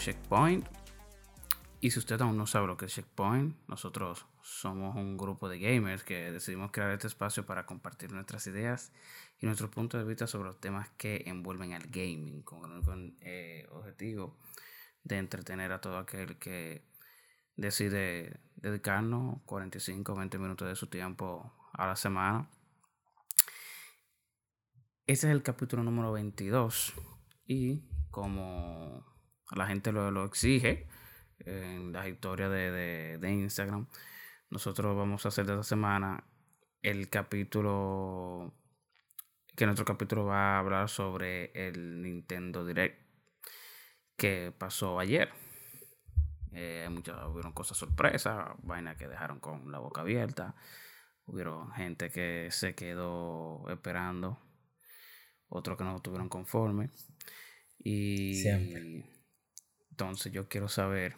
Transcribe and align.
Checkpoint. 0.00 0.66
Y 1.82 1.90
si 1.90 1.98
usted 1.98 2.18
aún 2.22 2.38
no 2.38 2.46
sabe 2.46 2.66
lo 2.66 2.78
que 2.78 2.86
es 2.86 2.94
Checkpoint, 2.94 3.54
nosotros 3.68 4.24
somos 4.42 4.96
un 4.96 5.18
grupo 5.18 5.46
de 5.46 5.58
gamers 5.58 6.04
que 6.04 6.32
decidimos 6.32 6.70
crear 6.70 6.90
este 6.92 7.06
espacio 7.06 7.44
para 7.44 7.66
compartir 7.66 8.10
nuestras 8.10 8.46
ideas 8.46 8.92
y 9.38 9.46
nuestros 9.46 9.68
puntos 9.68 10.00
de 10.00 10.06
vista 10.06 10.26
sobre 10.26 10.48
los 10.48 10.58
temas 10.58 10.88
que 10.96 11.24
envuelven 11.26 11.74
al 11.74 11.82
gaming, 11.88 12.42
con 12.42 12.72
el 12.72 13.16
eh, 13.20 13.66
objetivo 13.72 14.38
de 15.04 15.18
entretener 15.18 15.70
a 15.70 15.82
todo 15.82 15.98
aquel 15.98 16.38
que 16.38 16.82
decide 17.56 18.40
dedicarnos 18.56 19.42
45 19.44 20.12
o 20.12 20.16
20 20.16 20.38
minutos 20.38 20.66
de 20.66 20.76
su 20.76 20.86
tiempo 20.86 21.52
a 21.74 21.86
la 21.86 21.96
semana. 21.96 22.48
Este 25.06 25.26
es 25.26 25.32
el 25.32 25.42
capítulo 25.42 25.82
número 25.82 26.12
22 26.12 26.94
y 27.46 27.84
como 28.10 29.09
la 29.56 29.66
gente 29.66 29.92
lo, 29.92 30.24
exige 30.24 30.86
en 31.40 31.92
la 31.92 32.08
historia 32.08 32.48
de, 32.48 33.18
de, 33.18 33.30
Instagram, 33.30 33.88
nosotros 34.50 34.96
vamos 34.96 35.24
a 35.24 35.28
hacer 35.28 35.46
de 35.46 35.52
esta 35.52 35.64
semana 35.64 36.24
el 36.82 37.08
capítulo 37.08 38.54
que 39.56 39.66
nuestro 39.66 39.84
capítulo 39.84 40.24
va 40.24 40.56
a 40.56 40.58
hablar 40.58 40.88
sobre 40.88 41.50
el 41.54 42.02
Nintendo 42.02 42.64
Direct 42.64 43.10
que 44.16 44.52
pasó 44.56 44.98
ayer. 44.98 45.30
Eh, 46.52 46.88
muchas, 46.90 47.16
hubieron 47.26 47.52
cosas 47.52 47.76
sorpresas, 47.76 48.50
vainas 48.62 48.96
que 48.96 49.08
dejaron 49.08 49.40
con 49.40 49.72
la 49.72 49.78
boca 49.78 50.02
abierta. 50.02 50.54
Hubieron 51.26 51.72
gente 51.72 52.10
que 52.10 52.48
se 52.50 52.74
quedó 52.74 53.64
esperando, 53.70 54.38
otros 55.48 55.78
que 55.78 55.84
no 55.84 55.96
estuvieron 55.96 56.28
conformes. 56.28 56.90
Y 57.78 58.34
Siempre. 58.34 58.80
Entonces 60.00 60.32
yo 60.32 60.48
quiero 60.48 60.66
saber, 60.66 61.14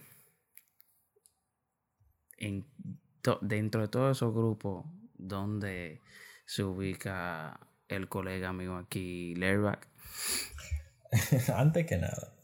en 2.36 2.66
dentro 3.42 3.82
de 3.82 3.86
todos 3.86 4.16
esos 4.16 4.34
grupos, 4.34 4.86
dónde 5.14 6.00
se 6.46 6.64
ubica 6.64 7.60
el 7.86 8.08
colega 8.08 8.48
amigo 8.48 8.76
aquí, 8.76 9.36
Lerback. 9.36 9.88
Antes 11.54 11.86
que 11.86 11.96
nada, 11.96 12.34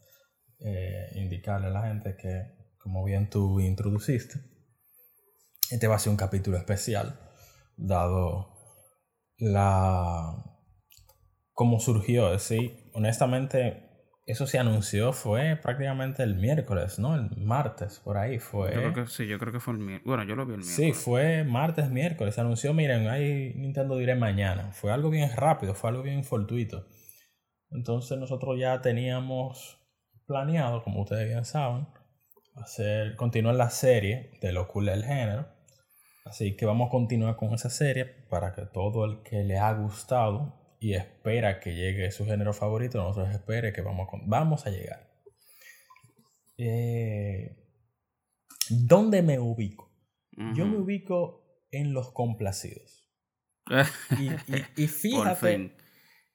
eh, 0.61 1.09
indicarle 1.15 1.67
a 1.67 1.71
la 1.71 1.87
gente 1.89 2.15
que, 2.15 2.43
como 2.77 3.03
bien 3.03 3.29
tú 3.29 3.59
introduciste, 3.59 4.39
este 5.71 5.87
va 5.87 5.95
a 5.95 5.99
ser 5.99 6.11
un 6.11 6.17
capítulo 6.17 6.55
especial, 6.55 7.19
dado 7.75 8.53
la... 9.39 10.41
cómo 11.51 11.81
surgió, 11.81 12.39
sí, 12.39 12.89
honestamente 12.93 13.88
eso 14.31 14.45
se 14.45 14.59
anunció 14.59 15.11
fue 15.11 15.55
prácticamente 15.55 16.21
el 16.21 16.35
miércoles, 16.35 16.99
¿no? 16.99 17.15
El 17.15 17.35
martes, 17.37 17.99
por 17.99 18.17
ahí 18.17 18.37
fue. 18.37 18.71
Yo 18.75 18.79
creo 18.79 18.93
que 18.93 19.07
sí, 19.07 19.25
yo 19.25 19.39
creo 19.39 19.51
que 19.51 19.59
fue 19.59 19.73
el 19.73 19.79
miércoles. 19.79 20.05
Bueno, 20.05 20.23
yo 20.23 20.35
lo 20.35 20.45
vi 20.45 20.53
el 20.53 20.59
miércoles. 20.59 20.75
Sí, 20.75 20.93
fue 20.93 21.43
martes, 21.43 21.89
miércoles. 21.89 22.35
Se 22.35 22.41
anunció, 22.41 22.73
miren, 22.73 23.07
hay 23.07 23.55
Nintendo 23.55 23.97
diré 23.97 24.13
mañana. 24.13 24.71
Fue 24.71 24.91
algo 24.91 25.09
bien 25.09 25.31
rápido, 25.35 25.73
fue 25.73 25.89
algo 25.89 26.03
bien 26.03 26.23
fortuito. 26.23 26.85
Entonces 27.71 28.19
nosotros 28.19 28.59
ya 28.59 28.81
teníamos 28.81 29.79
planeado, 30.27 30.83
como 30.83 31.01
ustedes 31.01 31.27
bien 31.27 31.45
saben, 31.45 31.87
hacer, 32.55 33.15
continuar 33.15 33.55
la 33.55 33.71
serie 33.71 34.37
de 34.41 34.51
lo 34.51 34.67
cool 34.67 34.85
del 34.85 35.03
género. 35.03 35.47
Así 36.23 36.55
que 36.55 36.67
vamos 36.67 36.89
a 36.89 36.91
continuar 36.91 37.35
con 37.35 37.55
esa 37.55 37.71
serie 37.71 38.05
para 38.05 38.53
que 38.53 38.67
todo 38.67 39.05
el 39.05 39.23
que 39.23 39.43
le 39.43 39.57
ha 39.57 39.73
gustado 39.73 40.58
y 40.79 40.93
espera 40.93 41.59
que 41.59 41.75
llegue 41.75 42.11
su 42.11 42.25
género 42.25 42.53
favorito, 42.53 42.97
nosotros 42.97 43.33
espere 43.33 43.73
que 43.73 43.81
vamos 43.81 44.07
a, 44.13 44.17
vamos 44.25 44.65
a 44.65 44.69
llegar. 44.69 45.09
Eh, 46.57 47.55
¿Dónde 48.69 49.21
me 49.21 49.39
ubico? 49.39 49.89
Yo 50.55 50.65
me 50.65 50.77
ubico 50.77 51.65
en 51.69 51.93
los 51.93 52.13
complacidos. 52.13 53.11
y, 54.77 54.87
fíjate, 54.87 55.75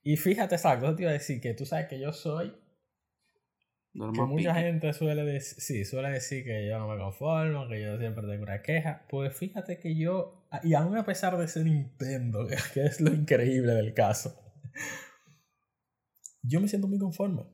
y 0.02 0.16
fíjate, 0.16 0.54
exacto, 0.54 0.94
te 0.94 1.02
iba 1.02 1.10
a 1.10 1.14
decir 1.14 1.40
que 1.40 1.54
tú 1.54 1.64
sabes 1.64 1.88
que 1.88 1.98
yo 1.98 2.12
soy 2.12 2.54
que 3.94 4.22
mucha 4.22 4.54
gente 4.56 4.92
suele 4.92 5.24
decir, 5.24 5.60
sí, 5.60 5.84
suele 5.84 6.10
decir 6.10 6.44
que 6.44 6.66
yo 6.66 6.78
no 6.80 6.88
me 6.88 6.98
conformo, 6.98 7.68
que 7.68 7.80
yo 7.80 7.96
siempre 7.96 8.26
tengo 8.26 8.42
una 8.42 8.60
queja. 8.60 9.06
Pues 9.08 9.36
fíjate 9.36 9.78
que 9.78 9.94
yo, 9.96 10.48
y 10.64 10.74
aún 10.74 10.96
a 10.96 11.06
pesar 11.06 11.36
de 11.38 11.46
ser 11.46 11.64
Nintendo, 11.64 12.46
que 12.74 12.86
es 12.86 13.00
lo 13.00 13.14
increíble 13.14 13.72
del 13.72 13.94
caso, 13.94 14.36
yo 16.42 16.60
me 16.60 16.66
siento 16.66 16.88
muy 16.88 16.98
conforme. 16.98 17.44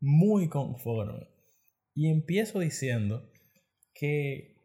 Muy 0.00 0.48
conforme. 0.48 1.28
Y 1.94 2.10
empiezo 2.10 2.58
diciendo 2.58 3.30
que 3.94 4.56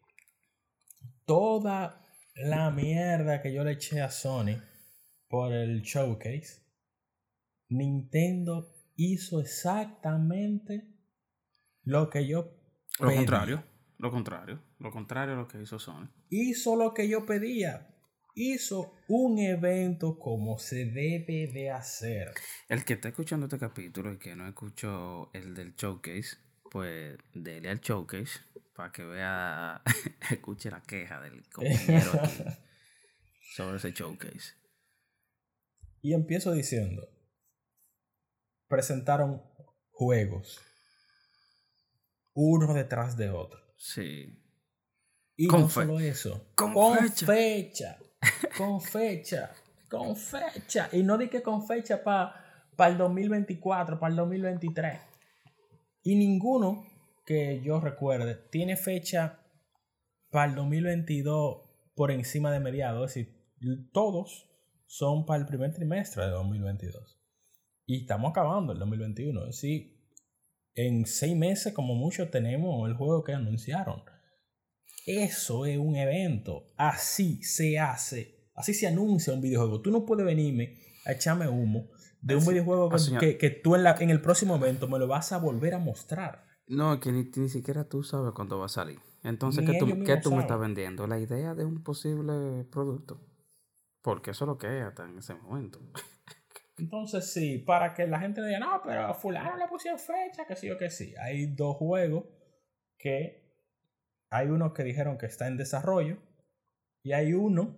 toda 1.25 2.07
la 2.35 2.71
mierda 2.71 3.41
que 3.43 3.53
yo 3.53 3.63
le 3.63 3.73
eché 3.73 4.01
a 4.01 4.09
Sony 4.09 4.61
por 5.27 5.53
el 5.53 5.81
showcase, 5.81 6.63
Nintendo 7.69 8.67
hizo 8.95 9.39
exactamente 9.39 10.92
lo 11.83 12.09
que 12.09 12.27
yo 12.27 12.55
Lo 12.99 13.13
contrario, 13.13 13.63
lo 13.97 14.11
contrario, 14.11 14.63
lo 14.79 14.91
contrario 14.91 15.33
a 15.33 15.37
lo 15.37 15.47
que 15.47 15.61
hizo 15.61 15.79
Sony. 15.79 16.09
Hizo 16.29 16.75
lo 16.75 16.93
que 16.93 17.07
yo 17.07 17.25
pedía. 17.25 17.89
Hizo 18.35 18.95
un 19.07 19.37
evento 19.39 20.17
como 20.17 20.57
se 20.57 20.85
debe 20.85 21.51
de 21.53 21.69
hacer. 21.69 22.31
El 22.67 22.83
que 22.83 22.93
está 22.93 23.09
escuchando 23.09 23.45
este 23.45 23.59
capítulo 23.59 24.13
y 24.13 24.17
que 24.17 24.35
no 24.35 24.47
escuchó 24.47 25.31
el 25.33 25.53
del 25.53 25.75
showcase, 25.75 26.37
pues 26.71 27.17
dele 27.33 27.69
al 27.69 27.79
showcase 27.79 28.39
para 28.75 28.91
que 28.91 29.03
vea, 29.03 29.83
escuche 30.31 30.71
la 30.71 30.81
queja 30.81 31.21
del 31.21 31.47
compañero 31.49 32.11
sobre 33.55 33.77
ese 33.77 33.91
showcase. 33.91 34.55
Y 36.01 36.13
empiezo 36.13 36.51
diciendo, 36.53 37.07
presentaron 38.67 39.43
juegos 39.91 40.59
uno 42.33 42.73
detrás 42.73 43.17
de 43.17 43.29
otro. 43.29 43.59
Sí. 43.77 44.39
Y 45.35 45.47
no 45.47 45.69
solo 45.69 45.99
eso, 45.99 46.47
con, 46.55 46.73
fecha. 47.09 47.97
Con 48.57 48.79
fecha. 48.79 49.51
Con 49.89 50.15
fecha. 50.15 50.89
Y 50.93 51.03
no 51.03 51.17
di 51.17 51.27
que 51.27 51.41
con 51.41 51.67
fecha 51.67 52.03
para 52.03 52.91
el 52.91 52.97
2024, 52.97 53.99
para 53.99 54.11
el 54.11 54.15
2023. 54.17 55.01
Y 56.03 56.15
ninguno 56.15 56.85
que 57.25 57.61
yo 57.61 57.79
recuerde 57.79 58.35
tiene 58.49 58.77
fecha 58.77 59.39
para 60.29 60.49
el 60.49 60.55
2022 60.55 61.61
por 61.95 62.11
encima 62.11 62.51
de 62.51 62.59
mediados. 62.59 63.09
Es 63.09 63.15
decir, 63.15 63.89
todos 63.91 64.49
son 64.85 65.25
para 65.25 65.41
el 65.41 65.47
primer 65.47 65.73
trimestre 65.73 66.25
de 66.25 66.31
2022. 66.31 67.19
Y 67.85 68.01
estamos 68.01 68.31
acabando 68.31 68.73
el 68.73 68.79
2021. 68.79 69.41
Es 69.41 69.47
decir, 69.47 69.92
en 70.75 71.05
seis 71.05 71.35
meses 71.35 71.73
como 71.73 71.95
mucho 71.95 72.29
tenemos 72.29 72.87
el 72.89 72.95
juego 72.95 73.23
que 73.23 73.33
anunciaron. 73.33 74.03
Eso 75.05 75.65
es 75.65 75.77
un 75.77 75.95
evento. 75.95 76.71
Así 76.77 77.43
se 77.43 77.79
hace. 77.79 78.49
Así 78.55 78.73
se 78.73 78.87
anuncia 78.87 79.33
un 79.33 79.41
videojuego. 79.41 79.81
Tú 79.81 79.91
no 79.91 80.05
puedes 80.05 80.25
venirme 80.25 80.77
a 81.05 81.11
echarme 81.11 81.47
humo 81.47 81.89
de 82.21 82.35
un 82.35 82.45
videojuego 82.45 82.89
que, 83.19 83.37
que, 83.37 83.49
tú 83.49 83.75
en, 83.75 83.83
la, 83.83 83.95
en 83.99 84.09
el 84.09 84.21
próximo 84.21 84.55
evento 84.55 84.87
me 84.87 84.97
lo 84.99 85.07
vas 85.07 85.31
a 85.31 85.39
volver 85.39 85.73
a 85.73 85.79
mostrar. 85.79 86.45
No, 86.67 86.99
que 86.99 87.11
ni, 87.11 87.29
ni 87.35 87.49
siquiera 87.49 87.83
tú 87.89 88.03
sabes 88.03 88.31
cuándo 88.33 88.57
va 88.59 88.67
a 88.67 88.69
salir. 88.69 88.99
Entonces, 89.23 89.65
¿qué 89.69 89.77
tú, 89.77 90.03
¿qué 90.05 90.17
tú 90.17 90.33
me 90.33 90.41
estás 90.41 90.59
vendiendo? 90.59 91.07
La 91.07 91.19
idea 91.19 91.53
de 91.53 91.65
un 91.65 91.83
posible 91.83 92.65
producto. 92.71 93.21
Porque 94.01 94.31
eso 94.31 94.45
es 94.45 94.47
lo 94.47 94.57
que 94.57 94.79
es 94.79 94.83
hasta 94.83 95.05
en 95.05 95.17
ese 95.17 95.33
momento. 95.33 95.79
Entonces, 96.77 97.31
sí, 97.31 97.59
para 97.59 97.93
que 97.93 98.07
la 98.07 98.19
gente 98.19 98.43
diga, 98.43 98.59
no, 98.59 98.81
pero 98.83 99.05
a 99.05 99.13
fulano 99.13 99.57
le 99.57 99.67
pusieron 99.67 99.99
fecha, 99.99 100.45
que 100.45 100.55
sí 100.55 100.71
o 100.71 100.77
que 100.77 100.89
sí. 100.89 101.13
Hay 101.19 101.47
dos 101.47 101.77
juegos 101.77 102.25
que 102.97 103.43
hay 104.29 104.47
uno 104.47 104.73
que 104.73 104.83
dijeron 104.83 105.17
que 105.17 105.27
está 105.27 105.47
en 105.47 105.57
desarrollo 105.57 106.17
y 107.03 107.13
hay 107.13 107.33
uno 107.33 107.77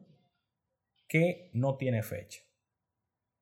que 1.08 1.52
no 1.54 1.76
tiene 1.76 2.04
fecha. 2.04 2.42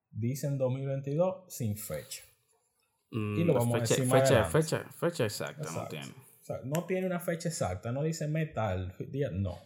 Dicen 0.09 0.57
2022 0.57 1.53
sin 1.53 1.77
fecha. 1.77 2.23
y 3.11 3.17
mm, 3.17 3.45
lo 3.45 3.53
vamos 3.53 3.79
fecha, 3.81 3.93
a 3.93 3.97
decir 3.97 4.11
fecha, 4.11 4.43
fecha, 4.45 4.89
fecha, 4.91 5.25
exacta 5.25 5.71
no 5.71 5.87
tiene. 5.87 6.13
no 6.63 6.85
tiene 6.85 7.07
una 7.07 7.19
fecha 7.19 7.49
exacta, 7.49 7.91
no 7.91 8.01
dice 8.01 8.27
metal, 8.27 8.95
no. 9.33 9.59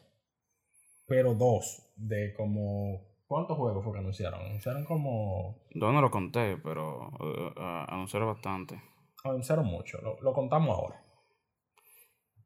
Pero 1.05 1.33
dos 1.33 1.93
de 1.95 2.33
como 2.33 3.06
¿Cuántos 3.27 3.57
juegos 3.57 3.83
fue 3.83 3.93
que 3.93 3.99
anunciaron? 3.99 4.39
Anunciaron 4.39 4.85
como. 4.85 5.59
Yo 5.71 5.91
no 5.91 6.01
lo 6.01 6.09
conté, 6.09 6.57
pero 6.57 7.09
uh, 7.09 7.59
anunciaron 7.87 8.29
bastante. 8.29 8.81
Anunciaron 9.23 9.65
mucho, 9.65 9.99
lo, 10.21 10.33
contamos 10.33 10.77
ahora. 10.77 11.03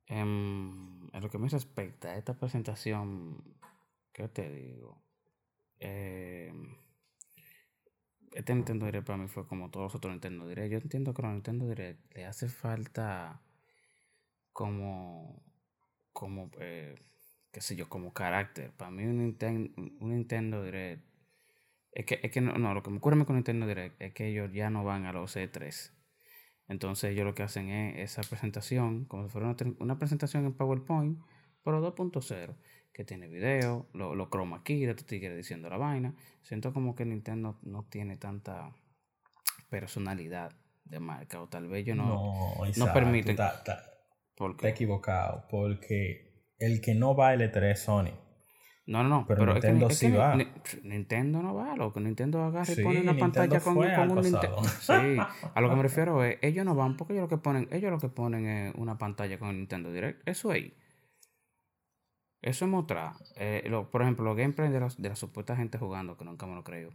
en 0.07 1.09
lo 1.13 1.29
que 1.29 1.37
me 1.37 1.47
respecta 1.47 2.09
a 2.09 2.17
esta 2.17 2.33
presentación, 2.33 3.43
¿qué 4.11 4.27
te 4.27 4.49
digo? 4.49 5.03
Eh, 5.79 6.51
este 8.31 8.55
Nintendo 8.55 8.85
Direct 8.85 9.05
para 9.05 9.17
mí 9.17 9.27
fue 9.27 9.45
como 9.45 9.69
todos 9.69 9.85
los 9.85 9.95
otros 9.95 10.11
Nintendo 10.11 10.47
Direct. 10.47 10.71
Yo 10.71 10.77
entiendo 10.77 11.13
que 11.13 11.25
a 11.25 11.31
Nintendo 11.31 11.67
Direct 11.67 12.15
le 12.15 12.25
hace 12.25 12.47
falta 12.47 13.41
como, 14.53 15.43
como, 16.13 16.49
eh, 16.59 16.95
qué 17.51 17.61
sé 17.61 17.75
yo, 17.75 17.89
como 17.89 18.13
carácter. 18.13 18.71
Para 18.71 18.91
mí 18.91 19.03
un 19.03 19.19
Nintendo, 19.19 19.71
un 19.77 20.09
Nintendo 20.09 20.63
Direct, 20.63 21.03
es 21.91 22.05
que, 22.05 22.19
es 22.23 22.31
que 22.31 22.41
no, 22.41 22.53
no, 22.53 22.73
lo 22.73 22.83
que 22.83 22.89
me 22.89 22.97
ocurre 22.97 23.25
con 23.25 23.35
Nintendo 23.35 23.67
Direct 23.67 24.01
es 24.01 24.13
que 24.13 24.27
ellos 24.27 24.51
ya 24.53 24.69
no 24.69 24.83
van 24.83 25.05
a 25.05 25.13
los 25.13 25.35
E3. 25.35 25.91
Entonces 26.67 27.11
ellos 27.11 27.25
lo 27.25 27.35
que 27.35 27.43
hacen 27.43 27.69
es 27.69 28.11
esa 28.11 28.27
presentación, 28.27 29.05
como 29.05 29.23
si 29.23 29.29
fuera 29.29 29.47
una, 29.47 29.57
una 29.79 29.99
presentación 29.99 30.45
en 30.45 30.53
PowerPoint, 30.53 31.19
pero 31.63 31.81
2.0 31.95 32.55
que 32.93 33.03
tiene 33.05 33.27
video, 33.27 33.89
lo, 33.93 34.15
lo 34.15 34.29
chroma 34.29 34.63
key 34.63 34.85
de 34.85 34.95
tu 34.95 35.03
tigre 35.03 35.35
diciendo 35.35 35.69
la 35.69 35.77
vaina. 35.77 36.15
Siento 36.41 36.73
como 36.73 36.95
que 36.95 37.05
Nintendo 37.05 37.57
no 37.63 37.85
tiene 37.89 38.17
tanta 38.17 38.73
personalidad 39.69 40.51
de 40.83 40.99
marca, 40.99 41.41
o 41.41 41.47
tal 41.47 41.67
vez 41.67 41.85
yo 41.85 41.95
no, 41.95 42.05
no, 42.05 42.65
no 42.75 42.93
permiten. 42.93 43.31
Está 43.31 44.69
equivocado, 44.69 45.45
porque 45.49 46.30
el 46.61 46.81
que 46.81 46.95
no 46.95 47.15
va 47.15 47.29
a 47.29 47.35
L3 47.35 47.71
es 47.71 47.79
Sony. 47.81 48.13
No, 48.87 49.03
no, 49.03 49.09
no. 49.09 49.25
Pero, 49.27 49.45
Nintendo 49.45 49.89
sí 49.89 50.11
va. 50.11 50.35
Nintendo 50.83 51.41
no 51.41 51.53
va, 51.53 51.75
lo 51.75 51.93
que 51.93 51.99
Nintendo 51.99 52.43
agarra 52.43 52.73
y 52.73 52.83
pone 52.83 53.01
una 53.01 53.15
pantalla 53.15 53.59
con, 53.59 53.75
con 53.75 54.11
un 54.11 54.21
Nintendo. 54.21 54.61
Sí, 54.81 54.93
a 55.53 55.61
lo 55.61 55.69
que 55.69 55.75
me 55.75 55.83
refiero 55.89 56.23
es, 56.23 56.37
ellos 56.41 56.65
no 56.65 56.75
van 56.75 56.97
porque 56.97 57.13
ellos 57.13 57.23
lo 57.23 57.29
que 57.29 57.37
ponen, 57.37 57.67
ellos 57.71 57.91
lo 57.91 57.99
que 57.99 58.09
ponen 58.09 58.47
es 58.47 58.75
una 58.75 58.97
pantalla 58.97 59.37
con 59.37 59.49
el 59.49 59.57
Nintendo 59.57 59.91
Direct. 59.91 60.27
Eso 60.27 60.51
ahí. 60.51 60.73
Eso 62.41 62.65
es 62.65 62.71
mostrar. 62.71 63.13
Eh, 63.35 63.71
por 63.91 64.01
ejemplo, 64.01 64.25
los 64.25 64.35
gameplays 64.35 64.71
de 64.71 64.79
la, 64.79 64.89
de 64.97 65.09
la 65.09 65.15
supuesta 65.15 65.55
gente 65.55 65.77
jugando, 65.77 66.17
que 66.17 66.25
nunca 66.25 66.47
me 66.47 66.55
lo 66.55 66.63
creo. 66.63 66.89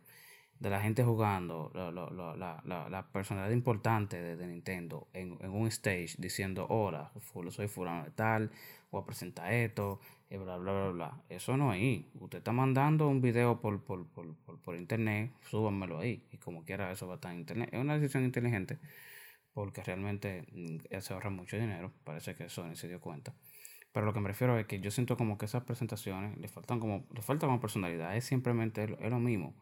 De 0.58 0.70
la 0.70 0.80
gente 0.80 1.04
jugando, 1.04 1.70
lo, 1.74 1.92
la, 1.92 2.62
la, 2.64 2.88
la, 2.88 3.06
personalidad 3.08 3.52
importante 3.52 4.20
de, 4.36 4.46
Nintendo 4.46 5.06
en, 5.12 5.36
en, 5.42 5.50
un 5.50 5.66
stage 5.68 6.14
diciendo: 6.16 6.66
Hola, 6.70 7.12
soy 7.50 7.68
fulano 7.68 8.04
de 8.04 8.10
tal, 8.10 8.50
voy 8.90 9.02
a 9.02 9.04
presentar 9.04 9.52
esto, 9.52 10.00
bla, 10.30 10.56
bla, 10.56 10.72
bla, 10.72 10.90
bla. 10.90 11.22
Eso 11.28 11.56
no 11.56 11.72
es 11.72 11.80
ahí. 11.80 12.10
Usted 12.20 12.38
está 12.38 12.52
mandando 12.52 13.06
un 13.08 13.20
video 13.20 13.60
por, 13.60 13.82
por, 13.82 14.06
por, 14.06 14.34
por, 14.36 14.58
por 14.60 14.76
internet, 14.76 15.30
súbanmelo 15.42 15.98
ahí. 15.98 16.26
Y 16.32 16.38
como 16.38 16.64
quiera, 16.64 16.90
eso 16.90 17.06
va 17.06 17.14
a 17.14 17.16
estar 17.16 17.32
en 17.32 17.40
internet. 17.40 17.68
Es 17.72 17.80
una 17.80 17.98
decisión 17.98 18.24
inteligente 18.24 18.78
porque 19.56 19.82
realmente 19.82 20.44
mm, 20.52 21.00
se 21.00 21.14
ahorra 21.14 21.30
mucho 21.30 21.56
dinero. 21.56 21.90
Parece 22.04 22.34
que 22.34 22.50
Sony 22.50 22.74
se 22.74 22.88
dio 22.88 23.00
cuenta. 23.00 23.34
Pero 23.90 24.04
lo 24.04 24.12
que 24.12 24.20
me 24.20 24.28
refiero 24.28 24.58
es 24.58 24.66
que 24.66 24.80
yo 24.80 24.90
siento 24.90 25.16
como 25.16 25.38
que 25.38 25.46
esas 25.46 25.64
presentaciones 25.64 26.36
le 26.36 26.48
faltan 26.48 26.78
como, 26.78 27.06
le 27.14 27.22
falta 27.22 27.46
como 27.46 27.58
personalidad. 27.58 28.14
Es 28.14 28.26
simplemente 28.26 28.84
es 28.84 29.10
lo 29.10 29.18
mismo. 29.18 29.54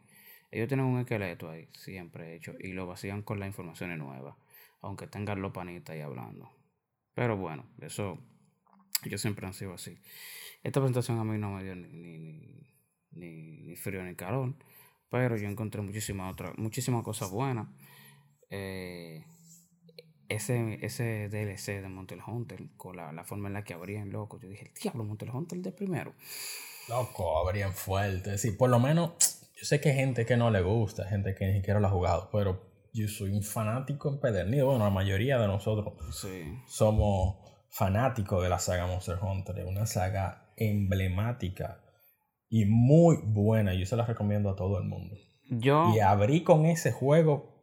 Ellos 0.51 0.67
tienen 0.67 0.85
un 0.85 0.99
esqueleto 0.99 1.49
ahí, 1.49 1.69
siempre 1.73 2.35
hecho, 2.35 2.53
y 2.59 2.73
lo 2.73 2.87
vacían 2.87 3.23
con 3.23 3.39
las 3.39 3.47
informaciones 3.47 3.97
nuevas. 3.97 4.35
Aunque 4.81 5.07
tengan 5.07 5.41
los 5.41 5.51
panitas 5.51 5.95
ahí 5.95 6.01
hablando. 6.01 6.49
Pero 7.13 7.37
bueno, 7.37 7.65
eso 7.81 8.19
yo 9.03 9.17
siempre 9.17 9.45
han 9.47 9.53
sido 9.53 9.73
así. 9.73 9.97
Esta 10.63 10.79
presentación 10.79 11.19
a 11.19 11.23
mí 11.23 11.37
no 11.37 11.51
me 11.51 11.63
dio 11.63 11.75
ni, 11.75 11.89
ni, 11.89 12.71
ni, 13.11 13.57
ni 13.57 13.75
frío 13.75 14.03
ni 14.03 14.15
calor. 14.15 14.53
Pero 15.09 15.37
yo 15.37 15.47
encontré 15.47 15.81
muchísimas 15.81 16.33
otras, 16.33 16.57
muchísimas 16.57 17.03
cosas 17.03 17.29
buenas. 17.29 17.67
Eh, 18.49 19.23
ese, 20.27 20.79
ese 20.85 21.29
DLC 21.29 21.81
de 21.81 21.89
Montel 21.89 22.21
Hunter, 22.25 22.67
con 22.77 22.97
la, 22.97 23.11
la, 23.11 23.23
forma 23.23 23.47
en 23.47 23.53
la 23.53 23.63
que 23.63 23.73
abrían, 23.73 24.11
loco, 24.11 24.39
yo 24.39 24.49
dije, 24.49 24.71
el 24.73 24.81
diablo, 24.81 25.03
Montel 25.03 25.29
Hunter 25.29 25.59
de 25.59 25.71
primero. 25.71 26.13
Loco, 26.89 27.39
abrían 27.39 27.73
fuerte. 27.73 28.37
Sí, 28.37 28.51
por 28.51 28.69
lo 28.69 28.79
menos, 28.79 29.34
yo 29.55 29.65
sé 29.65 29.79
que 29.79 29.89
hay 29.89 29.95
gente 29.95 30.25
que 30.25 30.37
no 30.37 30.51
le 30.51 30.61
gusta, 30.61 31.05
gente 31.05 31.33
que 31.35 31.47
ni 31.47 31.53
siquiera 31.57 31.79
lo 31.79 31.87
ha 31.87 31.91
jugado, 31.91 32.29
pero 32.31 32.87
yo 32.93 33.07
soy 33.07 33.31
un 33.31 33.43
fanático 33.43 34.09
empedernido. 34.09 34.67
Bueno, 34.67 34.85
la 34.85 34.89
mayoría 34.89 35.37
de 35.37 35.47
nosotros 35.47 35.93
somos 36.67 37.37
fanáticos 37.69 38.41
de 38.41 38.49
la 38.49 38.59
saga 38.59 38.87
Monster 38.87 39.17
Hunter. 39.21 39.65
Una 39.65 39.85
saga 39.85 40.53
emblemática 40.55 41.81
y 42.49 42.65
muy 42.65 43.17
buena. 43.23 43.73
Yo 43.73 43.85
se 43.85 43.97
la 43.97 44.05
recomiendo 44.05 44.49
a 44.49 44.55
todo 44.55 44.77
el 44.77 44.85
mundo. 44.85 45.15
Yo... 45.49 45.93
Y 45.93 45.99
abrí 45.99 46.43
con 46.43 46.65
ese 46.65 46.91
juego 46.91 47.55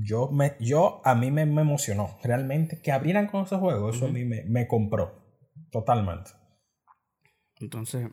yo, 0.00 0.30
me, 0.30 0.56
yo 0.60 1.00
a 1.04 1.14
mí 1.14 1.30
me, 1.30 1.42
emocionó 1.42 2.18
realmente 2.22 2.80
que 2.80 2.92
abrieran 2.92 3.26
con 3.26 3.44
ese 3.44 3.56
juego. 3.56 3.90
Eso 3.90 4.06
a 4.06 4.08
mí 4.08 4.24
me, 4.24 4.66
compró 4.66 5.12
totalmente. 5.70 6.30
Entonces, 7.60 8.08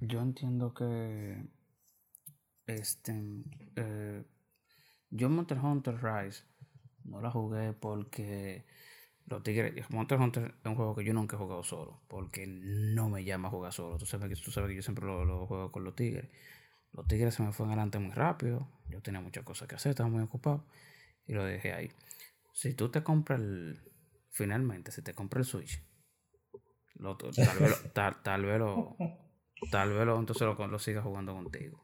yo 0.00 0.20
entiendo 0.20 0.72
que 0.74 1.44
este 2.66 3.14
eh, 3.76 4.24
yo 5.10 5.28
Monster 5.28 5.58
Hunter 5.58 5.96
Rise 6.02 6.44
no 7.04 7.20
la 7.20 7.30
jugué 7.30 7.72
porque 7.72 8.64
los 9.26 9.42
tigres 9.42 9.88
Monster 9.90 10.20
Hunter 10.20 10.54
es 10.58 10.66
un 10.66 10.76
juego 10.76 10.94
que 10.94 11.04
yo 11.04 11.12
nunca 11.12 11.36
he 11.36 11.38
jugado 11.38 11.62
solo 11.62 12.02
porque 12.08 12.46
no 12.46 13.08
me 13.08 13.24
llama 13.24 13.48
a 13.48 13.50
jugar 13.50 13.72
solo 13.72 13.98
tú 13.98 14.06
sabes 14.06 14.28
que 14.28 14.42
tú 14.42 14.50
sabes 14.50 14.70
que 14.70 14.76
yo 14.76 14.82
siempre 14.82 15.04
lo, 15.04 15.24
lo 15.24 15.46
juego 15.46 15.70
con 15.70 15.84
los 15.84 15.94
tigres 15.94 16.30
los 16.92 17.06
tigres 17.06 17.34
se 17.34 17.42
me 17.42 17.52
fueron 17.52 17.72
adelante 17.72 17.98
muy 17.98 18.12
rápido 18.12 18.68
yo 18.88 19.00
tenía 19.02 19.20
muchas 19.20 19.44
cosas 19.44 19.68
que 19.68 19.74
hacer 19.74 19.90
estaba 19.90 20.08
muy 20.08 20.22
ocupado 20.22 20.64
y 21.26 21.32
lo 21.32 21.44
dejé 21.44 21.72
ahí. 21.72 21.90
Si 22.52 22.74
tú 22.74 22.90
te 22.90 23.02
compras 23.02 23.40
el. 23.40 23.80
Finalmente, 24.30 24.90
si 24.90 25.02
te 25.02 25.14
compras 25.14 25.46
el 25.46 25.50
Switch, 25.50 25.82
lo, 26.94 27.16
tal, 27.16 27.30
vez 27.30 27.70
lo, 27.70 27.90
tal, 28.22 28.44
vez 28.44 28.58
lo. 28.58 28.96
Tal 29.70 29.92
vez 29.92 30.06
lo, 30.06 30.18
entonces 30.18 30.42
lo, 30.42 30.66
lo 30.66 30.78
sigas 30.78 31.04
jugando 31.04 31.32
contigo. 31.34 31.83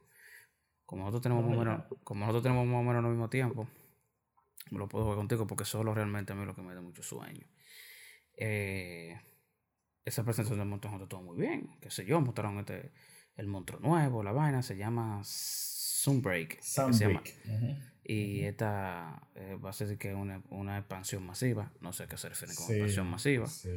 Como 0.91 1.05
nosotros 1.05 1.23
tenemos 1.23 1.45
más 1.45 1.57
o 1.57 1.59
menos, 1.61 1.85
como 2.03 2.21
nosotros 2.27 2.43
tenemos 2.43 2.67
más 2.67 2.81
o 2.81 2.83
menos 2.83 3.05
al 3.05 3.11
mismo 3.13 3.31
tiempo, 3.31 3.69
lo 4.73 4.89
puedo 4.89 5.05
jugar 5.05 5.19
contigo 5.19 5.47
porque 5.47 5.65
solo 5.65 5.95
realmente 5.95 6.33
a 6.33 6.35
mí 6.35 6.41
es 6.41 6.49
lo 6.49 6.55
que 6.57 6.63
me 6.63 6.75
da 6.75 6.81
mucho 6.81 7.01
sueño. 7.01 7.47
Eh, 8.37 9.17
esa 10.05 10.25
presentación 10.25 10.59
del 10.59 10.67
monstruo 10.67 11.01
estuvo 11.01 11.23
muy 11.23 11.37
bien. 11.37 11.79
Qué 11.81 11.93
sé 11.93 12.05
yo, 12.05 12.21
mostraron 12.21 12.59
este, 12.59 12.91
el 13.37 13.47
monstruo 13.47 13.79
nuevo, 13.79 14.25
la 14.25 14.33
vaina, 14.33 14.65
se 14.65 14.77
llama 14.77 15.21
Sunbreak. 16.01 16.63
Sunbreak. 16.63 17.35
Y 18.03 18.43
esta 18.45 19.23
eh, 19.35 19.57
va 19.63 19.71
a 19.71 19.73
ser 19.73 19.97
que 19.99 20.15
una, 20.15 20.43
una 20.49 20.79
expansión 20.79 21.25
masiva. 21.25 21.71
No 21.81 21.93
sé 21.93 22.07
qué 22.09 22.17
se 22.17 22.31
refiere 22.31 22.55
con 22.55 22.71
expansión 22.71 23.07
masiva. 23.07 23.47
Sí, 23.47 23.69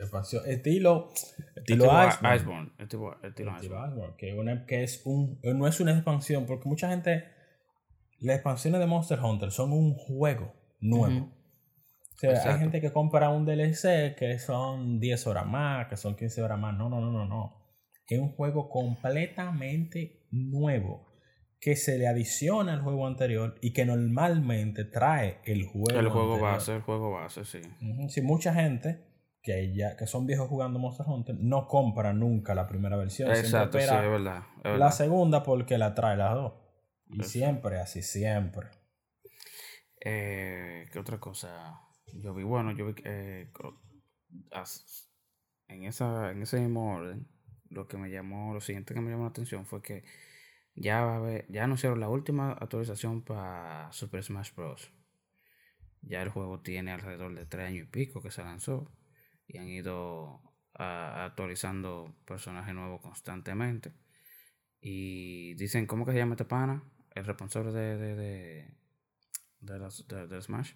expansión. 0.00 0.42
Estilo, 0.46 1.10
estilo, 1.54 1.86
Iceborne. 2.34 2.72
Estilo, 2.76 3.22
estilo, 3.22 3.56
Iceborne. 3.56 4.14
Que, 4.18 4.34
una, 4.34 4.66
que 4.66 4.82
es 4.82 5.00
un, 5.04 5.38
no 5.42 5.66
es 5.68 5.80
una 5.80 5.92
expansión, 5.92 6.44
porque 6.44 6.68
mucha 6.68 6.90
gente. 6.90 7.24
Las 8.18 8.36
expansiones 8.36 8.80
de 8.80 8.86
Monster 8.86 9.18
Hunter 9.18 9.50
son 9.50 9.72
un 9.72 9.94
juego 9.94 10.52
nuevo. 10.80 11.32
O 12.16 12.18
sea, 12.18 12.52
hay 12.52 12.58
gente 12.58 12.82
que 12.82 12.92
compra 12.92 13.30
un 13.30 13.46
DLC 13.46 14.14
que 14.14 14.38
son 14.38 15.00
10 15.00 15.26
horas 15.26 15.46
más, 15.46 15.88
que 15.88 15.96
son 15.96 16.16
15 16.16 16.42
horas 16.42 16.58
más. 16.58 16.76
No, 16.76 16.90
no, 16.90 17.00
no, 17.00 17.10
no, 17.12 17.24
no. 17.24 17.56
Es 18.06 18.18
un 18.18 18.32
juego 18.32 18.68
completamente 18.68 20.26
nuevo 20.30 21.09
que 21.60 21.76
se 21.76 21.98
le 21.98 22.08
adiciona 22.08 22.72
al 22.72 22.80
juego 22.80 23.06
anterior 23.06 23.56
y 23.60 23.72
que 23.72 23.84
normalmente 23.84 24.84
trae 24.84 25.40
el 25.44 25.66
juego 25.66 26.00
El 26.00 26.08
juego 26.08 26.40
base, 26.40 26.76
el 26.76 26.82
juego 26.82 27.12
base, 27.12 27.44
sí. 27.44 27.60
Si 28.08 28.22
mucha 28.22 28.54
gente 28.54 29.06
que 29.42 29.74
ya 29.74 29.96
que 29.96 30.06
son 30.06 30.26
viejos 30.26 30.48
jugando 30.48 30.78
Monster 30.78 31.06
Hunter 31.06 31.34
no 31.38 31.66
compra 31.66 32.12
nunca 32.12 32.54
la 32.54 32.66
primera 32.66 32.96
versión. 32.96 33.30
Exacto, 33.30 33.78
sí, 33.78 33.84
es 33.84 33.90
verdad, 33.90 34.42
La 34.64 34.90
segunda 34.90 35.42
porque 35.42 35.76
la 35.78 35.94
trae 35.94 36.16
las 36.16 36.34
dos. 36.34 36.54
Y 37.12 37.24
siempre, 37.24 37.80
así 37.80 38.02
siempre. 38.02 38.68
Eh, 40.02 40.86
¿Qué 40.92 40.98
otra 40.98 41.18
cosa? 41.18 41.80
Yo 42.14 42.32
vi, 42.32 42.42
bueno, 42.42 42.72
yo 42.72 42.86
vi 42.86 42.94
eh, 43.04 43.50
en, 45.68 45.84
esa, 45.84 46.30
en 46.30 46.42
ese 46.42 46.60
mismo 46.60 46.94
orden, 46.94 47.26
lo 47.68 47.86
que 47.86 47.96
me 47.96 48.10
llamó, 48.10 48.54
lo 48.54 48.60
siguiente 48.60 48.94
que 48.94 49.00
me 49.00 49.10
llamó 49.10 49.24
la 49.24 49.30
atención 49.30 49.66
fue 49.66 49.82
que 49.82 50.04
ya, 50.80 51.20
ya 51.48 51.64
anunciaron 51.64 52.00
la 52.00 52.08
última 52.08 52.52
actualización 52.52 53.22
para 53.22 53.92
Super 53.92 54.22
Smash 54.24 54.54
Bros. 54.54 54.90
Ya 56.00 56.22
el 56.22 56.30
juego 56.30 56.60
tiene 56.60 56.92
alrededor 56.92 57.34
de 57.34 57.44
tres 57.44 57.68
años 57.68 57.86
y 57.86 57.90
pico 57.90 58.22
que 58.22 58.30
se 58.30 58.42
lanzó 58.42 58.90
y 59.46 59.58
han 59.58 59.68
ido 59.68 60.40
actualizando 60.72 62.16
personajes 62.24 62.74
nuevos 62.74 63.02
constantemente. 63.02 63.92
Y 64.80 65.52
dicen, 65.54 65.86
¿cómo 65.86 66.06
que 66.06 66.12
se 66.12 66.18
llama 66.18 66.32
este 66.32 66.46
pana? 66.46 66.82
El 67.14 67.26
responsable 67.26 67.72
de, 67.72 67.98
de, 67.98 68.74
de, 69.60 70.26
de 70.28 70.42
Smash. 70.42 70.72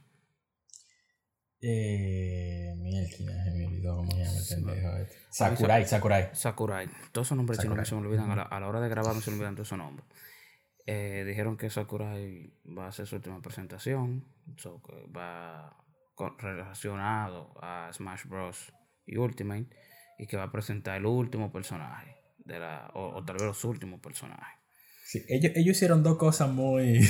Eh, 1.61 2.75
Mierda, 2.77 3.53
me 3.53 3.67
olvidó 3.67 3.97
cómo 3.97 4.11
se 4.11 4.19
llama 4.19 4.39
el 4.39 4.47
pendejo 4.49 4.97
este. 4.97 5.17
Sakurai, 5.31 5.87
Sakurai. 5.87 6.31
Sakurai. 6.35 6.89
Todos 7.13 7.29
esos 7.29 7.37
nombres 7.37 7.59
chinos 7.59 7.89
se 7.89 7.95
me 7.95 8.01
olvidan. 8.03 8.31
a, 8.31 8.37
la, 8.37 8.43
a, 8.43 8.61
la, 8.61 8.69
hora 8.69 8.81
de 8.81 8.89
grabar 8.89 9.15
me 9.15 9.23
se 9.23 9.31
me 9.31 9.37
olvidan 9.37 9.55
todos 9.55 9.69
esos 9.69 9.79
nombres. 9.79 10.07
Eh, 10.87 11.25
dijeron 11.27 11.57
que 11.57 11.71
Sakurai 11.71 12.53
va 12.77 12.87
a 12.87 12.89
hacer 12.89 13.07
su 13.07 13.17
última 13.17 13.41
presentación. 13.41 14.27
So, 14.59 14.83
va 15.17 15.77
relacionado 16.39 17.55
a 17.63 17.91
Smash 17.93 18.27
Bros. 18.27 18.73
y 19.07 19.17
Ultimate. 19.17 19.69
Y 20.19 20.27
que 20.27 20.37
va 20.37 20.45
a 20.45 20.53
presentar 20.53 20.97
el 20.97 21.07
último 21.07 21.51
personaje. 21.51 22.17
De 22.39 22.59
la, 22.59 22.91
o, 22.95 23.25
tal 23.25 23.37
vez 23.37 23.45
los 23.45 23.65
últimos 23.65 24.01
personajes. 24.01 24.59
Sí, 25.07 25.25
ellos, 25.29 25.53
ellos 25.55 25.77
hicieron 25.77 26.03
dos 26.03 26.19
cosas 26.19 26.51
muy. 26.51 27.01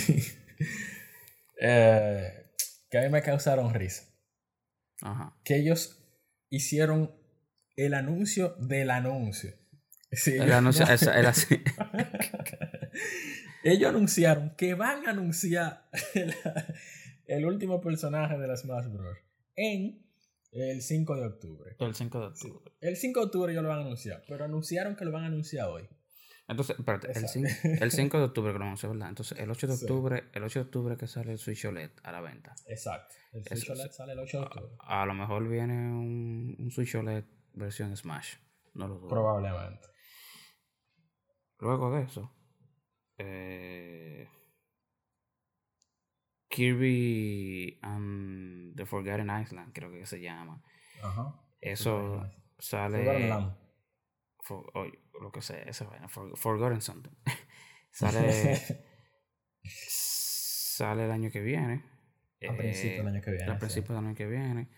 Eh, 1.60 2.50
que 2.90 2.98
a 2.98 3.02
mí 3.02 3.08
me 3.08 3.22
causaron 3.22 3.72
risa. 3.72 4.13
Ajá. 5.02 5.36
Que 5.44 5.56
ellos 5.56 6.04
hicieron 6.50 7.14
el 7.76 7.94
anuncio 7.94 8.54
del 8.58 8.90
anuncio. 8.90 9.54
el 10.26 10.52
anuncio, 10.52 10.86
era 10.86 11.30
así. 11.30 11.62
ellos 13.64 13.88
anunciaron 13.88 14.54
que 14.56 14.74
van 14.74 15.06
a 15.06 15.10
anunciar 15.10 15.88
el, 17.26 17.44
último 17.44 17.80
personaje 17.80 18.38
de 18.38 18.46
las 18.46 18.60
Smash 18.60 18.86
Bros. 18.86 19.18
en 19.56 20.04
el 20.52 20.82
5 20.82 21.16
de 21.16 21.26
octubre. 21.26 21.76
El 21.80 21.94
5 21.94 22.20
de 22.20 22.26
octubre. 22.26 22.72
El 22.80 22.96
5 22.96 23.20
de 23.20 23.26
octubre 23.26 23.52
ellos 23.52 23.64
lo 23.64 23.70
van 23.70 23.78
a 23.78 23.82
anunciar, 23.82 24.22
pero 24.28 24.44
anunciaron 24.44 24.94
que 24.94 25.04
lo 25.04 25.10
van 25.10 25.24
a 25.24 25.26
anunciar 25.26 25.68
hoy. 25.68 25.88
Entonces, 26.46 26.78
espérate, 26.78 27.10
el 27.12 27.28
5, 27.28 27.48
el 27.80 27.90
5, 27.90 28.18
de 28.18 28.24
octubre 28.24 28.52
que 28.52 28.58
lo 28.58 28.64
¿verdad? 28.66 29.08
Entonces, 29.08 29.38
el 29.38 29.50
8 29.50 29.66
de 29.66 29.72
octubre, 29.72 30.24
el 30.32 30.42
8 30.42 30.58
de 30.58 30.64
octubre 30.64 30.96
que 30.96 31.06
sale 31.06 31.32
el 31.32 31.38
Switch 31.38 31.64
OLED 31.64 31.90
a 32.02 32.12
la 32.12 32.20
venta. 32.20 32.54
Exacto. 32.66 33.14
El 33.32 33.44
Switch 33.44 33.70
OLED 33.70 33.90
sale 33.90 34.12
el 34.12 34.18
8 34.18 34.38
de 34.38 34.44
octubre. 34.44 34.76
A, 34.80 35.06
lo 35.06 35.14
mejor 35.14 35.48
viene 35.48 35.74
un, 35.74 36.54
un, 36.58 36.70
Switch 36.70 36.94
OLED 36.94 37.24
versión 37.54 37.96
Smash. 37.96 38.34
No 38.74 38.88
lo 38.88 38.98
dudo. 38.98 39.08
Probablemente. 39.08 39.88
Luego 41.60 41.96
de 41.96 42.02
eso, 42.02 42.30
eh, 43.16 44.28
Kirby 46.48 47.78
and 47.80 48.76
the 48.76 48.84
Forgotten 48.84 49.30
Island, 49.30 49.72
creo 49.72 49.90
que 49.90 50.04
se 50.04 50.20
llama. 50.20 50.62
Ajá. 51.02 51.40
Eso 51.60 52.28
sale 52.58 53.32
for, 54.44 54.70
lo 55.20 55.32
que 55.32 55.42
sea, 55.42 55.62
esa 55.62 55.84
vaina, 55.86 56.08
for, 56.08 56.36
Forgotten 56.36 56.80
Something. 56.80 57.12
sale, 57.90 58.56
sale 59.64 61.04
el 61.04 61.10
año 61.10 61.30
que 61.30 61.40
viene. 61.40 61.82
A 62.46 62.56
principios 62.56 62.98
del 62.98 63.14
año 63.14 63.22
que 63.22 63.30
viene. 63.30 63.52
A 63.52 63.58
principios 63.58 63.96
del 63.96 64.06
año 64.06 64.14
que 64.14 64.26
viene. 64.26 64.68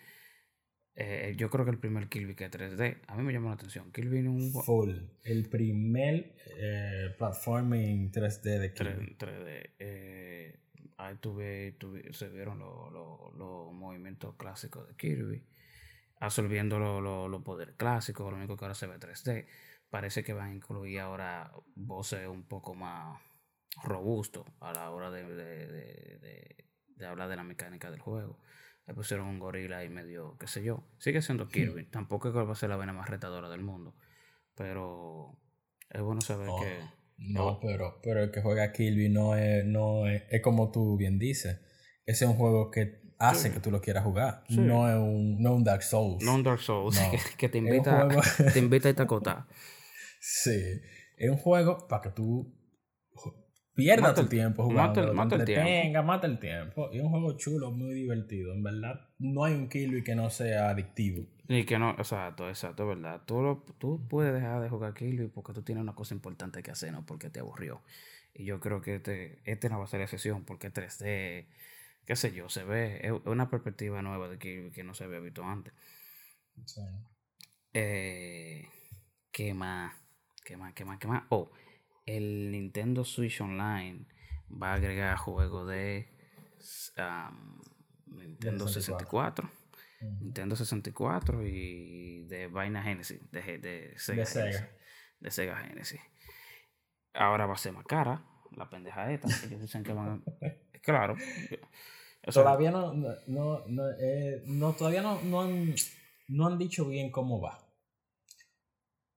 Eh, 0.99 1.35
yo 1.37 1.51
creo 1.51 1.65
que 1.65 1.73
el 1.73 1.79
primer 1.79 2.09
Kirby 2.09 2.35
que 2.35 2.47
es 2.47 2.51
3D, 2.51 3.03
a 3.07 3.17
mí 3.17 3.23
me 3.23 3.33
llamó 3.33 3.49
la 3.49 3.55
atención. 3.55 3.93
Kirby 3.93 4.19
en 4.19 4.29
un... 4.29 4.53
Full. 4.53 4.95
El 5.25 5.49
primer 5.49 6.37
eh, 6.59 7.15
platforming 7.19 8.11
3D 8.11 8.59
de 8.59 8.73
Kirby. 8.73 9.17
3D. 9.19 9.71
Eh, 9.79 10.59
ahí 10.97 11.17
tuve, 11.17 11.73
tuve, 11.73 12.13
se 12.15 12.29
vieron 12.29 12.61
los 12.61 12.93
lo, 12.93 13.73
movimientos 13.73 14.37
clásicos 14.37 14.89
de 14.89 14.97
Kirby 14.97 15.45
absorbiendo 16.19 16.79
los 16.79 17.31
lo, 17.31 17.45
poderes 17.45 17.75
clásicos, 17.77 18.31
lo 18.31 18.37
único 18.37 18.57
que 18.57 18.65
ahora 18.65 18.75
se 18.75 18.87
ve 18.87 18.99
3D. 18.99 19.47
Parece 19.91 20.25
que 20.25 20.33
van 20.33 20.51
a 20.51 20.55
incluir 20.55 21.01
ahora 21.01 21.53
voces 21.75 22.27
un 22.27 22.45
poco 22.45 22.75
más 22.75 23.21
robusto 23.83 24.45
a 24.61 24.73
la 24.73 24.91
hora 24.91 25.11
de, 25.11 25.25
de, 25.25 27.07
hablar 27.07 27.29
de 27.29 27.37
la 27.37 27.45
mecánica 27.45 27.91
del 27.91 28.01
juego. 28.01 28.41
Le 28.87 28.95
pusieron 28.95 29.27
un 29.27 29.39
gorila 29.39 29.85
y 29.85 29.89
medio, 29.89 30.37
qué 30.39 30.47
sé 30.47 30.63
yo. 30.63 30.89
Sigue 30.99 31.21
siendo 31.23 31.49
Kirby. 31.49 31.87
Tampoco 31.87 32.29
es 32.29 32.35
que 32.35 32.43
va 32.43 32.53
a 32.53 32.57
ser 32.57 32.71
la 32.71 32.77
vena 32.77 32.93
más 32.93 33.09
retadora 33.09 33.49
del 33.49 33.63
mundo. 33.63 33.97
Pero 34.55 35.39
es 35.91 36.01
bueno 36.01 36.21
saber 36.21 36.49
oh, 36.51 36.61
que. 36.61 36.79
No, 37.19 37.59
pero, 37.61 38.01
pero 38.03 38.23
el 38.23 38.31
que 38.31 38.43
juega 38.43 38.73
Kirby 38.73 39.09
no 39.09 39.37
es, 39.37 39.65
no 39.65 40.07
es, 40.07 40.25
es 40.31 40.41
como 40.41 40.71
tú 40.71 40.97
bien 40.97 41.19
dices. 41.19 41.61
Ese 42.05 42.25
es 42.25 42.31
un 42.31 42.37
juego 42.37 42.71
que 42.71 43.06
hace 43.19 43.53
que 43.53 43.61
tú 43.61 43.71
lo 43.71 43.81
quieras 43.81 44.05
jugar. 44.05 44.45
No, 44.49 44.89
es 44.89 44.97
un, 44.97 45.43
no 45.43 45.55
un 45.55 45.65
Dark 45.65 45.83
Souls. 45.83 46.23
No 46.25 46.35
un 46.35 46.43
Dark 46.43 46.61
Souls, 46.61 46.99
que, 47.39 47.49
te 47.49 47.59
invita, 47.59 48.09
te 48.53 48.59
invita 48.59 48.89
a 48.89 48.91
esta 48.91 49.47
Sí, 50.21 50.81
es 51.17 51.31
un 51.31 51.37
juego 51.37 51.87
para 51.89 52.03
que 52.03 52.11
tú 52.11 52.53
pierdas 53.75 54.15
tu 54.15 54.27
tiempo 54.27 54.65
jugando. 54.65 55.15
Mata 55.15 55.37
el, 55.37 55.45
tiempo. 55.45 56.03
Mata 56.03 56.27
el 56.27 56.39
tiempo. 56.39 56.91
Es 56.91 57.01
un 57.01 57.11
juego 57.11 57.37
chulo, 57.37 57.71
muy 57.71 57.95
divertido. 57.95 58.53
En 58.53 58.63
verdad, 58.63 59.09
no 59.19 59.45
hay 59.45 59.55
un 59.55 59.69
Kirby 59.69 60.03
que 60.03 60.15
no 60.15 60.31
sea 60.31 60.71
adictivo. 60.71 61.27
Y 61.49 61.65
que 61.65 61.79
no, 61.79 61.91
exacto, 61.91 62.49
exacto, 62.49 62.87
verdad. 62.89 63.23
Tú, 63.25 63.63
tú 63.79 64.09
puedes 64.09 64.35
dejar 64.35 64.61
de 64.61 64.69
jugar 64.69 64.95
Kirby 64.95 65.29
porque 65.29 65.53
tú 65.53 65.63
tienes 65.63 65.83
una 65.83 65.95
cosa 65.95 66.15
importante 66.15 66.63
que 66.63 66.73
hacer, 66.73 66.91
no 66.93 67.07
porque 67.07 67.31
te 67.31 67.41
aburrió. 67.41 67.83
Y 68.35 68.45
yo 68.45 68.59
creo 68.59 68.81
que 68.83 68.97
este, 68.97 69.41
este 69.45 69.69
no 69.69 69.79
va 69.79 69.85
a 69.85 69.89
ser 69.89 70.01
la 70.01 70.09
sesión 70.09 70.45
porque 70.45 70.73
3D 70.73 71.47
qué 72.07 72.17
sé 72.17 72.33
yo, 72.33 72.49
se 72.49 72.65
ve, 72.65 73.01
es 73.03 73.13
una 73.25 73.51
perspectiva 73.51 74.01
nueva 74.03 74.29
de 74.29 74.39
que, 74.39 74.71
que 74.73 74.85
no 74.85 74.95
se 74.95 75.05
había 75.05 75.19
visto 75.19 75.45
antes. 75.45 75.75
Sí. 76.65 76.81
Eh, 77.75 78.69
¿Qué 79.31 79.53
más? 79.53 79.95
¿Qué 80.45 80.57
más? 80.57 80.73
¿Qué 80.73 80.85
más? 80.85 80.99
¿Qué 80.99 81.09
más? 81.09 81.25
Oh, 81.29 81.51
el 82.07 82.53
Nintendo 82.53 83.05
Switch 83.05 83.41
Online 83.41 84.07
va 84.51 84.73
a 84.73 84.75
agregar 84.75 85.17
juegos 85.17 85.69
de 85.69 86.09
Nintendo 88.07 88.69
64. 88.69 89.51
Nintendo 90.01 90.57
64 90.57 91.47
y 91.47 92.25
de 92.25 92.47
vaina 92.47 92.83
Genesis, 92.83 93.21
de, 93.31 93.59
de 93.59 93.95
Sega. 93.99 94.21
De 94.21 94.27
Sega. 94.27 94.71
de 95.21 95.31
Sega 95.31 95.57
Genesis. 95.57 96.01
Ahora 97.15 97.47
va 97.47 97.55
a 97.55 97.59
ser 97.59 97.73
más 97.73 97.85
cara, 97.87 98.25
la 98.53 98.69
pendeja 98.71 99.11
esta. 99.11 99.29
Ellos 99.47 99.61
dicen 99.61 99.83
que 99.83 99.93
van 99.93 100.23
a... 100.41 100.47
Claro, 100.87 101.17
todavía 102.33 102.71
no, 102.71 102.95
no, 102.95 103.67
no, 103.67 103.91
eh, 104.01 104.41
no 104.47 104.73
todavía 104.73 105.03
no, 105.03 105.21
no, 105.23 105.41
han, 105.41 105.75
no 106.29 106.47
han 106.47 106.59
dicho 106.59 106.87
bien 106.87 107.11
cómo 107.11 107.41
va. 107.41 107.59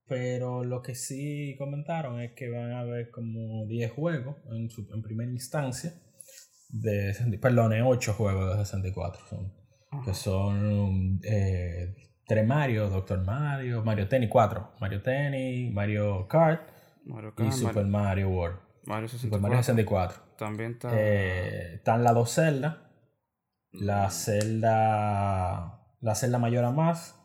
Pero 0.08 0.64
lo 0.64 0.82
que 0.82 0.96
sí 0.96 1.56
comentaron 1.60 2.20
es 2.22 2.32
que 2.34 2.50
van 2.50 2.72
a 2.72 2.80
haber 2.80 3.12
como 3.12 3.68
10 3.68 3.92
juegos 3.92 4.38
en, 4.52 4.72
su, 4.72 4.92
en 4.92 5.04
primera 5.04 5.30
instancia. 5.30 5.94
De, 6.70 7.14
perdón, 7.40 7.74
8 7.80 8.14
juegos 8.14 8.58
de 8.58 8.66
64. 8.66 9.28
Son, 9.28 9.54
que 10.04 10.14
son 10.16 11.20
eh, 11.24 11.96
3 12.26 12.48
Mario, 12.48 12.90
Doctor 12.90 13.24
Mario, 13.24 13.84
Mario 13.84 14.08
Tennis 14.08 14.30
4. 14.32 14.72
Mario 14.82 15.04
Tennis, 15.04 15.72
Mario 15.72 16.28
Kart, 16.28 16.68
y 17.38 17.52
Super 17.52 17.86
Mario, 17.86 18.30
World. 18.30 18.58
Mario 18.88 19.08
64. 19.08 19.20
Super 19.20 19.40
Mario 19.40 19.58
64. 19.58 20.29
También 20.40 20.72
está... 20.72 20.90
Eh, 20.94 21.76
están 21.76 22.04
las 22.04 22.16
dos 22.16 22.32
celdas 22.32 22.90
la 23.72 24.10
celda. 24.10 25.86
La 26.02 26.16
celda 26.16 26.40
mayor 26.40 26.66
a 26.66 26.72
más. 26.72 27.16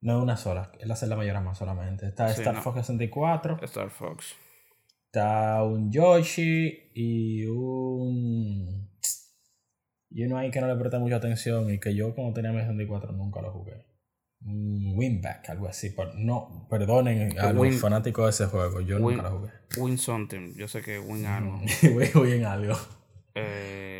No 0.00 0.18
es 0.18 0.22
una 0.22 0.36
sola, 0.36 0.72
es 0.78 0.86
la 0.86 0.96
celda 0.96 1.16
mayor 1.16 1.36
a 1.36 1.40
más 1.40 1.58
solamente. 1.58 2.06
Está 2.06 2.30
Star 2.30 2.62
Fox 2.62 2.76
64. 2.80 3.58
Star 3.62 3.90
Fox. 3.90 4.36
Está 5.06 5.62
un 5.62 5.90
Yoshi 5.90 6.90
y 6.94 7.46
un. 7.46 8.90
Y 10.10 10.24
uno 10.24 10.38
ahí 10.38 10.50
que 10.50 10.60
no 10.60 10.68
le 10.68 10.76
presta 10.76 10.98
mucha 10.98 11.16
atención 11.16 11.70
y 11.70 11.80
que 11.80 11.94
yo 11.94 12.14
cuando 12.14 12.34
tenía 12.34 12.52
mi 12.52 12.60
64 12.60 13.12
nunca 13.12 13.40
lo 13.40 13.52
jugué. 13.52 13.85
Winback, 14.40 15.48
algo 15.50 15.68
así. 15.68 15.94
no, 16.16 16.66
perdonen 16.70 17.38
a 17.38 17.52
los 17.52 17.80
fanáticos 17.80 18.24
de 18.26 18.30
ese 18.30 18.50
juego, 18.50 18.80
yo 18.80 18.98
nunca 18.98 19.22
lo 19.22 19.38
jugué. 19.38 19.50
Win 19.78 19.98
something, 19.98 20.54
yo 20.54 20.68
sé 20.68 20.82
que 20.82 20.98
Win 20.98 21.26
algo. 21.26 21.60
Win 22.20 22.44
algo. 22.44 22.76
Eh, 23.34 23.96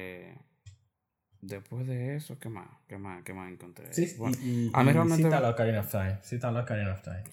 Después 1.46 1.86
de 1.86 2.16
eso, 2.16 2.38
¿qué 2.40 2.48
más? 2.48 2.68
¿Qué 2.88 2.98
más, 2.98 3.22
qué 3.22 3.32
más 3.32 3.52
encontré? 3.52 3.92
Sí, 3.92 4.16
bueno, 4.18 4.36
y, 4.42 4.68
a 4.74 4.82
mí 4.82 4.90
realmente... 4.90 5.22
Sí 5.22 5.28
está 5.28 5.40
la 5.40 5.50
Ocarina 5.50 5.80
of 5.80 5.90
Time. 5.90 6.18
La 6.52 6.60
Ocarina 6.60 6.92
of 6.92 7.02
Time. 7.02 7.24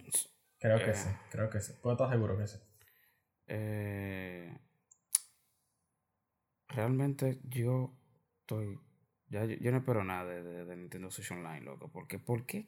Creo 0.60 0.78
que 0.78 0.92
eh. 0.92 0.96
sí, 0.96 1.10
creo 1.32 1.50
que 1.50 1.60
sí. 1.60 1.74
Puedo 1.82 1.96
estar 1.96 2.12
seguro 2.12 2.38
que 2.38 2.48
sí. 2.48 2.58
Eh, 3.48 4.56
realmente 6.68 7.40
yo 7.44 7.96
estoy... 8.42 8.80
Ya, 9.34 9.46
yo, 9.46 9.72
no 9.72 9.78
espero 9.80 10.04
nada 10.04 10.26
de, 10.26 10.66
de, 10.66 10.78
Nintendo 10.78 11.10
Switch 11.10 11.32
Online, 11.32 11.62
loco. 11.62 11.92
Porque, 11.92 12.20
¿Por 12.20 12.46
qué? 12.46 12.66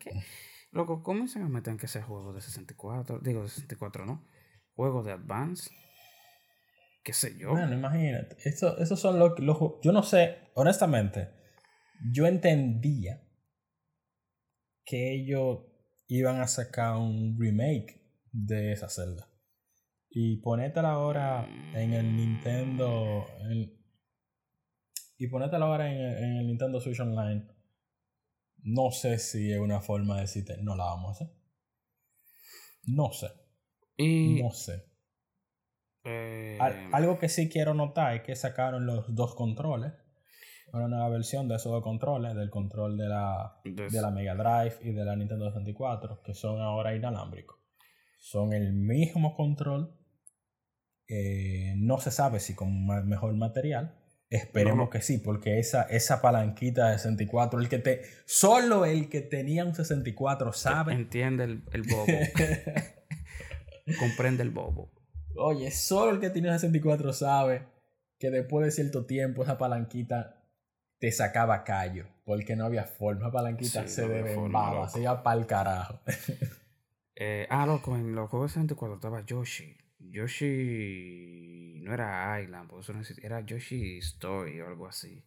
Loco, 0.71 1.03
¿cómo 1.03 1.27
se 1.27 1.39
me 1.39 1.47
meten 1.47 1.77
que 1.77 1.87
sea 1.87 2.03
juego 2.03 2.33
de 2.33 2.41
64? 2.41 3.19
Digo, 3.19 3.43
de 3.43 3.49
64, 3.49 4.05
¿no? 4.05 4.25
Juegos 4.73 5.05
de 5.05 5.13
Advance 5.13 5.69
qué 7.05 7.13
sé 7.13 7.37
yo. 7.37 7.51
Bueno, 7.51 7.73
imagínate. 7.73 8.35
Eso, 8.43 8.77
esos 8.79 8.99
son 8.99 9.19
los, 9.19 9.39
los... 9.39 9.57
Yo 9.83 9.91
no 9.91 10.01
sé, 10.01 10.49
honestamente, 10.55 11.29
yo 12.11 12.25
entendía 12.25 13.21
que 14.83 15.13
ellos 15.13 15.59
iban 16.07 16.41
a 16.41 16.47
sacar 16.47 16.97
un 16.97 17.37
remake 17.39 18.01
de 18.31 18.71
esa 18.73 18.89
celda. 18.89 19.29
Y 20.09 20.37
ponétela 20.37 20.91
ahora 20.91 21.47
en 21.75 21.93
el 21.93 22.15
Nintendo. 22.15 23.27
Y 25.25 25.27
ponétela 25.27 25.65
ahora 25.65 25.91
en 25.91 25.97
el, 25.97 26.17
en 26.23 26.37
el, 26.37 26.47
Nintendo 26.47 26.79
Switch 26.79 26.99
Online. 26.99 27.47
No 28.63 28.91
sé 28.91 29.17
si 29.19 29.51
es 29.51 29.59
una 29.59 29.81
forma 29.81 30.15
de 30.15 30.21
decirte, 30.21 30.57
no 30.61 30.75
la 30.75 30.85
vamos 30.85 31.09
a 31.09 31.11
hacer. 31.11 31.35
No 32.83 33.11
sé. 33.11 33.27
Y... 33.97 34.41
No 34.41 34.51
sé. 34.51 34.85
Eh, 36.03 36.59
algo 36.91 37.17
que 37.17 37.29
sí 37.29 37.49
quiero 37.49 37.73
notar 37.73 38.15
es 38.15 38.21
que 38.21 38.35
sacaron 38.35 38.85
los 38.85 39.13
dos 39.13 39.33
controles. 39.33 39.93
Una 40.71 40.87
nueva 40.87 41.09
versión 41.09 41.47
de 41.47 41.55
esos 41.55 41.71
dos 41.71 41.83
controles, 41.83 42.35
del 42.35 42.49
control 42.49 42.97
de 42.97 43.07
la, 43.07 43.61
de 43.63 44.01
la 44.01 44.11
Mega 44.11 44.35
Drive 44.35 44.77
y 44.81 44.93
de 44.93 45.05
la 45.05 45.15
Nintendo 45.15 45.47
64, 45.47 46.21
que 46.21 46.33
son 46.33 46.61
ahora 46.61 46.95
inalámbricos. 46.95 47.57
Son 48.19 48.53
el 48.53 48.73
mismo 48.73 49.35
control, 49.35 49.97
eh, 51.07 51.73
no 51.77 51.99
se 51.99 52.11
sabe 52.11 52.39
si 52.39 52.55
con 52.55 52.85
mejor 53.07 53.33
material, 53.35 54.04
Esperemos 54.29 54.89
que 54.89 55.01
sí, 55.01 55.19
porque 55.19 55.59
esa, 55.59 55.83
esa 55.83 56.21
palanquita 56.21 56.89
de 56.89 56.97
64, 56.97 57.59
el 57.59 57.69
que 57.69 57.79
te, 57.79 58.01
solo 58.25 58.85
el 58.85 59.07
que 59.07 59.21
tenía 59.21 59.65
un 59.65 59.75
64 59.75 60.51
sabe. 60.53 60.93
Entiende 60.93 61.43
el, 61.43 61.63
el 61.71 61.83
bobo. 61.89 62.07
Comprende 63.99 64.43
el 64.43 64.49
bobo. 64.49 64.91
Oye, 65.37 65.69
solo 65.71 66.11
el 66.13 66.19
que 66.19 66.29
tenía 66.29 66.51
un 66.51 66.59
64 66.59 67.13
sabe 67.13 67.67
que 68.17 68.31
después 68.31 68.65
de 68.65 68.71
cierto 68.71 69.05
tiempo 69.05 69.43
esa 69.43 69.57
palanquita 69.57 70.41
te 70.99 71.11
sacaba 71.11 71.63
callo, 71.63 72.07
porque 72.23 72.55
no 72.55 72.65
había 72.65 72.85
forma. 72.85 73.21
Esa 73.25 73.31
palanquita 73.31 73.87
se 73.87 74.07
no 74.07 74.89
se 74.89 75.01
iba 75.01 75.21
para 75.21 75.39
el 75.39 75.45
carajo. 75.45 75.99
eh, 77.15 77.45
ah, 77.49 77.65
loco, 77.65 77.95
en 77.95 78.15
los 78.15 78.29
juegos 78.29 78.51
de 78.51 78.61
64 78.61 78.95
estaba 78.95 79.25
Yoshi. 79.25 79.77
Yoshi 80.11 81.81
no 81.81 81.93
era 81.93 82.41
Island, 82.41 82.69
por 82.69 82.81
eso 82.81 82.93
no 82.93 83.01
era 83.21 83.41
Yoshi 83.41 83.97
Story 83.99 84.61
o 84.61 84.67
algo 84.67 84.87
así. 84.87 85.23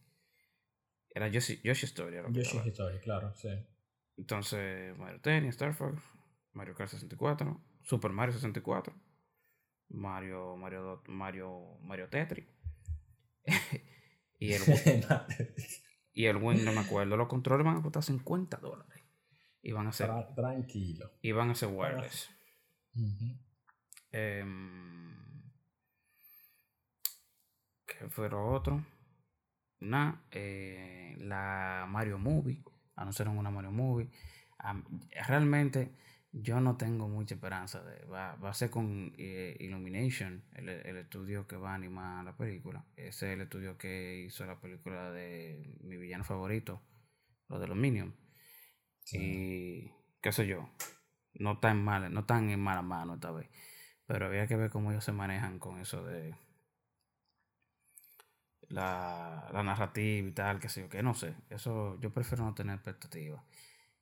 Era 1.11 1.29
Yoshi, 1.29 1.61
Yoshi 1.63 1.87
Story. 1.87 2.17
Yoshi 2.33 2.59
Story, 2.69 3.01
claro, 3.01 3.35
sí. 3.35 3.49
Entonces, 4.17 4.97
Mario 4.99 5.21
Tennis, 5.21 5.51
Star 5.51 5.75
Fox, 5.75 6.03
Mario 6.53 6.75
Kart 6.75 6.91
64, 6.91 7.61
Super 7.83 8.13
Mario 8.13 8.35
64, 8.35 8.95
Mario, 9.91 10.57
Mario, 10.57 11.03
Mario, 11.07 11.79
Mario 11.83 12.09
Tetris. 12.09 12.47
y 14.39 14.53
el 14.53 14.63
y 16.13 16.27
el 16.27 16.37
Win, 16.37 16.65
no 16.65 16.73
me 16.73 16.81
acuerdo. 16.81 17.17
Los 17.17 17.29
controles 17.29 17.65
van 17.65 17.77
a 17.77 17.83
costar 17.83 18.03
50 18.03 18.57
dólares. 18.59 19.05
Y 19.63 19.73
van 19.73 19.87
a 19.87 19.93
ser. 19.93 20.11
tranquilo. 20.35 21.13
Y 21.23 21.33
van 21.33 21.51
a 21.51 21.55
ser 21.55 21.69
wireless. 21.73 22.29
Em, 24.11 25.13
¿Qué 27.87 28.09
fue 28.09 28.29
lo 28.29 28.53
otro? 28.53 28.85
Nada, 29.81 30.23
eh, 30.31 31.17
la 31.21 31.87
Mario 31.89 32.19
Movie. 32.19 32.63
Anunciaron 32.97 33.39
una 33.39 33.51
Mario 33.51 33.71
Movie. 33.71 34.11
realmente 35.27 35.95
yo 36.33 36.61
no 36.61 36.77
tengo 36.77 37.09
mucha 37.09 37.35
esperanza. 37.35 37.83
De, 37.83 38.05
va, 38.07 38.37
va 38.37 38.51
a 38.51 38.55
ser 38.55 38.71
con 38.71 39.15
eh, 39.19 39.57
Illumination, 39.61 40.45
el, 40.55 40.69
el, 40.69 40.97
estudio 40.99 41.47
que 41.47 41.57
va 41.57 41.73
a 41.73 41.75
animar 41.75 42.25
la 42.25 42.37
película. 42.37 42.85
Ese 42.97 43.29
es 43.29 43.35
el 43.35 43.43
estudio 43.43 43.79
que 43.79 44.25
hizo 44.27 44.45
la 44.47 44.61
película 44.61 45.11
de 45.11 45.77
mi 45.81 45.97
villano 45.97 46.25
favorito, 46.25 46.83
lo 47.49 47.59
de 47.59 47.69
los 47.69 47.77
Minions. 47.77 48.15
Y 49.13 49.91
qué 50.21 50.33
sé 50.33 50.47
yo, 50.47 50.69
no 51.35 51.59
tan 51.59 51.83
mal, 51.83 52.13
no 52.13 52.27
tan 52.27 52.51
en 52.51 52.61
mala 52.61 52.83
mano 52.83 53.15
esta 53.15 53.31
vez. 53.31 53.49
Pero 54.09 54.27
había 54.27 54.49
que 54.49 54.57
ver 54.57 54.71
cómo 54.71 54.91
ellos 54.91 55.05
se 55.05 55.13
manejan 55.13 55.61
con 55.61 55.79
eso 55.79 56.05
de 56.05 56.35
la, 58.69 59.49
la 59.53 59.63
narrativa 59.63 60.29
y 60.29 60.33
tal, 60.33 60.59
que 60.61 60.69
sé 60.69 60.83
yo, 60.83 60.89
que 60.89 61.03
no 61.03 61.15
sé. 61.15 61.35
Eso 61.51 61.99
yo 62.01 62.11
prefiero 62.13 62.45
no 62.45 62.55
tener 62.55 62.75
expectativas. 62.77 63.43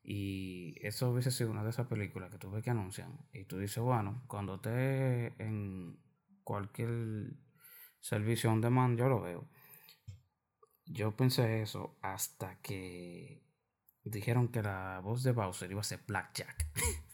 Y 0.03 0.77
eso 0.87 1.11
hubiese 1.11 1.31
sido 1.33 1.51
una 1.51 1.65
de 1.65 1.71
esas 1.71 1.87
películas 1.89 2.31
que 2.31 2.39
tú 2.39 2.51
ves 2.51 2.63
que 2.65 2.71
anuncian. 2.71 3.19
Y 3.33 3.45
tú 3.45 3.59
dices, 3.59 3.83
bueno, 3.83 4.25
cuando 4.29 4.57
esté 4.57 5.35
en 5.43 5.99
cualquier 6.45 7.35
servicio 8.01 8.51
on 8.53 8.61
demand, 8.61 8.99
yo 8.99 9.09
lo 9.09 9.21
veo. 9.21 9.49
Yo 10.87 11.17
pensé 11.17 11.63
eso 11.63 11.99
hasta 12.03 12.61
que 12.63 13.43
dijeron 14.05 14.49
que 14.49 14.63
la 14.63 15.01
voz 15.03 15.23
de 15.23 15.33
Bowser 15.33 15.71
iba 15.71 15.81
a 15.81 15.85
ser 15.85 16.01
Blackjack. 16.07 16.67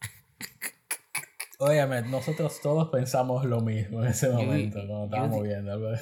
Óyeme, 1.65 2.03
nosotros 2.03 2.61
todos 2.61 2.89
pensamos 2.89 3.45
lo 3.45 3.61
mismo 3.61 4.03
en 4.03 4.11
ese 4.11 4.29
momento, 4.29 4.81
cuando 4.85 5.05
estábamos 5.05 5.43
viendo. 5.45 5.95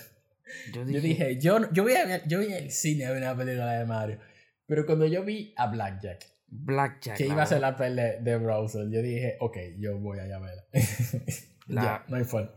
Yo 0.73 0.85
dije, 0.85 1.39
yo, 1.39 1.71
yo, 1.71 1.83
voy 1.83 1.93
a 1.97 2.07
ver, 2.07 2.23
yo 2.27 2.39
voy 2.39 2.51
al 2.55 2.71
cine 2.71 3.05
a 3.05 3.11
ver 3.11 3.19
una 3.19 3.37
película 3.37 3.73
de 3.73 3.85
Mario. 3.85 4.19
Pero 4.65 4.87
cuando 4.87 5.05
yo 5.05 5.23
vi 5.23 5.53
a 5.59 5.67
Blackjack, 5.67 6.25
Blackjack, 6.49 7.19
que 7.19 7.27
iba 7.27 7.43
a 7.43 7.47
ser 7.47 7.61
la 7.61 7.77
pelea 7.77 8.21
de 8.21 8.39
Browser, 8.39 8.89
yo 8.89 9.03
dije, 9.03 9.37
ok, 9.39 9.59
yo 9.79 9.99
voy 9.99 10.19
a 10.21 10.39
verla. 10.39 10.65
ya, 11.69 12.05
no 12.09 12.17
hay 12.17 12.25
forma. 12.25 12.53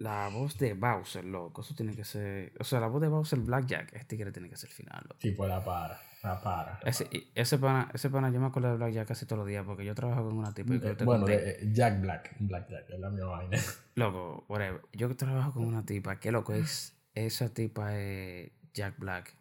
La 0.00 0.28
voz 0.28 0.56
de 0.56 0.72
Bowser, 0.72 1.22
loco, 1.22 1.60
eso 1.60 1.74
tiene 1.74 1.94
que 1.94 2.04
ser. 2.04 2.54
O 2.58 2.64
sea, 2.64 2.80
la 2.80 2.86
voz 2.86 3.02
de 3.02 3.08
Bowser 3.08 3.38
Blackjack, 3.38 3.92
este 3.92 4.16
quiere 4.16 4.32
tiene 4.32 4.48
que 4.48 4.56
ser 4.56 4.70
el 4.70 4.74
final, 4.74 5.02
loco. 5.02 5.18
Tipo, 5.18 5.46
la 5.46 5.62
para. 5.62 6.00
La 6.22 6.40
para. 6.40 6.80
Ese, 6.86 7.06
ese, 7.34 7.58
pana, 7.58 7.90
ese 7.92 8.08
pana, 8.08 8.30
yo 8.30 8.40
me 8.40 8.46
acuerdo 8.46 8.70
de 8.70 8.76
Blackjack 8.78 9.08
casi 9.08 9.26
todos 9.26 9.40
los 9.40 9.48
días 9.48 9.62
porque 9.66 9.84
yo 9.84 9.94
trabajo 9.94 10.24
con 10.24 10.38
una 10.38 10.54
tipa. 10.54 10.72
Y 10.72 10.78
eh, 10.78 10.96
bueno, 11.04 11.26
de, 11.26 11.50
eh, 11.50 11.68
Jack 11.70 12.00
Black. 12.00 12.34
Blackjack, 12.38 12.88
es 12.88 12.98
la 12.98 13.10
misma 13.10 13.26
vaina. 13.26 13.58
Loco, 13.94 14.46
whatever. 14.48 14.80
Yo 14.94 15.14
trabajo 15.14 15.52
con 15.52 15.64
una 15.66 15.84
tipa. 15.84 16.18
¿Qué 16.18 16.32
loco 16.32 16.54
es? 16.54 16.98
Esa 17.12 17.52
tipa 17.52 17.94
es 17.94 18.52
Jack 18.72 18.98
Black. 18.98 19.36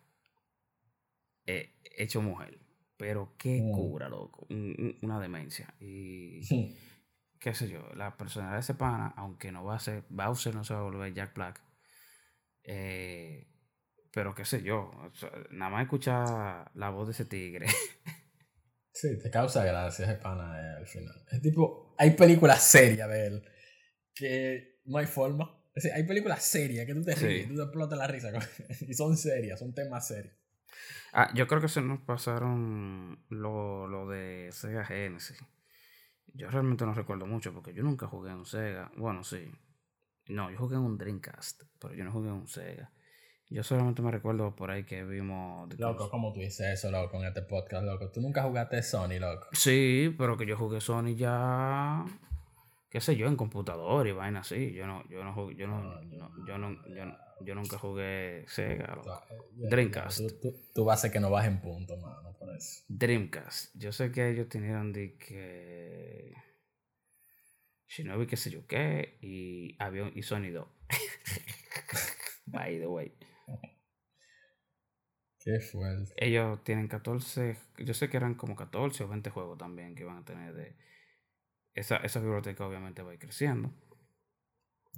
Eh, 1.45 1.74
hecho 1.95 2.22
mujer. 2.22 2.60
Pero 2.98 3.34
qué 3.38 3.62
mm. 3.62 3.72
cura, 3.72 4.10
loco. 4.10 4.45
Una 4.50 5.22
demencia. 5.22 5.74
Y. 5.80 6.41
qué 7.39 7.54
sé 7.54 7.69
yo, 7.69 7.88
la 7.95 8.17
personalidad 8.17 8.58
de 8.58 8.62
ese 8.62 8.73
pana, 8.75 9.13
aunque 9.17 9.52
no 9.52 9.63
va 9.63 9.75
a 9.75 9.80
ser. 9.80 10.04
Bowser 10.10 10.56
no 10.56 10.63
se 10.63 10.73
va 10.73 10.82
a 10.82 10.84
volver 10.84 11.13
Jack 11.13 11.34
Black. 11.36 11.62
Eh 12.63 13.49
pero 14.12 14.34
qué 14.34 14.45
sé 14.45 14.62
yo, 14.63 14.91
nada 15.52 15.71
más 15.71 15.84
escuchar 15.84 16.71
la 16.75 16.89
voz 16.89 17.08
de 17.08 17.13
ese 17.13 17.25
tigre. 17.25 17.67
Sí, 18.91 19.17
te 19.17 19.30
causa 19.30 19.63
gracia 19.63 20.04
ese 20.04 20.15
pana 20.15 20.60
eh, 20.60 20.78
al 20.80 20.86
final. 20.86 21.23
Es 21.32 21.41
tipo, 21.41 21.95
hay 21.97 22.12
películas 22.12 22.62
serias 22.62 23.08
de 23.08 23.28
él 23.28 23.49
que 24.13 24.82
no 24.84 24.97
hay 24.97 25.06
forma. 25.06 25.58
hay 25.93 26.04
películas 26.04 26.43
serias 26.43 26.86
que 26.86 26.93
tú 26.93 27.04
te 27.04 27.15
ríes, 27.15 27.47
tú 27.47 27.56
te 27.56 27.62
explotas 27.62 27.97
la 27.97 28.08
risa. 28.08 28.30
y 28.82 28.93
son 28.93 29.15
serias, 29.15 29.58
son 29.58 29.73
temas 29.73 30.06
serios. 30.06 30.36
Ah, 31.13 31.32
yo 31.34 31.47
creo 31.47 31.62
que 31.62 31.69
se 31.69 31.82
nos 31.82 32.02
pasaron 32.02 33.23
lo, 33.30 33.88
lo 33.88 34.10
de 34.10 34.49
Sega 34.52 34.84
Genesis. 34.84 35.38
Yo 36.34 36.50
realmente 36.50 36.86
no 36.86 36.94
recuerdo 36.94 37.26
mucho 37.26 37.54
porque 37.54 37.74
yo 37.74 37.84
nunca 37.84 38.08
jugué 38.08 38.32
en 38.32 38.38
un 38.38 38.46
Sega. 38.46 38.92
Bueno, 38.98 39.24
sí. 39.24 39.52
No, 40.28 40.52
yo 40.52 40.58
jugué 40.58 40.76
en 40.76 40.84
un 40.84 40.98
Dreamcast, 40.98 41.63
pero 41.80 41.94
yo 41.96 42.04
no 42.04 42.12
jugué 42.12 42.30
en 42.30 42.36
un 42.36 42.48
Sega. 42.48 42.92
Yo 43.52 43.63
solamente 43.63 44.04
me 44.04 44.12
recuerdo 44.12 44.56
por 44.56 44.70
ahí 44.70 44.84
que 44.84 45.04
vimos. 45.04 45.68
Loco, 45.80 46.10
¿cómo 46.12 46.32
tú 46.32 46.39
dices 46.39 46.68
eso, 46.68 46.92
loco, 46.92 47.18
en 47.18 47.26
este 47.26 47.42
podcast, 47.42 47.84
loco? 47.84 48.12
Tú 48.12 48.22
nunca 48.22 48.44
jugaste 48.44 48.84
Sony, 48.84 49.20
loco. 49.20 49.48
Sí, 49.54 50.13
pero 50.20 50.38
que 50.38 50.46
yo 50.46 50.56
jugué 50.56 50.80
Sony 50.82 51.15
ya. 51.15 52.06
Qué 52.89 53.02
sé 53.02 53.15
yo, 53.15 53.28
en 53.28 53.36
computador 53.36 54.08
y 54.08 54.12
vaina 54.12 54.41
así. 54.41 54.73
Yo 54.73 54.88
no, 54.88 55.08
yo 55.10 55.23
no 55.23 55.52
yo 55.52 55.67
no, 55.67 55.78
ah, 55.78 56.02
yo 56.47 56.58
no, 56.58 56.75
yo, 57.41 57.56
nunca 57.56 57.78
jugué 57.78 58.45
Sega, 58.47 58.95
loco. 58.95 59.21
Dreamcast. 59.54 60.21
Tú, 60.73 60.86
vas 60.86 60.99
a 60.99 61.02
ser 61.04 61.12
que 61.12 61.19
no 61.19 61.30
vas 61.30 61.47
en 61.47 61.62
punto, 61.62 61.97
mano, 61.97 62.36
por 62.38 62.56
eso. 62.56 62.84
Dreamcast. 62.88 63.75
Yo 63.75 63.91
sé 63.91 64.12
que 64.12 64.30
ellos 64.30 64.49
tenían 64.49 64.91
de 64.91 65.17
que. 65.17 66.34
Shinobi, 67.88 68.28
qué 68.28 68.38
sé 68.38 68.52
yo 68.52 68.67
qué, 68.67 69.17
y 69.21 69.75
avión 69.80 70.12
y 70.13 70.21
Sony 70.21 70.52
2. 70.52 70.67
By 72.45 72.80
the 72.80 72.88
way. 72.88 73.13
Qué 75.39 75.60
fuerte. 75.60 76.13
Ellos 76.17 76.63
tienen 76.63 76.88
14, 76.88 77.58
yo 77.78 77.93
sé 77.93 78.10
que 78.10 78.17
eran 78.17 78.36
como 78.36 78.56
14 78.56 79.04
o 79.04 79.08
20 79.08 79.30
juegos 79.30 79.58
también 79.58 79.95
que 79.95 80.04
iban 80.04 80.17
a 80.17 80.25
tener 80.25 80.54
de... 80.54 80.75
Esa, 81.80 81.98
esa 81.98 82.20
biblioteca 82.20 82.65
obviamente 82.65 83.02
va 83.02 83.12
a 83.12 83.13
ir 83.13 83.20
creciendo. 83.20 83.72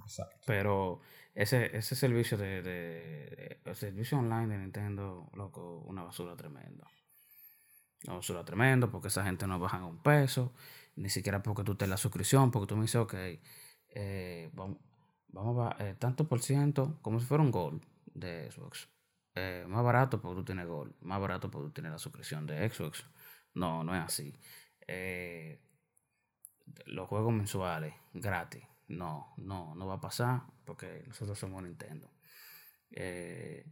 Exacto. 0.04 0.40
Pero 0.46 1.00
ese, 1.34 1.76
ese 1.76 1.94
servicio 1.94 2.36
de, 2.36 2.62
de, 2.62 3.60
el 3.64 3.76
servicio 3.76 4.18
online 4.18 4.48
de 4.48 4.58
Nintendo, 4.58 5.30
loco, 5.34 5.84
una 5.86 6.02
basura 6.02 6.36
tremenda. 6.36 6.86
Una 8.04 8.16
basura 8.16 8.44
tremenda 8.44 8.88
porque 8.88 9.08
esa 9.08 9.24
gente 9.24 9.46
no 9.46 9.58
baja 9.58 9.84
un 9.84 10.02
peso, 10.02 10.52
ni 10.96 11.08
siquiera 11.08 11.42
porque 11.42 11.62
tú 11.62 11.76
te 11.76 11.86
la 11.86 11.96
suscripción, 11.96 12.50
porque 12.50 12.66
tú 12.66 12.76
me 12.76 12.82
dices, 12.82 12.96
ok, 12.96 13.14
eh, 13.90 14.50
vamos, 14.52 14.78
vamos 15.28 15.72
a 15.72 15.84
eh, 15.84 15.94
tanto 15.94 16.28
por 16.28 16.42
ciento, 16.42 16.98
como 17.02 17.20
si 17.20 17.26
fuera 17.26 17.44
un 17.44 17.50
gol 17.50 17.80
de 18.06 18.50
Xbox. 18.50 18.88
Eh, 19.34 19.64
más 19.66 19.82
barato 19.82 20.20
porque 20.20 20.40
tú 20.40 20.44
tienes 20.44 20.66
Gold, 20.66 20.94
más 21.00 21.18
barato 21.20 21.50
porque 21.50 21.68
tú 21.68 21.72
tienes 21.72 21.92
la 21.92 21.98
suscripción 21.98 22.46
de 22.46 22.68
Xbox. 22.68 23.04
No, 23.54 23.82
no 23.82 23.94
es 23.94 24.02
así. 24.02 24.34
Eh, 24.86 25.60
los 26.86 27.08
juegos 27.08 27.32
mensuales, 27.32 27.94
gratis. 28.12 28.64
No, 28.88 29.32
no, 29.38 29.74
no 29.74 29.86
va 29.86 29.94
a 29.94 30.00
pasar 30.00 30.42
porque 30.64 31.04
nosotros 31.06 31.38
somos 31.38 31.62
Nintendo. 31.62 32.10
Eh, 32.90 33.64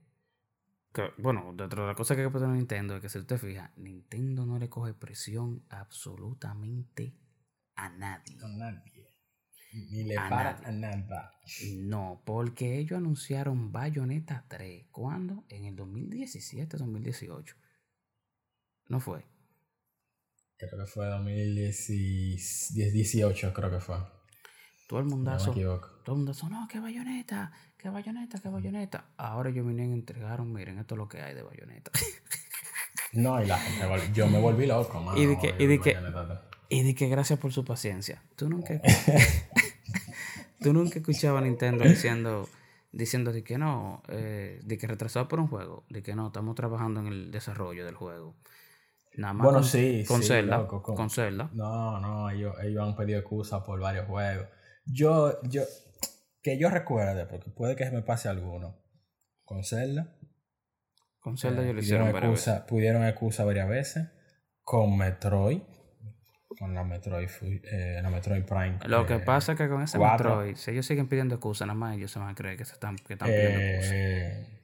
bueno, 1.18 1.53
dentro 1.55 1.83
de 1.83 1.88
las 1.88 1.96
cosas 1.96 2.16
que 2.16 2.22
hay 2.22 2.29
que 2.29 2.33
poner 2.33 2.48
Nintendo 2.48 2.96
es 2.96 3.03
que 3.03 3.09
si 3.09 3.18
usted 3.18 3.38
fija, 3.38 3.72
Nintendo 3.76 4.44
no 4.44 4.59
le 4.59 4.68
coge 4.68 4.94
presión 4.94 5.64
absolutamente 5.68 7.16
a 7.76 7.88
nadie. 7.90 8.38
A 8.42 8.48
nadie. 8.48 9.09
Ni 9.72 10.03
le 10.03 10.16
para 10.16 10.59
a 10.64 10.72
nada. 10.72 11.33
No, 11.76 12.22
porque 12.26 12.79
ellos 12.79 12.98
anunciaron 12.98 13.70
Bayonetta 13.70 14.44
3. 14.48 14.88
¿Cuándo? 14.90 15.44
En 15.48 15.64
el 15.64 15.76
2017, 15.76 16.76
2018. 16.76 17.57
¿No 18.88 18.98
fue? 18.98 19.24
Creo 20.61 20.79
que 20.79 20.87
fue 20.87 21.07
2018, 21.07 23.53
creo 23.55 23.70
que 23.70 23.81
fue. 23.81 23.96
Todo 24.87 25.01
el 25.01 25.07
mundazo. 25.07 25.55
todo 25.55 25.90
el 26.09 26.16
mundazo, 26.18 26.51
no, 26.51 26.68
que 26.68 26.79
bayoneta, 26.79 27.51
que 27.79 27.88
bayoneta, 27.88 28.38
que 28.38 28.51
bayoneta. 28.51 29.07
Ahora 29.16 29.49
yo 29.49 29.64
vine 29.64 29.87
y 29.87 29.92
entregaron, 29.92 30.53
miren, 30.53 30.79
esto 30.79 30.96
es 30.96 30.99
lo 30.99 31.09
que 31.09 31.23
hay 31.23 31.35
de 31.35 31.42
bayoneta. 31.42 31.90
no, 33.14 33.42
y 33.42 33.46
la 33.46 33.57
gente, 33.57 34.12
yo 34.12 34.27
me 34.27 34.38
volví 34.38 34.66
loco, 34.66 35.01
mano, 35.01 35.18
Y 35.18 35.25
de 35.25 35.38
que, 35.38 35.55
y 35.59 35.66
de 35.66 35.81
que, 35.81 35.96
y 36.68 36.83
de 36.83 36.94
que 36.94 37.09
gracias 37.09 37.38
por 37.38 37.55
su 37.55 37.64
paciencia. 37.64 38.23
Tú 38.37 38.51
nunca, 38.51 38.83
tú 40.61 40.75
nunca 40.75 40.99
escuchabas 40.99 41.42
a 41.42 41.46
Nintendo 41.46 41.85
diciendo 41.85 42.46
diciendo 42.92 43.33
de 43.33 43.42
que 43.42 43.57
no, 43.57 44.03
eh, 44.09 44.61
de 44.62 44.77
que 44.77 44.87
retrasado 44.87 45.27
por 45.27 45.40
un 45.40 45.46
juego, 45.46 45.85
de 45.88 46.03
que 46.03 46.14
no, 46.14 46.27
estamos 46.27 46.55
trabajando 46.55 47.01
en 47.01 47.07
el 47.07 47.31
desarrollo 47.31 47.87
del 47.87 47.94
juego. 47.94 48.35
Nada 49.16 49.33
más 49.33 49.44
bueno, 49.44 49.59
con, 49.59 49.68
sí, 49.68 50.05
con 50.07 50.23
Zelda, 50.23 50.66
con, 50.66 51.11
Zelda. 51.11 51.51
No, 51.53 52.01
no, 52.01 52.31
ellos, 52.31 52.55
ellos 52.62 52.83
han 52.83 52.96
pedido 52.96 53.18
excusa 53.18 53.64
por 53.64 53.81
varios 53.81 54.07
juegos. 54.07 54.46
Yo, 54.85 55.40
yo, 55.42 55.62
que 56.42 56.59
yo 56.59 56.70
recuerde, 56.70 57.27
porque 57.27 57.51
puede 57.51 57.77
que 57.77 57.85
se 57.85 57.90
me 57.90 58.03
pase 58.03 58.29
alguno. 58.29 58.77
Con 59.44 59.64
Zelda. 59.64 60.16
Con 61.18 61.37
Zelda 61.37 61.64
yo 61.64 61.73
lo 61.73 61.81
hicieron 61.81 62.12
varias 62.12 62.31
veces. 62.33 62.61
Pudieron 62.62 63.05
excusa 63.05 63.44
varias 63.44 63.68
veces. 63.68 64.09
Con 64.62 64.96
Metroid 64.96 65.62
con 66.61 66.75
la 66.75 66.85
Metroid, 66.85 67.29
eh, 67.42 68.01
la 68.03 68.11
Metroid 68.11 68.44
Prime. 68.44 68.79
Lo 68.87 69.07
que 69.07 69.18
pasa 69.18 69.53
es 69.53 69.59
que 69.59 69.66
con 69.66 69.83
ese 69.83 69.99
Metroid, 69.99 70.57
si 70.57 70.73
ellos 70.73 70.85
siguen 70.85 71.09
pidiendo 71.09 71.37
excusas, 71.37 71.66
nada 71.66 71.79
más 71.79 71.96
ellos 71.96 72.11
se 72.11 72.18
van 72.18 72.29
a 72.29 72.35
creer 72.35 72.59
que, 72.59 72.66
se 72.66 72.75
están, 72.75 72.96
que 72.96 73.14
están 73.14 73.29
pidiendo 73.29 73.61
eh, 73.61 74.60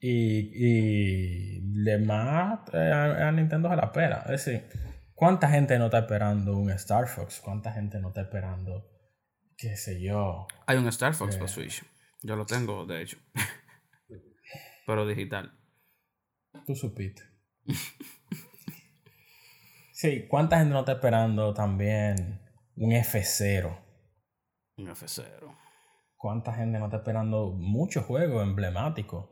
Y, 0.00 0.50
y 0.54 1.60
demás, 1.84 2.60
eh, 2.72 2.90
a, 2.90 3.30
Nintendo 3.32 3.68
se 3.68 3.76
la 3.76 3.84
espera. 3.84 4.22
Es 4.28 4.44
decir, 4.44 4.66
¿cuánta 5.14 5.48
gente 5.48 5.78
no 5.78 5.86
está 5.86 5.98
esperando 5.98 6.56
un 6.56 6.70
Star 6.70 7.06
Fox? 7.06 7.40
¿Cuánta 7.44 7.72
gente 7.72 8.00
no 8.00 8.08
está 8.08 8.22
esperando, 8.22 8.88
qué 9.56 9.76
sé 9.76 10.00
yo? 10.00 10.46
Hay 10.66 10.78
un 10.78 10.88
Star 10.88 11.14
Fox 11.14 11.36
para 11.36 11.48
Switch. 11.48 11.84
Yo 12.22 12.36
lo 12.36 12.46
tengo, 12.46 12.86
de 12.86 13.02
hecho. 13.02 13.18
Pero 14.86 15.06
digital. 15.06 15.52
Tú 16.66 16.74
supiste. 16.74 17.22
Sí, 19.92 20.26
¿cuánta 20.28 20.58
gente 20.58 20.72
no 20.72 20.80
está 20.80 20.92
esperando 20.92 21.52
también 21.52 22.40
un 22.74 22.90
F0? 22.92 23.78
Un 24.78 24.88
F0. 24.88 25.58
¿Cuánta 26.16 26.54
gente 26.54 26.78
no 26.78 26.86
está 26.86 26.96
esperando 26.98 27.52
muchos 27.52 28.06
juegos 28.06 28.42
emblemáticos? 28.42 29.28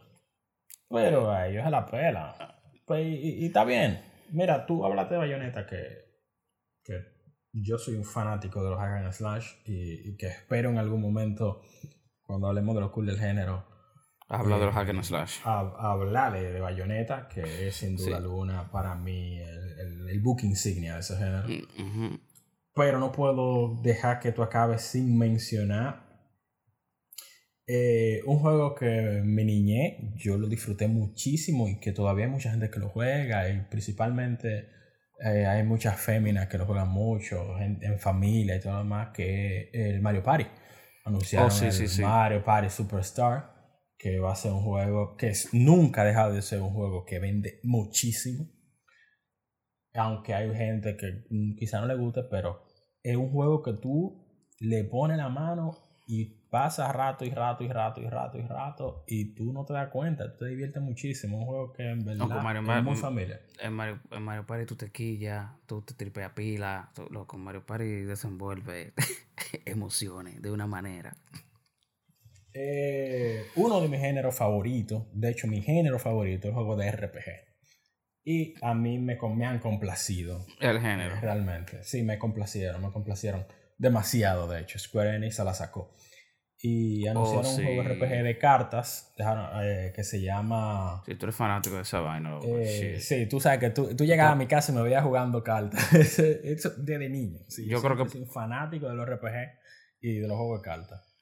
Pero 0.91 1.31
a 1.31 1.47
ellos 1.49 1.65
se 1.65 1.71
la 1.71 1.87
pela. 1.87 2.61
Pues, 2.87 3.07
y, 3.07 3.47
está 3.47 3.65
bien. 3.65 4.01
Mira, 4.31 4.67
tú 4.67 4.85
hablaste 4.85 5.15
de 5.15 5.21
Bayonetta 5.21 5.67
que, 5.67 6.05
que 6.83 7.19
yo 7.53 7.79
soy 7.79 7.95
un 7.95 8.05
fanático 8.05 8.63
de 8.63 8.71
los 8.71 8.79
hack 8.79 9.05
and 9.05 9.13
slash 9.13 9.47
y, 9.67 10.17
que 10.17 10.29
espero 10.29 10.71
en 10.71 10.79
algún 10.79 11.01
momento, 11.01 11.63
cuando 12.23 12.49
hablemos 12.49 12.75
de 12.75 12.81
los 12.81 12.91
cool 12.91 13.07
del 13.07 13.19
género, 13.19 13.67
Hablar 14.31 14.61
de 14.61 14.67
los 14.67 14.75
hack 14.75 14.91
and 14.91 15.03
slash. 15.03 15.39
hablar 15.45 16.35
de, 16.35 16.61
Bayonetta, 16.61 17.29
que 17.29 17.69
es 17.69 17.77
sin 17.77 17.97
duda 17.97 18.19
alguna 18.19 18.71
para 18.71 18.95
mí 18.95 19.39
el 19.39 20.21
book 20.21 20.41
insignia 20.43 20.95
de 20.95 21.01
ese 21.01 21.17
género. 21.17 21.49
Mm, 21.49 22.19
Pero 22.75 22.99
no 22.99 23.11
puedo 23.11 23.81
dejar 23.81 24.21
que 24.21 24.33
tú 24.33 24.43
acabes 24.43 24.83
sin 24.83 25.17
mencionar 25.17 26.08
eh, 27.69 28.23
un 28.27 28.39
juego 28.39 28.75
que 28.75 29.21
me 29.25 29.45
niñé, 29.45 30.15
yo 30.17 30.39
lo 30.39 30.49
disfruté 30.49 30.89
muchísimo 30.89 31.69
y 31.69 31.79
que 31.79 31.93
todavía 31.93 32.25
hay 32.25 32.31
mucha 32.31 32.51
gente 32.51 32.71
que 32.71 32.81
lo 32.81 32.89
juega 32.89 33.49
y 33.49 33.61
principalmente 33.71 34.71
eh, 35.21 35.47
hay 35.47 35.63
muchas 35.63 36.01
féminas 36.01 36.49
que 36.49 36.59
lo 36.59 36.67
juegan 36.67 36.89
mucho 36.89 37.59
en, 37.59 37.99
familia 37.99 38.57
y 38.57 38.61
todo 38.61 38.73
lo 38.73 38.79
demás, 38.79 39.11
que 39.13 39.71
es 39.73 39.95
el 39.95 40.01
Mario 40.01 40.23
Party. 40.23 40.47
Anunciaron 41.05 41.51
oh, 41.51 41.65
el 41.65 42.03
Mario 42.03 42.45
Party 42.45 42.71
Superstar, 42.71 43.55
que 43.99 44.19
va 44.19 44.33
a 44.33 44.37
ser 44.37 44.53
un 44.53 44.63
juego 44.63 45.17
que 45.17 45.33
nunca 45.53 46.03
ha 46.03 46.05
dejado 46.05 46.33
de 46.33 46.43
ser 46.43 46.61
un 46.61 46.71
juego 46.71 47.05
que 47.05 47.19
vende 47.19 47.61
muchísimo 47.63 48.49
aunque 49.99 50.35
hay 50.35 50.55
gente 50.55 50.97
que 50.97 51.25
mm, 51.31 51.57
quizá 51.57 51.81
no 51.81 51.87
le 51.87 51.97
guste, 51.97 52.23
pero 52.31 52.63
es 53.03 53.17
un 53.17 53.31
juego 53.31 53.63
que 53.63 53.75
tú 53.75 54.27
le 54.61 54.85
pones 54.85 55.17
la 55.17 55.29
mano 55.29 55.77
y 56.07 56.38
pasa 56.51 56.91
rato 56.93 57.25
y 57.25 57.31
rato 57.31 57.65
y 57.65 57.69
rato 57.69 58.01
y 58.01 58.09
rato 58.09 58.39
y 58.39 58.43
rato 58.43 59.05
y 59.07 59.35
tú 59.35 59.53
no 59.53 59.65
te 59.65 59.75
das 59.75 59.89
cuenta, 59.89 60.33
tú 60.33 60.45
te 60.45 60.47
diviertes 60.47 60.83
muchísimo. 60.83 61.39
Un 61.39 61.47
juego 61.47 61.73
que 61.73 61.91
en 61.91 62.05
verdad 62.05 62.79
es 62.79 62.85
muy 62.85 62.97
familiar. 62.97 63.41
En 63.61 63.73
Mario, 63.73 64.01
en 64.11 64.23
Mario 64.23 64.47
Party 64.47 64.67
tú 64.67 64.77
te 64.77 64.91
quillas, 64.91 65.51
tú 65.67 65.83
te 65.83 65.95
tripeas 65.95 66.33
pila, 66.33 66.91
con 67.27 67.41
Mario 67.41 67.65
Party 67.65 68.03
desenvuelve 68.03 68.95
emociones 69.65 70.41
de 70.41 70.51
una 70.51 70.67
manera. 70.67 71.17
Eh, 72.55 73.47
uno 73.57 73.81
de 73.81 73.89
mis 73.89 74.01
géneros 74.01 74.35
favoritos, 74.35 75.05
de 75.13 75.31
hecho 75.31 75.47
mi 75.47 75.61
género 75.63 75.99
favorito 75.99 76.49
es 76.49 76.51
el 76.51 76.55
juego 76.55 76.77
de 76.77 76.91
RPG. 76.91 77.49
Y 78.25 78.55
a 78.61 78.75
mí 78.75 78.99
me, 78.99 79.17
me 79.37 79.47
han 79.47 79.59
complacido. 79.59 80.45
El 80.61 80.81
género. 80.81 81.19
Realmente. 81.21 81.83
Sí, 81.83 82.03
me 82.03 82.19
complacieron, 82.19 82.83
me 82.83 82.91
complacieron 82.91 83.47
demasiado, 83.79 84.47
de 84.49 84.61
hecho. 84.61 84.79
Square 84.79 85.17
Enix 85.17 85.37
se 85.37 85.45
la 85.45 85.55
sacó. 85.55 85.95
Y 86.61 87.07
anunciaron 87.07 87.47
oh, 87.47 87.51
un 87.51 87.65
juego 87.65 87.83
RPG 87.83 88.23
de 88.25 88.39
cartas 88.39 89.15
eh, 89.63 89.93
que 89.95 90.03
se 90.03 90.21
llama... 90.21 91.03
Sí, 91.07 91.15
tú 91.15 91.27
eres 91.27 91.37
fanático 91.37 91.77
de 91.77 91.83
esa 91.83 92.01
vaina. 92.01 92.41
Eh, 92.43 92.99
sí, 92.99 93.27
tú 93.27 93.39
sabes 93.39 93.61
que 93.61 93.71
tú, 93.71 93.95
tú 93.95 94.05
llegabas 94.05 94.33
a 94.33 94.37
mi 94.37 94.47
casa 94.47 94.73
y 94.73 94.75
me 94.75 94.83
veías 94.83 95.05
jugando 95.05 95.45
cartas. 95.45 95.93
Eso 96.19 96.71
desde 96.77 97.09
niño. 97.09 97.39
yo 97.69 97.81
creo 97.81 97.97
que... 97.97 98.09
Soy 98.11 98.25
fanático 98.25 98.89
de 98.89 98.97
los 98.97 99.09
RPG 99.09 99.35
y 100.01 100.19
de 100.19 100.27
los 100.27 100.37
juegos 100.37 100.63
de 100.63 100.65
cartas. 100.65 101.17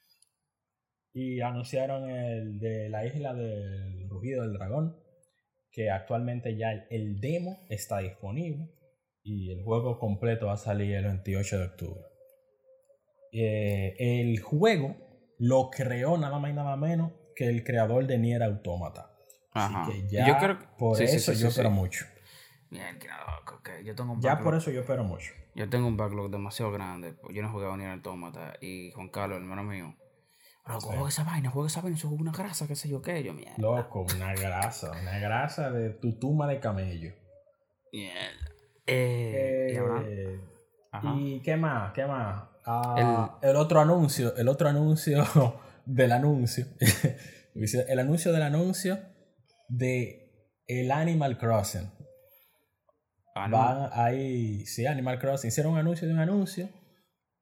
Y 1.12 1.40
anunciaron 1.42 2.09
el 2.11 2.59
de 2.59 2.88
la 2.88 3.05
isla 3.05 3.35
del 3.35 4.09
rugido 4.09 4.42
del 4.42 4.55
dragón 4.55 4.96
que 5.77 5.90
actualmente 5.90 6.57
ya 6.57 6.72
el, 6.88 7.20
demo 7.20 7.59
está 7.68 7.99
disponible 7.99 8.70
y 9.22 9.53
el 9.53 9.62
juego 9.62 9.99
completo 9.99 10.46
va 10.46 10.55
a 10.55 10.57
salir 10.57 10.94
el 10.94 11.05
28 11.05 11.59
de 11.59 11.64
octubre. 11.66 12.01
Eh, 13.33 13.94
el 13.99 14.40
juego 14.40 14.96
lo 15.38 15.70
creó 15.70 16.16
nada 16.16 16.38
más 16.38 16.51
y 16.51 16.55
nada 16.55 16.77
menos 16.77 17.12
que 17.35 17.49
el 17.49 17.64
creador 17.64 18.07
de 18.07 18.18
Nier 18.18 18.42
Automata. 18.42 19.12
Así 19.53 19.75
que 19.90 20.09
ya 20.09 20.27
yo 20.27 20.38
creo 20.38 20.59
por 20.79 21.01
eso 21.01 21.33
yo 21.33 21.49
espero 21.49 21.70
mucho. 21.70 22.05
Bien, 22.70 22.99
yo 23.85 23.94
tengo 23.94 24.12
un 24.12 24.20
ya 24.20 24.38
por 24.38 24.55
eso 24.55 24.70
yo 24.70 24.81
espero 24.81 25.05
mucho. 25.05 25.33
Yo 25.55 25.68
tengo 25.70 25.87
un 25.87 25.96
backlog 25.96 26.31
demasiado 26.31 26.70
grande. 26.72 27.16
Yo 27.31 27.42
no 27.42 27.49
he 27.49 27.53
jugado 27.53 27.77
Nier 27.77 27.90
Automata 27.90 28.55
y 28.61 28.90
Juan 28.92 29.09
Carlos, 29.09 29.38
el 29.38 29.44
hermano 29.44 29.62
mío, 29.64 29.96
Loco, 30.66 30.88
juega 30.88 31.09
esa 31.09 31.22
vaina, 31.22 31.49
juega 31.49 31.68
esa 31.68 31.81
vaina, 31.81 31.96
eso 31.96 32.12
es 32.12 32.20
una 32.20 32.33
grasa, 32.33 32.66
qué 32.66 32.75
sé 32.75 32.88
yo 32.88 33.01
qué, 33.01 33.22
yo 33.22 33.33
mierda. 33.33 33.55
Loco, 33.59 34.05
una 34.14 34.35
grasa, 34.35 34.90
una 35.01 35.18
grasa 35.20 35.70
de 35.70 35.90
tu 35.90 36.18
tumba 36.18 36.49
de 36.49 36.59
camello. 36.59 37.12
Mierda. 37.92 38.51
Eh, 38.85 39.79
eh, 39.79 40.40
¿y, 41.14 41.40
qué 41.40 41.57
más? 41.57 41.92
¿Qué 41.92 42.05
más? 42.05 42.49
Ah, 42.66 43.38
el, 43.42 43.57
otro 43.57 43.81
anuncio, 43.81 44.35
el 44.37 44.48
otro 44.48 44.68
anuncio 44.68 45.24
del 45.87 46.12
anuncio. 46.12 46.66
el 47.55 47.98
anuncio 47.98 48.33
del 48.33 48.42
anuncio 48.42 48.98
de 49.68 50.26
el 50.66 50.90
Animal 50.90 51.38
Crossing. 51.38 51.90
Van 53.35 53.90
ahí, 53.92 54.64
sí, 54.66 54.87
Animal 54.87 55.18
Crossing. 55.18 55.48
Hicieron 55.48 55.74
un 55.74 55.79
anuncio 55.79 56.09
de 56.09 56.14
un 56.14 56.20
anuncio 56.20 56.68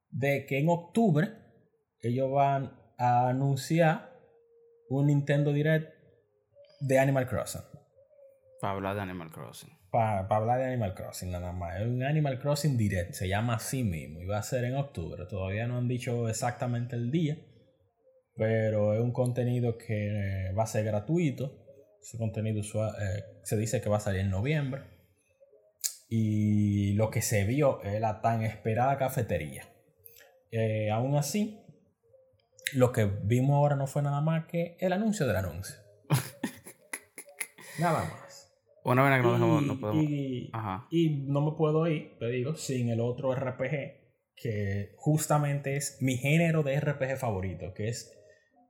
de 0.09 0.45
que 0.45 0.59
en 0.59 0.69
octubre 0.69 1.31
ellos 2.01 2.31
van 2.31 2.77
a 2.97 3.29
anunciar 3.29 4.13
un 4.89 5.07
Nintendo 5.07 5.51
Direct 5.51 5.91
de 6.81 6.99
Animal 6.99 7.27
Crossing. 7.27 7.61
Para 8.61 8.73
hablar 8.73 8.95
de 8.95 9.01
Animal 9.01 9.31
Crossing. 9.31 9.74
Para, 9.95 10.27
hablar 10.27 10.59
de 10.59 10.65
Animal 10.65 10.93
Crossing, 10.93 11.31
nada 11.31 11.53
más. 11.53 11.79
Es 11.79 11.87
un 11.87 12.03
Animal 12.03 12.37
Crossing 12.37 12.75
Direct, 12.75 13.13
se 13.13 13.29
llama 13.29 13.55
así 13.55 13.81
mismo 13.81 14.19
y 14.19 14.25
va 14.25 14.39
a 14.39 14.43
ser 14.43 14.65
en 14.65 14.75
octubre. 14.75 15.25
Todavía 15.25 15.67
no 15.67 15.77
han 15.77 15.87
dicho 15.87 16.27
exactamente 16.27 16.97
el 16.97 17.11
día, 17.11 17.37
pero 18.35 18.93
es 18.93 18.99
un 18.99 19.13
contenido 19.13 19.77
que 19.77 20.51
va 20.51 20.63
a 20.63 20.67
ser 20.67 20.83
gratuito. 20.83 21.63
Ese 22.01 22.17
contenido 22.17 22.61
eh, 22.61 23.23
se 23.43 23.55
dice 23.55 23.79
que 23.79 23.87
va 23.87 23.95
a 23.95 24.01
salir 24.01 24.19
en 24.19 24.31
noviembre. 24.31 24.81
Y 26.09 26.91
lo 26.95 27.09
que 27.09 27.21
se 27.21 27.45
vio 27.45 27.81
es 27.81 28.01
la 28.01 28.19
tan 28.19 28.43
esperada 28.43 28.97
cafetería. 28.97 29.63
Eh, 30.51 30.91
aún 30.91 31.15
así, 31.15 31.63
lo 32.73 32.91
que 32.91 33.05
vimos 33.05 33.55
ahora 33.55 33.77
no 33.77 33.87
fue 33.87 34.01
nada 34.01 34.19
más 34.19 34.45
que 34.47 34.75
el 34.81 34.91
anuncio 34.91 35.25
del 35.25 35.37
anuncio. 35.37 35.77
nada 37.79 38.03
más. 38.03 38.24
Una 38.85 39.03
vez 39.03 39.21
que 39.21 39.27
no, 39.27 39.61
no 39.61 39.79
podemos. 39.79 40.03
Y, 40.03 40.51
y, 40.91 41.09
no 41.27 41.41
me 41.41 41.57
puedo 41.57 41.87
ir, 41.87 42.17
te 42.19 42.27
digo, 42.27 42.53
sin 42.53 42.89
el 42.89 42.99
otro 42.99 43.33
RPG, 43.33 43.71
que 44.35 44.93
justamente 44.97 45.75
es 45.75 45.97
mi 46.01 46.17
género 46.17 46.61
de 46.61 46.79
RPG 46.79 47.17
favorito, 47.17 47.73
que 47.73 47.87
es 47.87 48.15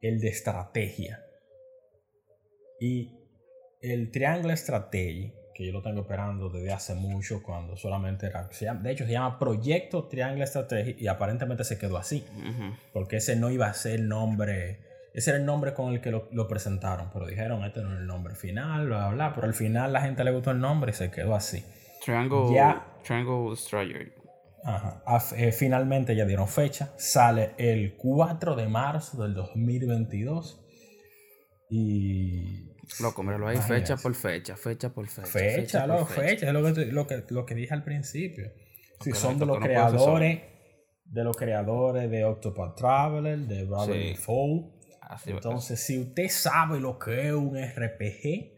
el 0.01 0.21
de 0.21 0.29
estrategia. 0.29 1.21
Y 2.79 3.11
el 3.81 4.09
Triangle 4.11 4.55
Strategy, 4.55 5.33
que 5.53 5.65
yo 5.65 5.73
lo 5.73 5.81
tengo 5.81 6.01
esperando 6.01 6.49
desde 6.49 6.71
hace 6.71 6.95
mucho, 6.95 7.43
cuando 7.43 7.75
solamente 7.75 8.27
era. 8.27 8.47
De 8.81 8.91
hecho, 8.91 9.05
se 9.05 9.11
llama 9.11 9.37
Proyecto 9.37 10.07
Triangle 10.07 10.47
Strategy 10.47 10.95
y 10.97 11.07
aparentemente 11.07 11.65
se 11.65 11.77
quedó 11.77 11.97
así. 11.97 12.23
Porque 12.93 13.17
ese 13.17 13.35
no 13.35 13.51
iba 13.51 13.67
a 13.67 13.73
ser 13.73 13.95
el 13.95 14.07
nombre. 14.07 14.79
Ese 15.15 15.29
era 15.29 15.39
el 15.39 15.45
nombre 15.45 15.73
con 15.73 15.93
el 15.93 16.01
que 16.01 16.11
lo, 16.11 16.27
lo, 16.33 16.45
presentaron, 16.45 17.09
pero 17.13 17.25
dijeron, 17.25 17.63
este 17.63 17.81
no 17.81 17.93
es 17.93 17.99
el 18.01 18.05
nombre 18.05 18.35
final, 18.35 18.87
bla, 18.87 19.07
bla. 19.07 19.33
Pero 19.33 19.47
al 19.47 19.53
final 19.53 19.93
la 19.93 20.01
gente 20.01 20.25
le 20.25 20.31
gustó 20.31 20.51
el 20.51 20.59
nombre 20.59 20.91
y 20.91 20.93
se 20.93 21.09
quedó 21.09 21.35
así. 21.35 21.63
Triangle, 22.03 22.53
ya, 22.53 22.85
Triangle. 23.01 23.55
Ajá. 24.65 25.01
Eh, 25.37 25.53
finalmente 25.53 26.15
ya 26.17 26.25
dieron 26.25 26.49
fecha. 26.49 26.93
Sale 26.97 27.51
el 27.57 27.95
4 27.95 28.55
de 28.55 28.67
marzo 28.67 29.23
del 29.23 29.33
2022. 29.35 30.61
Y. 31.69 32.73
Loco, 32.99 33.23
míralo 33.23 33.47
ahí, 33.47 33.57
fecha 33.57 33.95
por 33.95 34.13
fecha, 34.15 34.57
fecha 34.57 34.89
por 34.89 35.07
fecha. 35.07 35.27
Fecha, 35.27 35.87
fecha, 35.87 36.05
fecha. 36.05 36.47
es 36.47 36.53
lo 36.53 36.73
que, 36.73 36.85
lo, 36.87 37.07
que, 37.07 37.23
lo 37.29 37.45
que 37.45 37.55
dije 37.55 37.73
al 37.73 37.83
principio. 37.83 38.51
Si 38.99 39.13
son 39.13 39.39
de 39.39 39.45
los 39.45 39.59
creadores, 39.59 40.41
de 41.05 41.23
los 41.23 41.37
creadores 41.37 42.11
de 42.11 42.25
Octopath 42.25 42.75
Traveler, 42.75 43.39
de 43.39 43.63
Bravely 43.63 44.15
Fall. 44.15 44.75
Entonces, 45.25 45.79
si 45.79 45.99
usted 45.99 46.29
sabe 46.29 46.79
lo 46.79 46.97
que 46.97 47.27
es 47.27 47.33
un 47.33 47.57
RPG, 47.57 48.55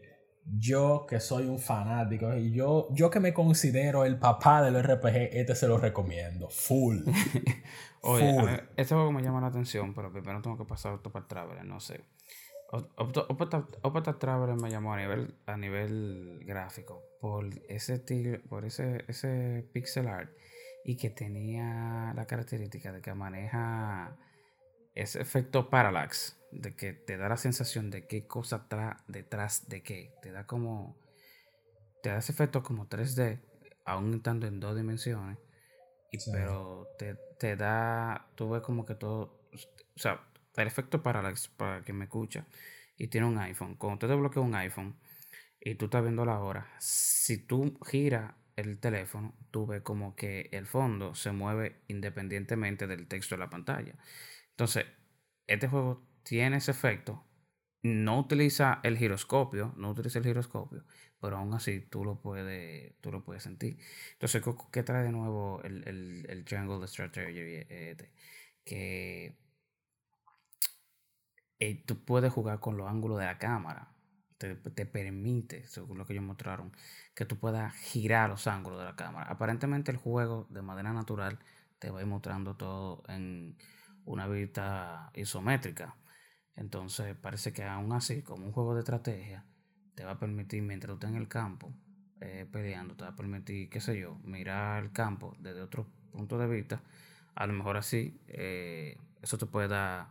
yo 0.56 1.06
que 1.08 1.20
soy 1.20 1.46
un 1.46 1.58
fanático 1.58 2.34
y 2.34 2.52
yo, 2.52 2.88
yo 2.92 3.10
que 3.10 3.20
me 3.20 3.34
considero 3.34 4.04
el 4.04 4.18
papá 4.18 4.62
del 4.62 4.82
RPG, 4.82 5.30
este 5.32 5.54
se 5.54 5.68
lo 5.68 5.78
recomiendo. 5.78 6.48
Full. 6.48 7.00
Oye, 8.02 8.62
este 8.76 8.94
juego 8.94 9.12
me 9.12 9.22
llama 9.22 9.40
la 9.40 9.48
atención, 9.48 9.94
pero 9.94 10.12
primero 10.12 10.40
tengo 10.40 10.56
que 10.56 10.64
pasar 10.64 10.92
Octopath 10.92 11.28
Traveler, 11.28 11.64
no 11.64 11.80
sé. 11.80 12.04
Octopath 12.70 14.18
Traveler 14.18 14.56
me 14.56 14.70
llamó 14.70 14.92
a 14.92 14.98
nivel, 14.98 15.34
a 15.46 15.56
nivel 15.56 16.42
gráfico 16.44 17.02
por 17.20 17.46
ese 17.68 18.02
por 18.48 18.66
ese, 18.66 19.04
ese 19.08 19.66
pixel 19.72 20.06
art 20.06 20.30
y 20.84 20.96
que 20.96 21.10
tenía 21.10 22.12
la 22.14 22.26
característica 22.26 22.92
de 22.92 23.00
que 23.00 23.14
maneja 23.14 24.16
ese 24.98 25.20
efecto 25.20 25.70
parallax 25.70 26.36
de 26.50 26.74
que 26.74 26.92
te 26.92 27.16
da 27.16 27.28
la 27.28 27.36
sensación 27.36 27.90
de 27.90 28.06
qué 28.06 28.26
cosa 28.26 28.56
está 28.56 29.04
detrás 29.06 29.68
de 29.68 29.82
qué. 29.82 30.12
Te 30.22 30.32
da 30.32 30.46
como. 30.46 30.98
Te 32.02 32.10
da 32.10 32.18
ese 32.18 32.32
efecto 32.32 32.62
como 32.62 32.88
3D, 32.88 33.40
aún 33.84 34.14
estando 34.14 34.46
en 34.46 34.60
dos 34.60 34.76
dimensiones. 34.76 35.38
Y, 36.10 36.18
Pero 36.32 36.88
te, 36.98 37.14
te, 37.38 37.56
da. 37.56 38.28
Tú 38.34 38.50
ves 38.50 38.62
como 38.62 38.84
que 38.84 38.94
todo. 38.94 39.40
O 39.52 39.98
sea, 39.98 40.20
el 40.56 40.66
efecto 40.66 41.02
para, 41.02 41.22
para 41.56 41.82
que 41.82 41.92
me 41.92 42.04
escucha. 42.04 42.46
Y 42.96 43.08
tiene 43.08 43.28
un 43.28 43.38
iPhone. 43.38 43.76
Cuando 43.76 44.00
te 44.00 44.08
desbloquea 44.08 44.42
un 44.42 44.54
iPhone 44.56 44.96
y 45.60 45.76
tú 45.76 45.84
estás 45.84 46.02
viendo 46.02 46.24
la 46.24 46.40
hora, 46.40 46.68
si 46.80 47.38
tú 47.38 47.78
giras 47.86 48.34
el 48.56 48.80
teléfono, 48.80 49.36
tú 49.52 49.66
ves 49.66 49.82
como 49.82 50.16
que 50.16 50.48
el 50.50 50.66
fondo 50.66 51.14
se 51.14 51.30
mueve 51.30 51.82
independientemente 51.86 52.88
del 52.88 53.06
texto 53.06 53.36
de 53.36 53.40
la 53.40 53.50
pantalla. 53.50 53.94
Entonces, 54.58 54.86
este 55.46 55.68
juego 55.68 56.04
tiene 56.24 56.56
ese 56.56 56.72
efecto. 56.72 57.24
No 57.84 58.18
utiliza 58.18 58.80
el 58.82 58.98
giroscopio, 58.98 59.72
no 59.76 59.90
utiliza 59.90 60.18
el 60.18 60.24
giroscopio, 60.24 60.84
pero 61.20 61.36
aún 61.36 61.54
así 61.54 61.80
tú 61.80 62.04
lo 62.04 62.20
puedes, 62.20 62.92
tú 63.00 63.12
lo 63.12 63.24
puedes 63.24 63.44
sentir. 63.44 63.78
Entonces, 64.14 64.42
¿qué 64.72 64.82
trae 64.82 65.04
de 65.04 65.12
nuevo 65.12 65.62
el, 65.62 65.86
el, 65.86 66.26
el 66.28 66.44
Triangle 66.44 66.88
Strategy? 66.88 67.66
Este? 67.68 68.10
Que 68.64 69.38
eh, 71.60 71.84
tú 71.86 72.04
puedes 72.04 72.32
jugar 72.32 72.58
con 72.58 72.76
los 72.76 72.88
ángulos 72.88 73.20
de 73.20 73.26
la 73.26 73.38
cámara. 73.38 73.94
Te, 74.38 74.56
te, 74.56 74.86
permite, 74.86 75.68
según 75.68 75.98
lo 75.98 76.04
que 76.06 76.14
ellos 76.14 76.24
mostraron, 76.24 76.72
que 77.14 77.24
tú 77.24 77.38
puedas 77.38 77.74
girar 77.76 78.28
los 78.28 78.48
ángulos 78.48 78.80
de 78.80 78.86
la 78.86 78.96
cámara. 78.96 79.30
Aparentemente 79.30 79.92
el 79.92 79.98
juego 79.98 80.48
de 80.50 80.62
manera 80.62 80.92
natural 80.92 81.38
te 81.78 81.90
va 81.90 82.00
a 82.00 82.02
ir 82.02 82.08
mostrando 82.08 82.56
todo 82.56 83.04
en 83.08 83.56
una 84.08 84.26
vista 84.26 85.10
isométrica. 85.14 85.96
Entonces 86.56 87.14
parece 87.16 87.52
que 87.52 87.62
aún 87.62 87.92
así, 87.92 88.22
como 88.22 88.46
un 88.46 88.52
juego 88.52 88.74
de 88.74 88.80
estrategia, 88.80 89.44
te 89.94 90.04
va 90.04 90.12
a 90.12 90.18
permitir, 90.18 90.62
mientras 90.62 90.88
tú 90.88 90.94
estés 90.94 91.10
en 91.10 91.16
el 91.16 91.28
campo 91.28 91.72
eh, 92.20 92.48
peleando, 92.50 92.96
te 92.96 93.04
va 93.04 93.10
a 93.10 93.16
permitir, 93.16 93.68
qué 93.68 93.80
sé 93.80 93.98
yo, 93.98 94.16
mirar 94.24 94.82
el 94.82 94.92
campo 94.92 95.36
desde 95.38 95.60
otro 95.60 95.86
punto 96.10 96.38
de 96.38 96.48
vista. 96.48 96.82
A 97.34 97.46
lo 97.46 97.52
mejor 97.52 97.76
así, 97.76 98.20
eh, 98.26 98.98
eso 99.22 99.38
te 99.38 99.46
puede 99.46 99.68
dar 99.68 100.08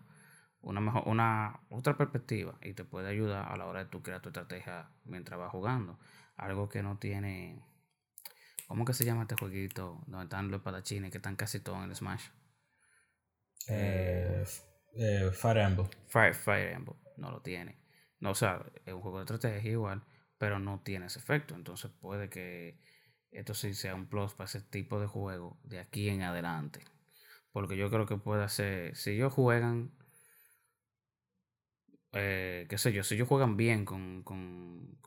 una, 0.62 0.79
mejor, 0.79 1.03
una 1.07 1.60
otra 1.69 1.97
perspectiva 1.97 2.57
y 2.62 2.73
te 2.73 2.86
puede 2.86 3.10
ayudar 3.10 3.51
a 3.51 3.57
la 3.57 3.65
hora 3.65 3.83
de 3.83 3.89
tú 3.89 4.01
crear 4.01 4.21
tu 4.21 4.29
estrategia 4.29 4.89
mientras 5.05 5.39
vas 5.39 5.51
jugando. 5.51 5.99
Algo 6.38 6.69
que 6.69 6.83
no 6.83 6.97
tiene... 6.97 7.62
¿Cómo 8.67 8.86
que 8.86 8.93
se 8.93 9.05
llama 9.05 9.23
este 9.23 9.36
jueguito 9.39 10.03
donde 10.07 10.25
están 10.25 10.51
los 10.51 10.60
espadachines 10.60 11.10
que 11.10 11.17
están 11.17 11.36
casi 11.36 11.60
todos 11.62 11.83
en 11.83 11.89
el 11.89 11.95
Smash? 11.95 12.27
Eh, 13.67 14.43
eh, 14.96 15.32
Fire 15.34 15.58
Emblem. 15.58 15.88
Fire, 16.08 16.34
Emblem 16.74 16.98
no 17.17 17.32
lo 17.32 17.41
tiene. 17.41 17.78
No, 18.20 18.32
o 18.32 18.36
sea, 18.36 18.65
es 18.86 18.93
un 18.93 19.02
juego 19.02 19.17
de 19.20 19.24
estrategia 19.26 19.72
igual, 19.72 20.04
pero 20.38 20.60
no 20.60 20.82
tiene 20.84 21.08
ese 21.08 21.20
efecto. 21.20 21.56
Entonces 21.56 21.91
puede 21.91 22.30
que 22.30 22.80
esto 23.32 23.54
sí 23.54 23.74
sea 23.74 23.96
un 23.96 24.08
plus 24.08 24.34
para 24.34 24.46
ese 24.46 24.62
tipo 24.62 25.00
de 25.00 25.08
juego 25.08 25.60
de 25.63 25.80
aquí 25.80 26.10
en 26.10 26.24
adelante. 26.24 26.84
Porque 27.52 27.78
yo 27.78 27.89
creo 27.89 28.06
que 28.08 28.17
puede 28.17 28.50
ser, 28.50 28.96
si 28.96 29.12
ellos 29.12 29.34
juegan, 29.34 29.91
eh, 32.13 32.65
qué 32.70 32.78
sé 32.78 32.91
yo, 32.93 33.04
si 33.04 33.15
ellos 33.15 33.28
juegan 33.28 33.58
bien 33.58 33.86
con, 33.86 34.24
con, 34.24 34.98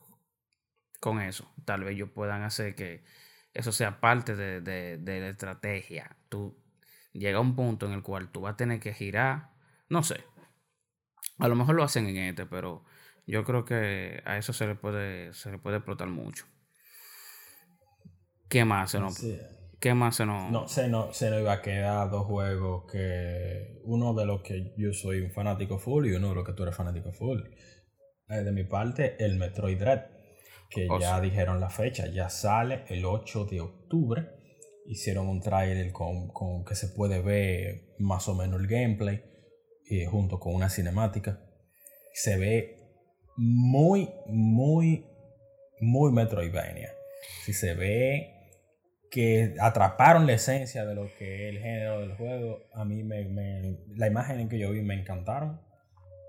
con 1.01 1.21
eso, 1.21 1.51
tal 1.65 1.85
vez 1.85 1.95
ellos 1.95 2.11
puedan 2.11 2.43
hacer 2.43 2.75
que 2.75 3.03
eso 3.55 3.73
sea 3.73 4.01
parte 4.01 4.37
de, 4.37 4.61
de, 4.61 4.99
de 4.99 5.21
la 5.21 5.29
estrategia. 5.31 6.17
Tú 6.29 6.60
llega 7.13 7.41
un 7.41 7.55
punto 7.55 7.87
en 7.87 7.93
el 7.93 8.03
cual 8.03 8.31
tú 8.31 8.43
vas 8.43 8.55
a 8.55 8.57
tener 8.57 8.81
que 8.81 8.95
girar 8.95 9.51
no 9.91 10.05
sé. 10.05 10.25
A 11.39 11.49
lo 11.49 11.57
mejor 11.57 11.75
lo 11.75 11.83
hacen 11.83 12.07
en 12.07 12.17
este, 12.17 12.47
pero 12.47 12.85
yo 13.27 13.45
creo 13.45 13.65
que 13.65 14.23
a 14.25 14.39
eso 14.39 14.53
se 14.53 14.67
le 14.67 14.77
puede, 14.77 15.35
se 15.35 15.51
le 15.51 15.59
puede 15.59 15.79
explotar 15.79 16.09
mucho. 16.09 16.47
¿Qué 18.49 18.65
más 18.65 18.93
se 18.93 19.01
nos, 19.01 19.21
¿Qué 19.81 19.95
más 19.95 20.17
se 20.17 20.27
nos... 20.27 20.51
No, 20.51 20.69
se 20.69 20.89
nos, 20.89 21.17
se 21.17 21.31
nos 21.31 21.41
iba 21.41 21.53
a 21.53 21.63
quedar 21.63 22.11
dos 22.11 22.27
juegos 22.27 22.91
que... 22.91 23.81
Uno 23.85 24.15
de 24.15 24.27
los 24.27 24.43
que 24.43 24.75
yo 24.77 24.93
soy 24.93 25.21
un 25.21 25.31
fanático 25.33 25.79
full 25.79 26.07
y 26.07 26.13
uno 26.13 26.29
de 26.31 26.35
los 26.37 26.47
que 26.47 26.53
tú 26.53 26.63
eres 26.63 26.77
fanático 26.77 27.13
full. 27.13 27.41
Eh, 28.29 28.45
de 28.45 28.53
mi 28.53 28.65
parte, 28.65 29.17
el 29.25 29.37
Metroid 29.37 29.79
Dread. 29.79 30.07
Que 30.69 30.87
oh, 30.89 31.01
ya 31.01 31.21
dijeron 31.21 31.59
la 31.59 31.71
fecha. 31.71 32.07
Ya 32.07 32.29
sale 32.29 32.85
el 32.89 33.05
8 33.05 33.47
de 33.47 33.61
octubre. 33.61 34.40
Hicieron 34.87 35.29
un 35.29 35.41
trailer 35.41 35.93
con, 35.93 36.29
con 36.29 36.65
que 36.65 36.75
se 36.75 36.89
puede 36.89 37.21
ver 37.21 37.95
más 37.99 38.29
o 38.29 38.35
menos 38.35 38.61
el 38.61 38.67
gameplay 38.67 39.23
junto 40.09 40.39
con 40.39 40.55
una 40.55 40.71
cinemática. 40.71 41.41
Se 42.13 42.37
ve 42.37 42.77
muy, 43.37 44.11
muy, 44.27 45.07
muy 45.81 46.13
Metroidvania. 46.13 46.93
Si 47.45 47.53
se 47.53 47.75
ve 47.75 48.37
que 49.11 49.55
atraparon 49.61 50.27
la 50.27 50.35
esencia 50.35 50.85
de 50.85 50.95
lo 50.95 51.13
que 51.19 51.49
es 51.49 51.55
el 51.55 51.61
género 51.61 52.01
del 52.01 52.17
juego, 52.17 52.69
a 52.73 52.85
mí 52.85 53.03
me, 53.03 53.79
la 53.97 54.07
imagen 54.07 54.41
en 54.41 54.49
que 54.49 54.59
yo 54.59 54.71
vi 54.71 54.83
me 54.83 54.95
encantaron. 54.95 55.61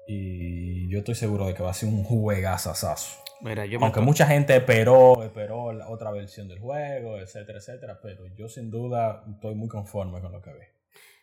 Y 0.08 0.90
yo 0.90 1.00
estoy 1.00 1.16
seguro 1.16 1.48
de 1.48 1.54
que 1.54 1.64
va 1.64 1.72
a 1.72 1.74
ser 1.74 1.90
un 1.90 2.04
juegazazazo. 2.04 3.24
Mira, 3.42 3.66
yo 3.66 3.80
Aunque 3.82 4.02
mucha 4.02 4.28
gente 4.28 4.56
esperó, 4.56 5.24
esperó 5.24 5.64
otra 5.90 6.12
versión 6.12 6.48
del 6.48 6.60
juego, 6.60 7.18
etcétera, 7.18 7.58
etcétera, 7.58 8.00
pero 8.02 8.28
yo 8.36 8.48
sin 8.48 8.70
duda 8.70 9.24
estoy 9.34 9.56
muy 9.56 9.68
conforme 9.68 10.22
con 10.22 10.32
lo 10.32 10.42
que 10.42 10.52
ve. 10.52 10.68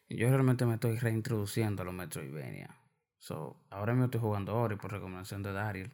Yo 0.08 0.28
realmente 0.28 0.64
me 0.64 0.74
estoy 0.74 0.96
reintroduciendo 0.96 1.82
a 1.82 1.84
los 1.84 1.94
Metroidvania. 1.94 2.76
So, 3.18 3.64
ahora 3.70 3.92
mismo 3.92 4.06
estoy 4.06 4.20
jugando 4.20 4.56
Ori 4.56 4.76
por 4.76 4.90
recomendación 4.90 5.42
de 5.42 5.52
Daryl. 5.52 5.92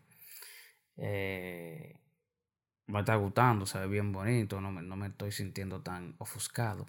Eh, 0.96 1.94
me 2.86 3.00
está 3.00 3.16
gustando, 3.16 3.66
se 3.66 3.78
ve 3.80 3.86
bien 3.86 4.12
bonito, 4.12 4.60
no 4.60 4.70
me, 4.70 4.82
no 4.82 4.96
me 4.96 5.08
estoy 5.08 5.32
sintiendo 5.32 5.82
tan 5.82 6.14
ofuscado. 6.18 6.86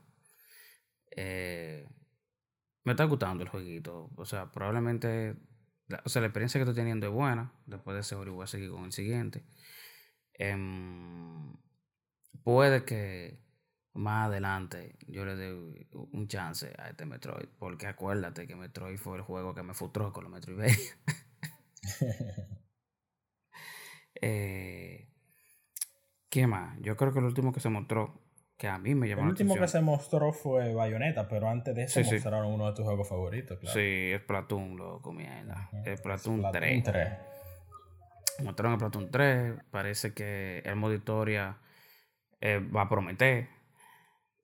Eh, 1.16 1.88
me 2.84 2.92
está 2.92 3.06
gustando 3.06 3.44
el 3.44 3.50
jueguito. 3.50 4.10
O 4.16 4.26
sea, 4.26 4.52
probablemente. 4.52 5.36
O 6.04 6.10
sea, 6.10 6.22
la 6.22 6.28
experiencia 6.28 6.60
que 6.60 6.64
estoy 6.64 6.76
teniendo 6.76 7.08
es 7.08 7.14
buena. 7.14 7.54
Después 7.66 7.96
de 7.96 8.02
ese 8.02 8.16
Ori 8.16 8.32
voy 8.32 8.44
a 8.44 8.48
seguir 8.48 8.72
con 8.72 8.86
el 8.86 8.92
siguiente. 8.92 9.44
Em, 10.34 11.56
puede 12.44 12.84
que 12.86 13.40
más 13.94 14.28
adelante 14.28 14.98
yo 15.08 15.26
le 15.26 15.36
doy 15.36 15.88
un 16.12 16.28
chance 16.28 16.74
a 16.78 16.90
este 16.90 17.06
Metroid. 17.06 17.48
Porque 17.60 17.88
acuérdate 17.88 18.48
que 18.48 18.56
Metroid 18.56 18.98
fue 18.98 19.18
el 19.18 19.24
juego 19.24 19.54
que 19.54 19.64
me 19.64 19.74
frustró 19.74 20.12
con 20.12 20.24
los 20.24 20.34
Metroidvania. 20.34 20.76
eh, 24.22 25.08
¿Qué 26.30 26.48
más? 26.48 26.78
Yo 26.82 26.98
creo 26.98 27.14
que 27.14 27.20
el 27.20 27.26
último 27.26 27.54
que 27.54 27.60
se 27.60 27.70
mostró, 27.70 28.25
que 28.58 28.68
a 28.68 28.78
mí 28.78 28.96
me 28.96 29.08
llamó 29.08 29.24
El 29.24 29.30
último 29.30 29.56
que 29.56 29.68
se 29.68 29.82
mostró 29.82 30.32
fue 30.32 30.74
Bayonetta, 30.74 31.28
pero 31.28 31.50
antes 31.50 31.76
de 31.76 31.84
eso 31.84 32.00
mostraron 32.02 32.54
uno 32.54 32.68
de 32.68 32.74
tus 32.74 32.86
juegos 32.86 33.08
favoritos. 33.08 33.60
Claro. 33.60 33.74
Sí, 33.74 34.12
es 34.14 34.22
Platoon, 34.22 34.78
lo 34.78 35.02
comía. 35.02 35.44
Es 35.86 36.00
Platoon, 36.02 36.44
3. 36.52 36.84
mostraron 38.44 38.74
el 38.74 38.80
Platoon 38.80 39.12
3. 39.12 39.56
Parece 39.72 40.14
que 40.14 40.60
el 40.66 40.76
modo 40.78 40.94
historia 40.94 41.58
eh, 42.40 42.60
va 42.60 42.84
a 42.84 42.90
prometer. 42.90 43.50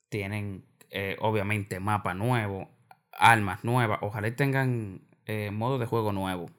Tienen, 0.09 0.65
eh, 0.89 1.15
obviamente, 1.19 1.79
mapa 1.79 2.13
nuevo, 2.13 2.69
armas 3.13 3.63
nuevas. 3.63 3.99
Ojalá 4.01 4.35
tengan 4.35 5.07
eh, 5.25 5.51
modo 5.51 5.79
de 5.79 5.85
juego 5.85 6.11
nuevo. 6.11 6.49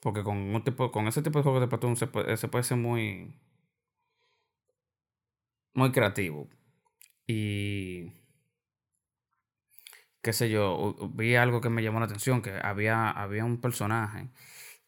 Porque 0.00 0.24
con, 0.24 0.36
un 0.36 0.64
tipo, 0.64 0.90
con 0.90 1.06
ese 1.06 1.22
tipo 1.22 1.38
de 1.38 1.42
juegos 1.44 1.60
de 1.60 1.68
Platoon 1.68 1.94
se 1.94 2.08
puede, 2.08 2.36
se 2.36 2.48
puede 2.48 2.64
ser 2.64 2.78
muy. 2.78 3.36
Muy 5.74 5.92
creativo. 5.92 6.48
Y. 7.26 8.12
Qué 10.22 10.34
sé 10.34 10.50
yo, 10.50 10.94
vi 11.14 11.34
algo 11.36 11.62
que 11.62 11.70
me 11.70 11.82
llamó 11.82 11.98
la 12.00 12.04
atención: 12.06 12.42
que 12.42 12.52
había, 12.62 13.10
había 13.10 13.44
un 13.44 13.60
personaje 13.60 14.28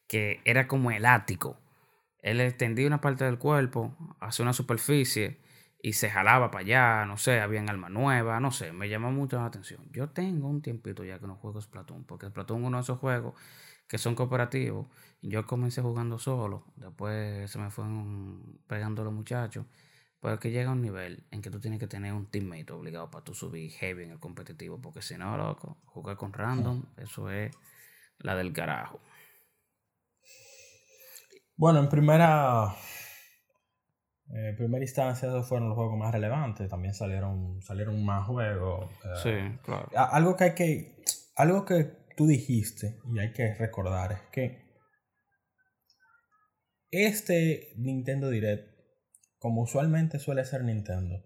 que 0.08 0.40
era 0.44 0.68
como 0.68 0.90
el 0.90 1.06
ático. 1.06 1.58
Él 2.20 2.40
extendía 2.40 2.86
una 2.86 3.00
parte 3.00 3.24
del 3.24 3.38
cuerpo 3.38 3.96
hacia 4.20 4.42
una 4.44 4.52
superficie 4.54 5.40
y 5.82 5.94
se 5.94 6.10
jalaba 6.10 6.50
para 6.50 6.62
allá, 6.64 7.06
no 7.06 7.16
sé, 7.18 7.40
había 7.40 7.62
alma 7.62 7.88
nueva, 7.90 8.40
no 8.40 8.52
sé, 8.52 8.72
me 8.72 8.88
llamó 8.88 9.12
mucho 9.12 9.38
la 9.38 9.46
atención. 9.46 9.82
Yo 9.92 10.10
tengo 10.10 10.48
un 10.48 10.62
tiempito 10.62 11.04
ya 11.04 11.18
que 11.20 11.26
no 11.26 11.36
juego 11.36 11.60
Splatoon, 11.62 12.04
porque 12.04 12.28
Splatoon 12.28 12.62
es 12.62 12.66
uno 12.68 12.78
de 12.78 12.82
esos 12.82 12.98
juegos 12.98 13.34
que 13.88 13.98
son 13.98 14.14
cooperativos. 14.16 14.88
Yo 15.22 15.46
comencé 15.46 15.82
jugando 15.82 16.18
solo, 16.18 16.66
después 16.76 17.50
se 17.50 17.58
me 17.58 17.70
fueron 17.70 18.60
pegando 18.68 19.04
los 19.04 19.12
muchachos. 19.14 19.66
Pero 20.22 20.38
que 20.38 20.52
llega 20.52 20.70
un 20.70 20.80
nivel 20.80 21.26
en 21.32 21.42
que 21.42 21.50
tú 21.50 21.60
tienes 21.60 21.80
que 21.80 21.88
tener 21.88 22.12
un 22.12 22.30
teammate 22.30 22.72
obligado 22.72 23.10
para 23.10 23.24
tú 23.24 23.34
subir 23.34 23.72
heavy 23.72 24.04
en 24.04 24.12
el 24.12 24.20
competitivo, 24.20 24.80
porque 24.80 25.02
si 25.02 25.18
no, 25.18 25.36
loco, 25.36 25.78
jugar 25.84 26.16
con 26.16 26.32
random, 26.32 26.84
eso 26.96 27.28
es 27.28 27.52
la 28.18 28.36
del 28.36 28.52
carajo. 28.52 29.00
Bueno, 31.56 31.80
en 31.80 31.88
primera, 31.88 32.72
en 34.28 34.56
primera 34.56 34.82
instancia, 34.82 35.28
esos 35.28 35.48
fueron 35.48 35.68
los 35.68 35.76
juegos 35.76 35.98
más 35.98 36.12
relevantes. 36.12 36.68
También 36.68 36.94
salieron, 36.94 37.60
salieron 37.60 38.04
más 38.04 38.26
juegos. 38.26 38.90
Eh, 39.04 39.16
sí, 39.22 39.58
claro. 39.62 39.88
Algo 39.94 40.36
que 40.36 40.44
hay 40.44 40.54
que. 40.54 41.02
Algo 41.36 41.64
que 41.64 41.84
tú 42.16 42.26
dijiste 42.26 43.00
y 43.12 43.18
hay 43.18 43.32
que 43.32 43.54
recordar 43.54 44.12
es 44.12 44.20
que 44.32 44.62
este 46.90 47.72
Nintendo 47.76 48.28
Direct, 48.28 48.71
como 49.42 49.62
usualmente 49.62 50.20
suele 50.20 50.44
ser 50.44 50.62
Nintendo, 50.62 51.20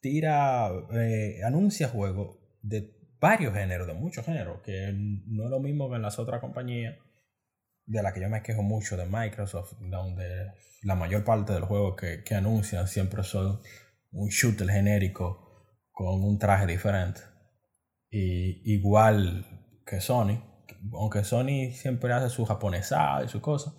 tira, 0.00 0.70
eh, 0.94 1.42
anuncia 1.44 1.90
juegos 1.90 2.38
de 2.62 2.96
varios 3.20 3.52
géneros, 3.52 3.86
de 3.86 3.92
muchos 3.92 4.24
géneros, 4.24 4.62
que 4.62 4.90
no 5.26 5.44
es 5.44 5.50
lo 5.50 5.60
mismo 5.60 5.90
que 5.90 5.96
en 5.96 6.02
las 6.02 6.18
otras 6.18 6.40
compañías, 6.40 6.96
de 7.84 8.02
la 8.02 8.14
que 8.14 8.22
yo 8.22 8.30
me 8.30 8.42
quejo 8.42 8.62
mucho 8.62 8.96
de 8.96 9.04
Microsoft, 9.04 9.74
donde 9.80 10.54
la 10.82 10.94
mayor 10.94 11.24
parte 11.24 11.52
de 11.52 11.60
los 11.60 11.68
juegos 11.68 11.96
que, 12.00 12.24
que 12.24 12.34
anuncian 12.34 12.88
siempre 12.88 13.22
son 13.22 13.60
un 14.10 14.30
shooter 14.30 14.70
genérico 14.70 15.66
con 15.92 16.24
un 16.24 16.38
traje 16.38 16.66
diferente. 16.66 17.20
Y 18.08 18.62
igual 18.72 19.44
que 19.84 20.00
Sony, 20.00 20.42
aunque 20.94 21.22
Sony 21.22 21.72
siempre 21.74 22.14
hace 22.14 22.30
su 22.30 22.46
japonesada 22.46 23.24
y 23.24 23.28
su 23.28 23.42
cosa, 23.42 23.74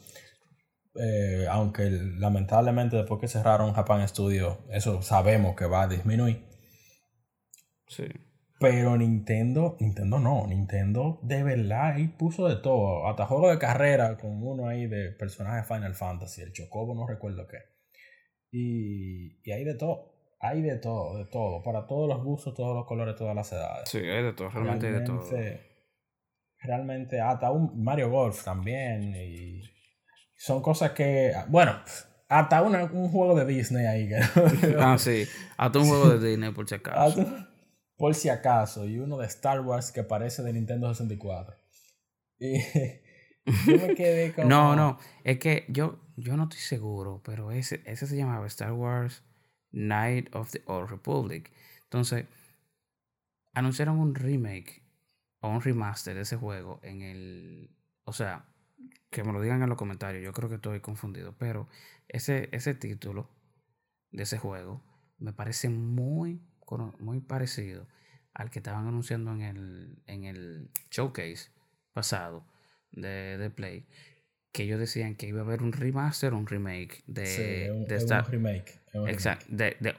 eh, 0.95 1.47
aunque 1.49 1.89
lamentablemente 1.89 2.97
después 2.97 3.19
que 3.21 3.27
cerraron 3.27 3.73
Japan 3.73 4.08
Studio, 4.08 4.60
eso 4.69 5.01
sabemos 5.01 5.56
que 5.56 5.65
va 5.65 5.84
a 5.84 5.88
disminuir. 5.88 6.45
Sí. 7.88 8.06
Pero 8.60 8.95
Nintendo, 8.95 9.75
Nintendo 9.80 10.19
no, 10.19 10.45
Nintendo 10.47 11.19
de 11.23 11.43
verdad 11.43 11.93
ahí 11.93 12.08
puso 12.08 12.47
de 12.47 12.58
todo, 12.58 13.08
hasta 13.08 13.25
juego 13.25 13.49
de 13.49 13.58
carrera 13.58 14.17
con 14.17 14.43
uno 14.43 14.67
ahí 14.67 14.86
de 14.86 15.12
personaje 15.12 15.63
Final 15.63 15.95
Fantasy, 15.95 16.41
el 16.41 16.54
Chocobo 16.54 16.93
no 16.93 17.08
recuerdo 17.08 17.47
qué. 17.47 17.58
Y, 18.51 19.39
y 19.43 19.51
hay 19.51 19.63
de 19.63 19.75
todo. 19.75 20.12
Hay 20.39 20.62
de 20.62 20.77
todo, 20.77 21.17
de 21.17 21.25
todo. 21.25 21.62
Para 21.62 21.86
todos 21.86 22.10
los 22.10 22.23
gustos, 22.23 22.54
todos 22.56 22.75
los 22.75 22.86
colores, 22.86 23.15
todas 23.15 23.36
las 23.36 23.51
edades. 23.51 23.88
Sí, 23.88 23.99
hay 23.99 24.23
de 24.23 24.34
todo, 24.34 24.49
realmente, 24.49 24.88
hay 24.88 24.93
de 24.93 25.01
todo. 25.01 25.23
Realmente, 26.58 27.21
hasta 27.21 27.51
un 27.51 27.84
Mario 27.84 28.10
Golf 28.10 28.43
también. 28.43 29.15
Y 29.15 29.62
son 30.41 30.63
cosas 30.63 30.91
que. 30.93 31.34
Bueno, 31.49 31.80
hasta 32.27 32.63
un 32.63 33.10
juego 33.10 33.36
de 33.36 33.45
Disney 33.45 33.86
ahí. 33.86 34.10
ah, 34.80 34.97
sí. 34.97 35.27
Hasta 35.56 35.77
un 35.77 35.88
juego 35.88 36.17
de 36.17 36.30
Disney, 36.30 36.51
por 36.51 36.67
si 36.67 36.73
acaso. 36.73 37.25
por 37.95 38.15
si 38.15 38.30
acaso. 38.30 38.88
Y 38.88 38.97
uno 38.97 39.19
de 39.19 39.27
Star 39.27 39.62
Wars 39.62 39.91
que 39.91 40.04
parece 40.04 40.41
de 40.41 40.54
Nintendo 40.54 40.91
64. 40.91 41.56
Y 42.39 42.60
yo 43.67 43.88
me 43.88 43.93
quedé 43.93 44.34
como. 44.36 44.47
No, 44.47 44.75
no. 44.75 44.97
Es 45.23 45.38
que 45.38 45.65
yo, 45.69 45.99
yo 46.17 46.36
no 46.36 46.43
estoy 46.45 46.62
seguro, 46.62 47.21
pero 47.23 47.51
ese, 47.51 47.84
ese 47.86 48.08
se 48.08 48.17
llamaba 48.17 48.47
Star 48.47 48.71
Wars. 48.71 49.23
Night 49.69 50.36
of 50.36 50.49
the 50.51 50.63
Old 50.65 50.89
Republic. 50.89 51.51
Entonces, 51.84 52.25
anunciaron 53.54 53.99
un 53.99 54.15
remake 54.15 54.84
o 55.39 55.49
un 55.49 55.62
remaster 55.62 56.15
de 56.15 56.21
ese 56.21 56.36
juego 56.36 56.80
en 56.82 57.04
el. 57.04 57.77
O 58.06 58.12
sea, 58.12 58.51
que 59.10 59.24
me 59.24 59.34
lo 59.34 59.41
digan 59.41 59.62
en 59.62 59.70
los 59.70 59.78
comentarios. 59.78 60.24
Yo 60.24 60.34
creo 60.34 60.50
que 60.50 60.56
estoy 60.56 60.80
confundido. 60.80 61.36
Pero 61.38 61.67
ese, 62.08 62.50
ese 62.52 62.74
título 62.74 63.30
de 64.12 64.24
ese 64.24 64.38
juego 64.38 64.84
me 65.17 65.34
parece 65.34 65.70
muy, 65.70 66.41
muy 67.00 67.20
parecido 67.20 67.88
al 68.34 68.50
que 68.50 68.60
estaban 68.60 68.88
anunciando 68.88 69.32
en 69.32 69.41
el, 69.41 70.04
en 70.08 70.24
el 70.24 70.70
showcase 70.89 71.52
pasado 71.94 72.46
de, 72.91 73.38
de 73.38 73.50
Play 73.50 73.86
que 74.52 74.63
ellos 74.63 74.80
decían 74.80 75.15
que 75.15 75.28
iba 75.28 75.41
a 75.41 75.44
haber 75.44 75.62
un 75.62 75.72
remaster 75.72 76.34
un 76.34 76.46
remake 76.46 77.04
de, 77.08 77.86
de 77.88 77.96
Star 77.96 78.30
remake. 78.30 78.80
Exacto. 79.08 79.46
De, 79.50 79.78
de 79.80 79.96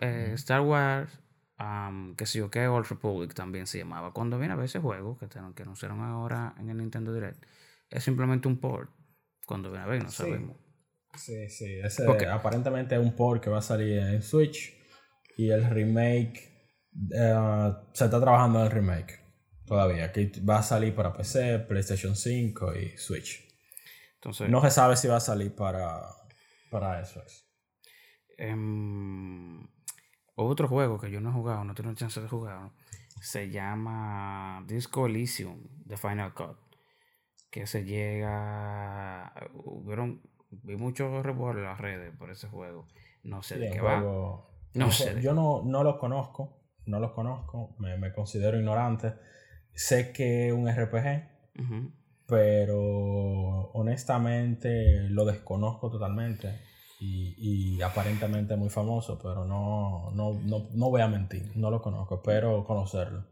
eh, 0.00 0.32
Star 0.34 0.60
Wars, 0.60 1.10
um, 1.58 2.14
que 2.14 2.26
sé 2.26 2.38
yo 2.38 2.50
que 2.50 2.66
Old 2.68 2.86
Republic 2.88 3.34
también 3.34 3.66
se 3.66 3.78
llamaba. 3.78 4.12
Cuando 4.12 4.38
viene 4.38 4.54
a 4.54 4.56
ver 4.56 4.66
ese 4.66 4.78
juego 4.78 5.18
que, 5.18 5.28
que 5.28 5.62
anunciaron 5.62 6.00
ahora 6.00 6.54
en 6.58 6.70
el 6.70 6.78
Nintendo 6.78 7.12
Direct, 7.12 7.44
es 7.90 8.04
simplemente 8.04 8.48
un 8.48 8.58
port. 8.58 8.90
Cuando 9.46 9.70
viene 9.70 9.84
a 9.84 9.88
ver, 9.88 10.02
no 10.02 10.10
sabemos. 10.10 10.56
Sí, 11.16 11.48
sí. 11.48 11.80
Ese 11.82 12.04
aparentemente 12.26 12.94
es 12.94 13.00
un 13.00 13.16
port 13.16 13.42
que 13.42 13.50
va 13.50 13.58
a 13.58 13.62
salir 13.62 13.98
en 13.98 14.22
Switch. 14.22 14.74
Y 15.36 15.50
el 15.50 15.68
remake. 15.68 16.76
Eh, 17.14 17.72
se 17.92 18.04
está 18.04 18.20
trabajando 18.20 18.60
en 18.60 18.66
el 18.66 18.70
remake. 18.70 19.20
Todavía. 19.64 20.12
Que 20.12 20.32
va 20.48 20.58
a 20.58 20.62
salir 20.62 20.94
para 20.94 21.12
PC, 21.12 21.60
PlayStation 21.60 22.14
5 22.14 22.76
y 22.76 22.98
Switch 22.98 23.48
no 24.48 24.60
se 24.60 24.70
sabe 24.70 24.96
si 24.96 25.08
va 25.08 25.16
a 25.16 25.20
salir 25.20 25.54
para, 25.54 26.00
para 26.70 27.00
eso. 27.00 27.22
Um, 28.38 29.66
otro 30.34 30.68
juego 30.68 30.98
que 30.98 31.10
yo 31.10 31.20
no 31.20 31.30
he 31.30 31.32
jugado, 31.32 31.64
no 31.64 31.74
tengo 31.74 31.92
chance 31.94 32.20
de 32.20 32.28
jugar, 32.28 32.70
se 33.20 33.50
llama 33.50 34.64
Disco 34.66 35.06
Elysium 35.06 35.62
de 35.84 35.96
Final 35.96 36.34
Cut. 36.34 36.56
Que 37.50 37.66
se 37.66 37.84
llega. 37.84 39.32
Hubieron. 39.64 40.22
Vi 40.50 40.76
muchos 40.76 41.22
revuelos 41.24 41.58
en 41.58 41.64
las 41.64 41.78
redes 41.78 42.16
por 42.16 42.30
ese 42.30 42.48
juego. 42.48 42.86
No 43.22 43.42
sé 43.42 43.58
de 43.58 43.70
qué 43.70 43.80
va. 43.80 44.00
No 44.00 44.90
sé. 44.90 45.20
Yo 45.20 45.34
no, 45.34 45.62
no 45.64 45.84
los 45.84 45.96
conozco. 45.96 46.60
No 46.86 47.00
los 47.00 47.12
conozco. 47.12 47.74
Me, 47.78 47.98
me 47.98 48.12
considero 48.12 48.58
ignorante. 48.58 49.14
Sé 49.72 50.12
que 50.12 50.48
es 50.48 50.52
un 50.52 50.68
RPG 50.70 51.38
pero 52.28 53.70
honestamente 53.72 55.08
lo 55.08 55.24
desconozco 55.24 55.90
totalmente 55.90 56.60
y, 57.00 57.34
y 57.38 57.82
aparentemente 57.82 58.54
muy 58.54 58.68
famoso, 58.68 59.18
pero 59.18 59.46
no, 59.46 60.10
no, 60.12 60.34
no, 60.44 60.68
no, 60.74 60.90
voy 60.90 61.00
a 61.00 61.08
mentir, 61.08 61.50
no 61.54 61.70
lo 61.70 61.80
conozco, 61.80 62.16
espero 62.16 62.64
conocerlo. 62.66 63.24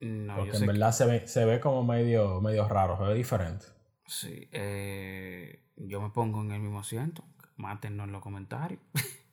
Porque 0.00 0.56
en 0.56 0.66
verdad 0.66 0.92
se 0.92 1.06
ve, 1.06 1.26
se 1.26 1.44
ve 1.44 1.60
como 1.60 1.84
medio, 1.84 2.40
medio 2.40 2.68
raro, 2.68 2.96
se 2.96 3.04
ve 3.04 3.14
diferente. 3.14 3.66
Sí, 4.06 4.48
eh, 4.52 5.64
yo 5.76 6.00
me 6.00 6.10
pongo 6.10 6.40
en 6.42 6.52
el 6.52 6.60
mismo 6.60 6.80
asiento, 6.80 7.24
mátenos 7.56 8.06
en 8.06 8.12
los 8.12 8.22
comentarios. 8.22 8.80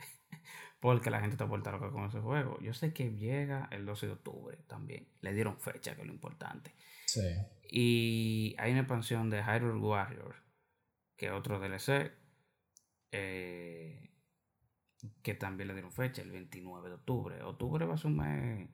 Porque 0.79 1.09
la 1.09 1.19
gente 1.19 1.33
está 1.33 1.45
vuelta 1.45 1.71
loca 1.71 1.89
con 1.91 2.05
ese 2.05 2.19
juego. 2.19 2.59
Yo 2.61 2.73
sé 2.73 2.93
que 2.93 3.15
llega 3.15 3.67
el 3.71 3.85
12 3.85 4.07
de 4.07 4.13
octubre 4.13 4.57
también. 4.67 5.07
Le 5.21 5.33
dieron 5.33 5.59
fecha, 5.59 5.95
que 5.95 6.01
es 6.01 6.07
lo 6.07 6.13
importante. 6.13 6.75
Sí. 7.07 7.27
Y 7.71 8.55
hay 8.59 8.71
una 8.71 8.81
expansión 8.81 9.29
de 9.29 9.41
Hyrule 9.41 9.79
Warriors, 9.79 10.37
que 11.15 11.27
es 11.27 11.31
otro 11.31 11.59
DLC, 11.59 12.11
eh, 13.11 14.11
que 15.23 15.33
también 15.33 15.69
le 15.69 15.73
dieron 15.73 15.91
fecha, 15.91 16.21
el 16.21 16.31
29 16.31 16.89
de 16.89 16.95
octubre. 16.95 17.41
Octubre 17.43 17.85
va 17.85 17.95
a 17.95 17.97
ser 17.97 18.07
un 18.07 18.17
mes 18.17 18.69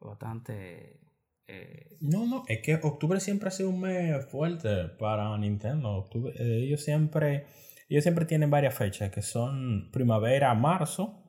bastante... 0.00 1.05
Eh, 1.48 1.96
no, 2.00 2.26
no, 2.26 2.44
es 2.48 2.60
que 2.62 2.74
octubre 2.74 3.20
siempre 3.20 3.48
ha 3.48 3.52
sido 3.52 3.70
un 3.70 3.80
mes 3.80 4.24
fuerte 4.26 4.88
para 4.98 5.36
Nintendo. 5.38 6.08
Eh, 6.38 6.64
ellos 6.64 6.82
siempre... 6.82 7.46
Ellos 7.88 8.02
siempre 8.02 8.24
tienen 8.24 8.50
varias 8.50 8.74
fechas 8.74 9.12
que 9.12 9.22
son 9.22 9.92
primavera, 9.92 10.52
marzo, 10.54 11.22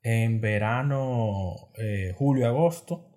en 0.00 0.40
verano, 0.40 1.72
julio, 2.16 2.46
agosto 2.46 3.10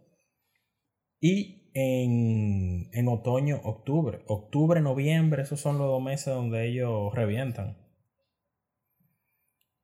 y 1.22 1.72
en, 1.74 2.90
en 2.92 3.08
otoño, 3.08 3.62
octubre. 3.64 4.26
Octubre, 4.28 4.82
noviembre, 4.82 5.44
esos 5.44 5.62
son 5.62 5.78
los 5.78 5.88
dos 5.88 6.04
meses 6.04 6.34
donde 6.34 6.68
ellos 6.68 7.14
revientan. 7.14 7.78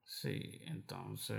Sí, 0.03 0.61
entonces. 0.67 1.37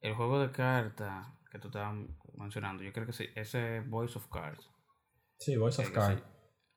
El 0.00 0.14
juego 0.14 0.40
de 0.40 0.52
cartas 0.52 1.26
que 1.54 1.60
tú 1.60 1.68
estabas 1.68 1.94
mencionando, 2.36 2.82
yo 2.82 2.92
creo 2.92 3.06
que 3.06 3.12
sí, 3.12 3.28
ese 3.36 3.76
es 3.76 3.88
Voice 3.88 4.18
of 4.18 4.26
Cards. 4.28 4.68
Sí, 5.38 5.54
Voice 5.56 5.80
of 5.80 5.92
Cards. 5.92 6.20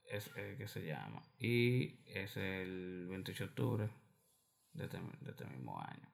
Es 0.05 0.29
el 0.37 0.55
que 0.55 0.67
se 0.67 0.85
llama. 0.85 1.23
Y 1.39 2.03
es 2.05 2.37
el 2.37 3.07
28 3.09 3.43
de 3.43 3.49
octubre 3.49 3.89
de 4.73 4.85
este, 4.85 4.99
de 4.99 5.31
este 5.31 5.45
mismo 5.45 5.81
año. 5.81 6.07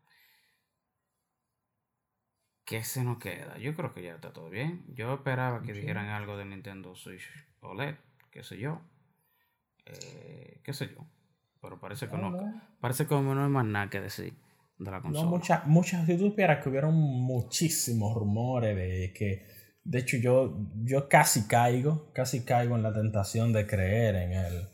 ¿Qué 2.63 2.85
se 2.85 3.03
nos 3.03 3.17
queda? 3.17 3.57
Yo 3.57 3.75
creo 3.75 3.93
que 3.93 4.01
ya 4.01 4.15
está 4.15 4.31
todo 4.31 4.49
bien. 4.49 4.85
Yo 4.95 5.13
esperaba 5.13 5.61
que 5.61 5.73
dijeran 5.73 6.07
algo 6.07 6.37
de 6.37 6.45
Nintendo 6.45 6.95
Switch 6.95 7.27
OLED, 7.59 7.97
qué 8.31 8.43
sé 8.43 8.57
yo. 8.57 8.81
Eh, 9.85 10.61
qué 10.63 10.71
sé 10.71 10.87
yo. 10.87 11.05
Pero 11.61 11.81
parece 11.81 12.07
que 12.07 12.15
no. 12.15 12.31
Parece 12.79 13.07
que 13.07 13.13
no 13.13 13.43
hay 13.43 13.49
más 13.49 13.65
nada 13.65 13.89
que 13.89 13.99
decir 13.99 14.33
de 14.83 14.91
la 14.91 15.01
consola. 15.01 15.25
No, 15.25 15.29
muchas, 15.29 15.67
muchas, 15.67 16.05
si 16.05 16.17
tú 16.17 16.29
supieras 16.29 16.61
que 16.61 16.69
hubieron 16.69 16.95
muchísimos 16.95 18.13
rumores 18.15 18.75
de 18.75 19.13
que, 19.13 19.45
de 19.83 19.99
hecho 19.99 20.17
yo, 20.17 20.57
yo 20.83 21.07
casi 21.07 21.47
caigo, 21.47 22.11
casi 22.13 22.43
caigo 22.43 22.75
en 22.75 22.83
la 22.83 22.93
tentación 22.93 23.53
de 23.53 23.65
creer 23.67 24.15
en 24.15 24.33
el, 24.33 24.69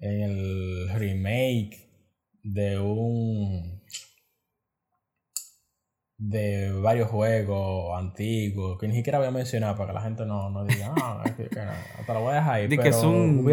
en 0.00 0.20
el 0.22 0.88
remake 0.94 1.84
de 2.42 2.78
un 2.78 3.82
de 6.16 6.72
varios 6.72 7.08
juegos 7.08 7.98
antiguos 7.98 8.78
que 8.78 8.86
ni 8.86 8.94
siquiera 8.94 9.18
voy 9.18 9.26
a 9.26 9.32
mencionar 9.32 9.76
para 9.76 9.88
que 9.88 9.94
la 9.94 10.00
gente 10.00 10.24
no, 10.24 10.48
no 10.50 10.64
diga, 10.64 10.94
ah, 10.96 11.22
es 11.24 11.32
que, 11.32 11.44
hasta 11.44 12.14
lo 12.14 12.20
voy 12.20 12.32
a 12.32 12.36
dejar 12.36 12.54
ahí. 12.54 12.68
pero 12.68 12.82
que 12.82 12.92
son, 12.92 13.44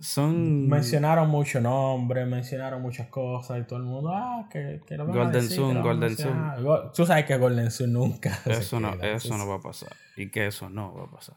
son... 0.00 0.68
Mencionaron 0.68 1.28
mucho 1.28 1.60
nombre, 1.60 2.24
mencionaron 2.26 2.82
muchas 2.82 3.08
cosas 3.08 3.60
y 3.60 3.64
todo 3.64 3.78
el 3.78 3.84
mundo, 3.84 4.10
ah, 4.12 4.48
que, 4.50 4.80
que 4.86 4.96
lo 4.96 5.06
van 5.06 5.16
Golden 5.16 5.42
Sun, 5.42 5.82
Golden 5.82 6.16
Sun. 6.16 6.92
Tú 6.94 7.06
sabes 7.06 7.26
que 7.26 7.36
Golden 7.36 7.70
Sun 7.70 7.92
nunca. 7.92 8.40
Eso, 8.46 8.80
no, 8.80 8.94
eso 9.02 9.36
no 9.36 9.46
va 9.46 9.56
a 9.56 9.60
pasar. 9.60 9.90
Y 10.16 10.30
que 10.30 10.46
eso 10.46 10.68
no 10.68 10.94
va 10.94 11.04
a 11.04 11.10
pasar. 11.10 11.36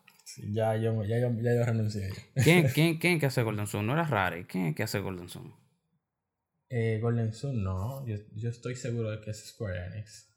ya, 0.52 0.76
yo, 0.76 1.04
ya, 1.04 1.20
yo, 1.20 1.30
ya 1.42 1.56
yo 1.56 1.66
renuncié. 1.66 2.10
¿Quién, 2.44 2.68
quién, 2.74 2.98
¿Quién 2.98 3.20
que 3.20 3.28
hace 3.28 3.44
Golden 3.44 3.68
Sun? 3.68 3.86
No 3.86 3.94
era 3.94 4.04
Rare. 4.04 4.46
¿Quién 4.48 4.68
es 4.68 4.76
que 4.76 4.84
hace 4.84 5.00
Golden 5.00 5.30
Sun? 5.30 5.54
Eh, 6.70 7.00
Golden 7.02 7.34
Sun 7.34 7.64
no. 7.64 8.06
Yo, 8.08 8.16
yo 8.34 8.50
estoy 8.50 8.76
seguro 8.76 9.12
de 9.12 9.22
que 9.22 9.32
es 9.32 9.50
Square 9.50 9.88
Enix. 9.88 10.34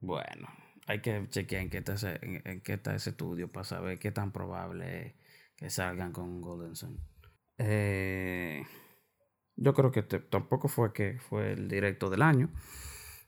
Bueno, 0.00 0.48
hay 0.86 1.00
que 1.00 1.26
chequear 1.28 1.62
en 1.62 1.70
qué 1.70 1.78
está 1.78 1.94
ese, 1.94 2.18
en, 2.22 2.60
qué 2.60 2.74
está 2.74 2.94
ese 2.94 3.10
estudio 3.10 3.50
para 3.50 3.64
saber 3.64 3.98
qué 3.98 4.10
tan 4.10 4.32
probable 4.32 5.06
es 5.06 5.14
que 5.56 5.70
salgan 5.70 6.12
con 6.12 6.40
Golden 6.40 6.76
Sun. 6.76 6.98
Eh, 7.58 8.62
yo 9.56 9.74
creo 9.74 9.90
que 9.90 10.02
tampoco 10.02 10.68
fue 10.68 10.92
que 10.92 11.18
fue 11.18 11.52
el 11.52 11.68
directo 11.68 12.10
del 12.10 12.22
año. 12.22 12.50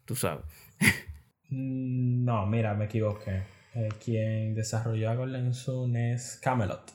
Tú 0.04 0.14
sabes. 0.14 0.44
Mm, 1.48 2.24
no, 2.24 2.46
mira, 2.46 2.74
me 2.74 2.86
equivoqué. 2.86 3.42
Eh, 3.74 3.88
quien 4.02 4.54
desarrolló 4.54 5.10
a 5.10 5.14
Golden 5.14 5.52
es 5.96 6.40
Camelot. 6.42 6.92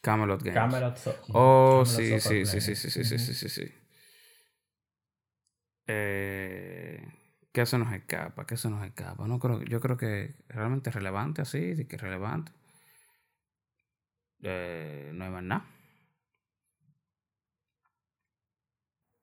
Camelot 0.00 0.42
Games. 0.42 0.54
Camelot 0.54 0.98
oh, 1.34 1.84
sí, 1.84 2.18
sí, 2.20 2.46
sí, 2.46 2.60
sí, 2.60 2.74
sí, 2.74 2.90
sí, 2.90 3.18
sí, 3.18 3.34
sí, 3.34 3.48
sí, 3.48 3.74
Eh, 5.86 7.04
¿Qué 7.52 7.66
se 7.66 7.78
nos 7.78 7.92
escapa? 7.92 8.46
¿Qué 8.46 8.56
se 8.56 8.70
nos 8.70 8.86
escapa? 8.86 9.26
No 9.26 9.40
creo, 9.40 9.60
yo 9.64 9.80
creo 9.80 9.96
que 9.96 10.36
realmente 10.48 10.90
es 10.90 10.94
relevante 10.94 11.42
así, 11.42 11.74
sí 11.76 11.86
que 11.86 11.96
es 11.96 12.02
relevante. 12.02 12.52
Eh, 14.42 15.10
no 15.12 15.24
hay 15.24 15.30
más 15.30 15.42
nada. 15.42 15.66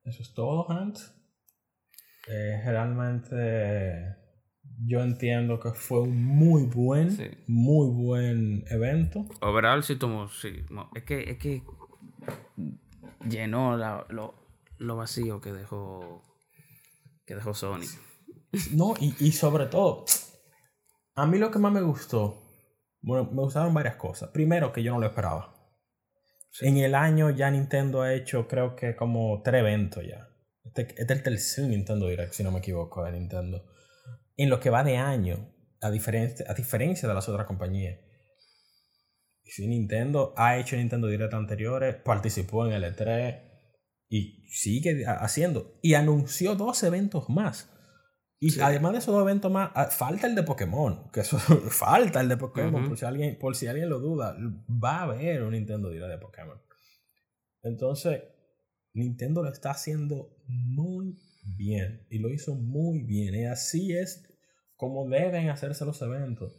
Eso 0.08 0.24
es 0.24 0.34
todo, 0.34 0.72
Hans. 0.72 1.14
Eh, 2.30 2.62
realmente 2.66 4.16
yo 4.86 5.02
entiendo 5.02 5.60
que 5.60 5.72
fue 5.72 6.02
un 6.02 6.24
muy 6.24 6.64
buen, 6.64 7.18
muy 7.48 7.90
buen 7.90 8.64
evento. 8.70 9.26
Overall 9.42 9.84
sí 9.84 9.98
tomó, 9.98 10.30
sí. 10.30 10.66
Es 10.96 11.04
que, 11.04 11.32
es 11.32 11.38
que 11.38 11.64
llenó 13.28 13.76
lo, 13.76 14.34
lo, 14.78 14.96
vacío 14.96 15.42
que 15.42 15.52
dejó 15.52 16.24
que 17.26 17.36
dejó 17.36 17.54
Sony. 17.54 17.88
No, 18.72 18.94
y, 19.00 19.14
y 19.20 19.34
sobre 19.34 19.66
todo, 19.66 20.06
a 21.16 21.28
mí 21.28 21.38
lo 21.38 21.52
que 21.52 21.60
más 21.60 21.74
me 21.74 21.82
gustó, 21.82 22.44
bueno, 23.02 23.30
me 23.32 23.42
gustaron 23.42 23.74
varias 23.74 23.98
cosas. 23.98 24.30
Primero, 24.30 24.72
que 24.72 24.84
yo 24.84 24.94
no 24.94 25.00
lo 25.00 25.08
esperaba. 25.08 25.57
En 26.62 26.78
el 26.78 26.96
año 26.96 27.30
ya 27.30 27.52
Nintendo 27.52 28.02
ha 28.02 28.14
hecho 28.14 28.48
creo 28.48 28.76
que 28.76 28.96
como 28.96 29.42
tres 29.44 29.60
eventos 29.60 30.04
ya. 30.08 30.28
Este, 30.64 30.82
este, 30.82 31.04
es 31.04 31.10
el 31.10 31.24
tercer 31.24 31.66
Nintendo 31.66 32.08
Direct, 32.08 32.34
si 32.34 32.44
no 32.44 32.52
me 32.52 32.60
equivoco, 32.60 33.04
de 33.04 33.12
Nintendo. 33.12 33.66
En 34.36 34.50
lo 34.50 34.60
que 34.60 34.70
va 34.70 34.84
de 34.84 34.98
año, 34.98 35.54
a 35.82 35.90
diferencia, 35.90 36.46
a 36.50 36.54
diferencia 36.54 37.08
de 37.08 37.16
las 37.16 37.30
otras 37.30 37.48
compañías. 37.48 38.00
Nintendo 39.60 40.34
ha 40.36 40.58
hecho 40.58 40.76
Nintendo 40.76 41.08
Direct 41.08 41.34
anteriores, 41.34 41.96
participó 41.96 42.68
en 42.68 42.74
el 42.74 42.84
E3 42.84 43.42
y 44.10 44.46
sigue 44.50 45.06
haciendo. 45.06 45.80
Y 45.82 45.94
anunció 45.94 46.56
dos 46.56 46.84
eventos 46.84 47.30
más. 47.30 47.74
Y 48.40 48.60
además 48.60 48.92
de 48.92 49.00
esos 49.00 49.14
dos 49.14 49.24
eventos 49.24 49.52
más, 49.52 49.72
ah, 49.74 49.88
falta 49.88 50.28
el 50.28 50.36
de 50.36 50.44
Pokémon. 50.44 51.10
Que 51.12 51.22
eso 51.22 51.40
falta 51.70 52.22
el 52.22 52.30
de 52.30 52.38
Pokémon. 52.38 52.88
por, 52.88 52.98
si 52.98 53.06
alguien, 53.06 53.38
por 53.40 53.56
si 53.56 53.68
alguien 53.68 53.90
lo 53.90 54.00
duda, 54.00 54.38
va 54.70 55.00
a 55.00 55.04
haber 55.04 55.42
un 55.42 55.52
Nintendo 55.52 55.90
Direct 55.90 56.12
de 56.12 56.18
Pokémon. 56.20 56.62
Entonces, 57.64 58.24
Nintendo 58.94 59.44
lo 59.44 59.50
está 59.50 59.72
haciendo 59.72 60.38
muy 60.48 61.18
bien. 61.58 62.06
Y 62.10 62.20
lo 62.20 62.30
hizo 62.30 62.56
muy 62.56 63.04
bien. 63.04 63.34
Y 63.34 63.46
así 63.46 63.96
es 63.98 64.24
como 64.76 65.10
deben 65.10 65.50
hacerse 65.50 65.86
los 65.86 66.02
eventos. 66.04 66.54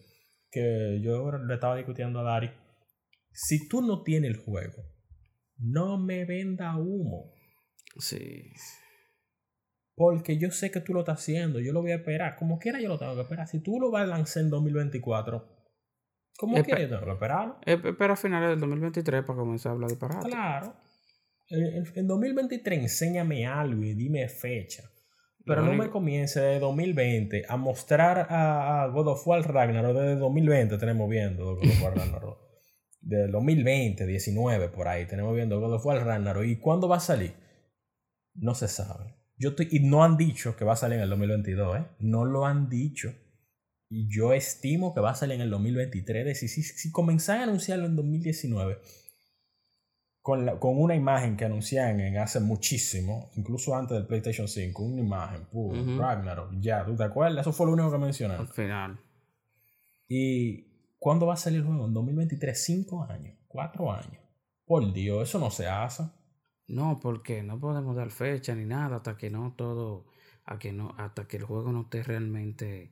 Que 0.50 1.00
yo 1.02 1.30
le 1.30 1.54
estaba 1.54 1.76
discutiendo 1.76 2.20
a 2.20 2.24
Dari. 2.24 2.50
Si 3.32 3.68
tú 3.68 3.82
no 3.82 4.02
tienes 4.02 4.30
el 4.30 4.36
juego, 4.38 4.82
no 5.58 5.98
me 5.98 6.24
venda 6.24 6.76
humo. 6.76 7.32
Sí. 7.98 8.50
Porque 9.98 10.38
yo 10.38 10.52
sé 10.52 10.70
que 10.70 10.80
tú 10.80 10.94
lo 10.94 11.00
estás 11.00 11.18
haciendo, 11.18 11.58
yo 11.58 11.72
lo 11.72 11.82
voy 11.82 11.90
a 11.90 11.96
esperar. 11.96 12.36
Como 12.36 12.60
quiera, 12.60 12.80
yo 12.80 12.88
lo 12.88 13.00
tengo 13.00 13.16
que 13.16 13.22
esperar. 13.22 13.48
Si 13.48 13.60
tú 13.60 13.80
lo 13.80 13.90
vas 13.90 14.04
a 14.04 14.06
lanzar 14.06 14.44
en 14.44 14.50
2024, 14.50 15.44
como 16.38 16.62
quiera, 16.62 16.80
yo 16.82 16.88
tengo 16.88 17.04
que 17.04 17.10
esperarlo. 17.10 17.58
Espera 17.66 18.12
a 18.12 18.16
finales 18.16 18.50
del 18.50 18.60
2023 18.60 19.24
para 19.24 19.38
comenzar 19.40 19.70
a 19.70 19.72
hablar 19.74 19.90
de 19.90 19.96
parado. 19.96 20.22
Claro. 20.22 20.76
En, 21.48 22.06
2023, 22.06 22.78
enséñame 22.78 23.44
algo 23.44 23.82
y 23.82 23.94
dime 23.94 24.28
fecha. 24.28 24.84
Pero 25.44 25.62
no, 25.62 25.72
me 25.72 25.90
comience 25.90 26.40
de 26.40 26.60
2020 26.60 27.46
a 27.48 27.56
mostrar 27.56 28.28
a, 28.30 28.86
God 28.92 29.08
of 29.08 29.26
War 29.26 29.42
Ragnarok. 29.52 29.96
Desde 29.96 30.14
2020 30.14 30.78
tenemos 30.78 31.10
viendo 31.10 31.56
God 31.56 31.64
of 31.64 31.82
War 31.82 31.96
Ragnarok. 31.96 32.38
Desde 33.00 33.32
2020, 33.32 34.06
19 34.06 34.68
por 34.68 34.86
ahí 34.86 35.06
tenemos 35.06 35.34
viendo 35.34 35.58
God 35.58 35.74
of 35.74 35.86
War 35.86 36.06
Ragnarok. 36.06 36.44
¿Y 36.44 36.60
cuándo 36.60 36.86
va 36.86 36.98
a 36.98 37.00
salir? 37.00 37.34
No 38.34 38.54
se 38.54 38.68
sabe. 38.68 39.18
Yo 39.38 39.50
estoy, 39.50 39.68
y 39.70 39.80
no 39.80 40.02
han 40.02 40.16
dicho 40.16 40.56
que 40.56 40.64
va 40.64 40.72
a 40.72 40.76
salir 40.76 40.96
en 40.96 41.04
el 41.04 41.10
2022, 41.10 41.78
¿eh? 41.78 41.86
No 42.00 42.24
lo 42.24 42.44
han 42.44 42.68
dicho. 42.68 43.14
Y 43.88 44.08
yo 44.08 44.32
estimo 44.32 44.92
que 44.94 45.00
va 45.00 45.12
a 45.12 45.14
salir 45.14 45.36
en 45.36 45.42
el 45.42 45.50
2023. 45.50 46.38
Si, 46.38 46.48
si, 46.48 46.62
si 46.62 46.92
comenzaran 46.92 47.42
a 47.42 47.44
anunciarlo 47.44 47.86
en 47.86 47.96
2019, 47.96 48.78
con, 50.28 50.44
la, 50.44 50.58
con 50.58 50.78
una 50.78 50.94
imagen 50.94 51.38
que 51.38 51.46
anunciaron 51.46 52.00
en 52.00 52.18
hace 52.18 52.38
muchísimo, 52.40 53.30
incluso 53.36 53.74
antes 53.74 53.96
del 53.96 54.06
PlayStation 54.06 54.46
5, 54.46 54.82
una 54.82 55.00
imagen, 55.00 55.46
puro, 55.46 55.82
Ragnarok, 55.98 56.52
ya, 56.60 56.84
¿tú 56.84 56.94
te 56.94 57.04
acuerdas? 57.04 57.40
Eso 57.40 57.52
fue 57.52 57.64
lo 57.64 57.72
único 57.72 57.90
que 57.90 57.96
mencionaron. 57.96 58.46
Al 58.46 58.52
final. 58.52 59.00
¿Y 60.06 60.96
cuándo 60.98 61.26
va 61.26 61.32
a 61.32 61.38
salir 61.38 61.60
el 61.60 61.66
juego? 61.66 61.86
En 61.86 61.94
2023, 61.94 62.62
cinco 62.62 63.04
años, 63.04 63.38
cuatro 63.46 63.90
años. 63.90 64.18
Por 64.66 64.92
Dios, 64.92 65.28
eso 65.28 65.38
no 65.38 65.50
se 65.50 65.66
hace. 65.66 66.02
No, 66.68 67.00
porque 67.00 67.42
no 67.42 67.58
podemos 67.58 67.96
dar 67.96 68.10
fecha 68.10 68.54
ni 68.54 68.66
nada 68.66 68.96
hasta 68.96 69.16
que 69.16 69.30
no 69.30 69.54
todo, 69.56 70.04
a 70.44 70.58
que 70.58 70.72
no, 70.72 70.94
hasta 70.98 71.26
que 71.26 71.38
el 71.38 71.44
juego 71.44 71.72
no 71.72 71.82
esté 71.82 72.02
realmente. 72.02 72.90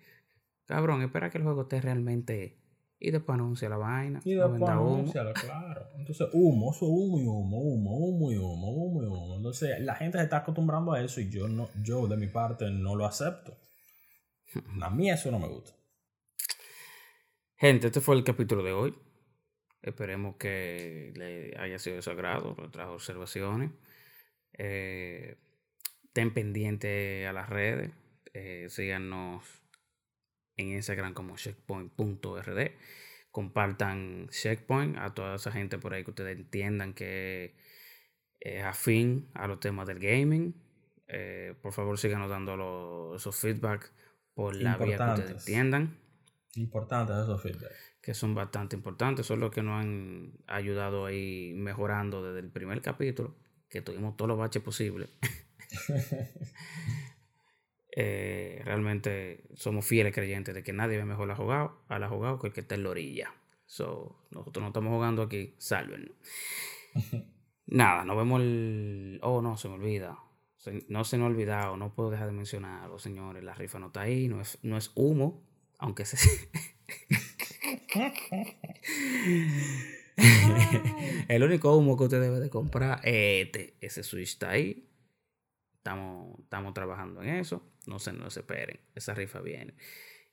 Cabrón, 0.65 1.03
espera 1.03 1.31
que 1.31 1.39
el 1.39 1.45
juego 1.45 1.63
esté 1.63 1.81
realmente. 1.81 2.59
Y 2.99 3.11
después 3.11 3.35
anuncia 3.35 3.69
la 3.69 3.77
vaina. 3.77 4.23
Y 4.25 4.35
después 4.35 4.63
anuncia, 4.63 5.23
claro. 5.35 5.89
Entonces, 5.99 6.29
humo, 6.33 6.73
eso 6.73 6.87
humo 6.87 7.21
y 7.21 7.27
humo, 7.27 7.59
humo, 7.59 7.97
humo 7.99 8.33
y 8.33 8.39
humo, 8.39 8.73
humo 8.73 9.03
y 9.03 9.07
humo. 9.07 9.37
Entonces, 9.37 9.79
la 9.81 9.95
gente 9.95 10.17
se 10.17 10.25
está 10.25 10.39
acostumbrando 10.39 10.93
a 10.93 11.03
eso 11.03 11.21
y 11.21 11.29
yo 11.29 11.47
no, 11.47 11.69
yo 11.83 12.07
de 12.07 12.17
mi 12.17 12.29
parte 12.29 12.71
no 12.71 12.97
lo 12.97 13.05
acepto. 13.05 13.55
A 14.81 14.89
mí 14.89 15.11
eso 15.11 15.31
no 15.31 15.39
me 15.39 15.49
gusta. 15.49 15.73
Gente, 17.57 17.89
este 17.89 18.01
fue 18.01 18.17
el 18.17 18.25
capítulo 18.25 18.63
de 18.63 18.73
hoy. 18.73 18.95
Esperemos 19.87 20.37
que 20.37 21.13
le 21.15 21.57
haya 21.59 21.79
sido 21.79 21.97
de 21.97 22.03
su 22.03 22.11
agrado 22.11 22.55
nuestras 22.59 22.89
observaciones. 22.89 23.71
Eh, 24.59 25.37
estén 26.05 26.35
pendientes 26.35 27.27
a 27.27 27.33
las 27.33 27.49
redes. 27.49 27.93
Eh, 28.35 28.67
síganos 28.69 29.45
en 30.57 30.71
Instagram 30.71 31.15
como 31.15 31.37
checkpoint.rd. 31.37 32.71
compartan 33.31 34.29
Checkpoint 34.31 34.99
a 34.99 35.15
toda 35.15 35.37
esa 35.37 35.53
gente 35.53 35.79
por 35.79 35.95
ahí 35.95 36.03
que 36.03 36.11
ustedes 36.11 36.37
entiendan 36.37 36.95
que 36.95 37.55
es 38.41 38.65
afín 38.65 39.31
a 39.35 39.47
los 39.47 39.61
temas 39.61 39.87
del 39.87 40.01
gaming. 40.01 40.55
Eh, 41.07 41.55
por 41.63 41.73
favor, 41.73 41.99
síganos 41.99 42.29
dando 42.29 43.15
esos 43.15 43.37
feedback 43.39 43.93
por 44.35 44.57
la 44.57 44.77
vía 44.79 44.97
que 44.97 45.05
ustedes 45.05 45.31
entiendan. 45.31 45.97
Importantes 46.57 47.17
esos 47.17 47.43
feedback. 47.43 47.73
Que 48.01 48.15
son 48.15 48.35
bastante 48.35 48.77
importantes, 48.77 49.27
son 49.27 49.41
los 49.41 49.51
que 49.51 49.63
nos 49.63 49.83
han 49.83 50.33
ayudado 50.47 51.07
ahí 51.07 51.53
mejorando 51.55 52.23
desde 52.23 52.41
el 52.41 52.51
primer 52.51 52.81
capítulo, 52.83 53.37
que 53.69 53.83
tuvimos 53.83 54.17
todos 54.17 54.29
los 54.29 54.39
baches 54.39 54.63
posibles. 54.63 55.11
Eh, 57.99 58.61
realmente 58.67 59.49
somos 59.55 59.87
fieles 59.87 60.13
creyentes 60.13 60.55
de 60.55 60.63
que 60.63 60.75
nadie 60.75 60.99
ve 60.99 61.07
mejor 61.07 61.25
a 61.25 61.29
la 61.29 61.35
jugado, 61.35 61.83
a 61.89 61.99
la 61.99 62.11
jugado 62.11 62.39
que 62.39 62.49
el 62.49 62.53
que 62.53 62.61
está 62.61 62.75
en 62.75 62.83
la 62.83 62.91
orilla. 62.91 63.33
So, 63.65 64.27
nosotros 64.31 64.63
no 64.63 64.69
estamos 64.69 64.93
jugando 64.93 65.23
aquí, 65.23 65.55
salven. 65.57 66.13
Nada, 67.67 68.05
nos 68.05 68.17
vemos 68.17 68.43
el. 68.43 69.19
Oh, 69.23 69.41
no, 69.41 69.57
se 69.57 69.69
me 69.69 69.75
olvida. 69.75 70.19
no 70.89 71.05
se 71.05 71.17
me 71.19 71.25
ha 71.25 71.27
olvidado, 71.27 71.77
no 71.77 71.95
puedo 71.95 72.11
dejar 72.11 72.27
de 72.27 72.33
mencionarlo, 72.33 72.99
señores. 72.99 73.43
La 73.43 73.55
rifa 73.55 73.79
no 73.79 73.87
está 73.87 74.03
ahí, 74.03 74.29
no 74.29 74.41
es, 74.41 74.59
no 74.63 74.77
es 74.77 74.93
humo, 74.95 75.46
aunque 75.79 76.05
se. 76.05 76.17
el 81.29 81.43
único 81.43 81.77
humo 81.77 81.97
que 81.97 82.05
usted 82.05 82.21
debe 82.21 82.41
de 82.41 82.51
comprar 82.51 83.01
es 83.05 83.47
este. 83.47 83.77
Ese 83.81 84.03
Switch 84.03 84.31
está 84.31 84.51
ahí. 84.51 84.89
Estamos, 85.77 86.41
estamos 86.41 86.75
trabajando 86.75 87.23
en 87.23 87.31
eso. 87.37 87.73
No 87.87 87.99
se, 87.99 88.13
no 88.13 88.29
se 88.31 88.41
esperen. 88.41 88.81
Esa 88.95 89.15
rifa 89.15 89.41
viene. 89.41 89.75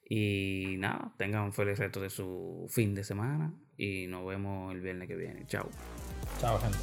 Y 0.10 0.76
nada, 0.80 1.14
tengan 1.18 1.44
un 1.44 1.54
feliz 1.54 1.80
resto 1.80 2.02
de 2.02 2.10
su 2.10 2.68
fin 2.70 2.94
de 2.96 3.04
semana. 3.04 3.54
Y 3.78 4.08
nos 4.08 4.26
vemos 4.26 4.74
el 4.74 4.82
viernes 4.82 5.08
que 5.08 5.16
viene. 5.16 5.46
Chao. 5.48 5.70
Chao, 6.40 6.60
gente. 6.60 6.78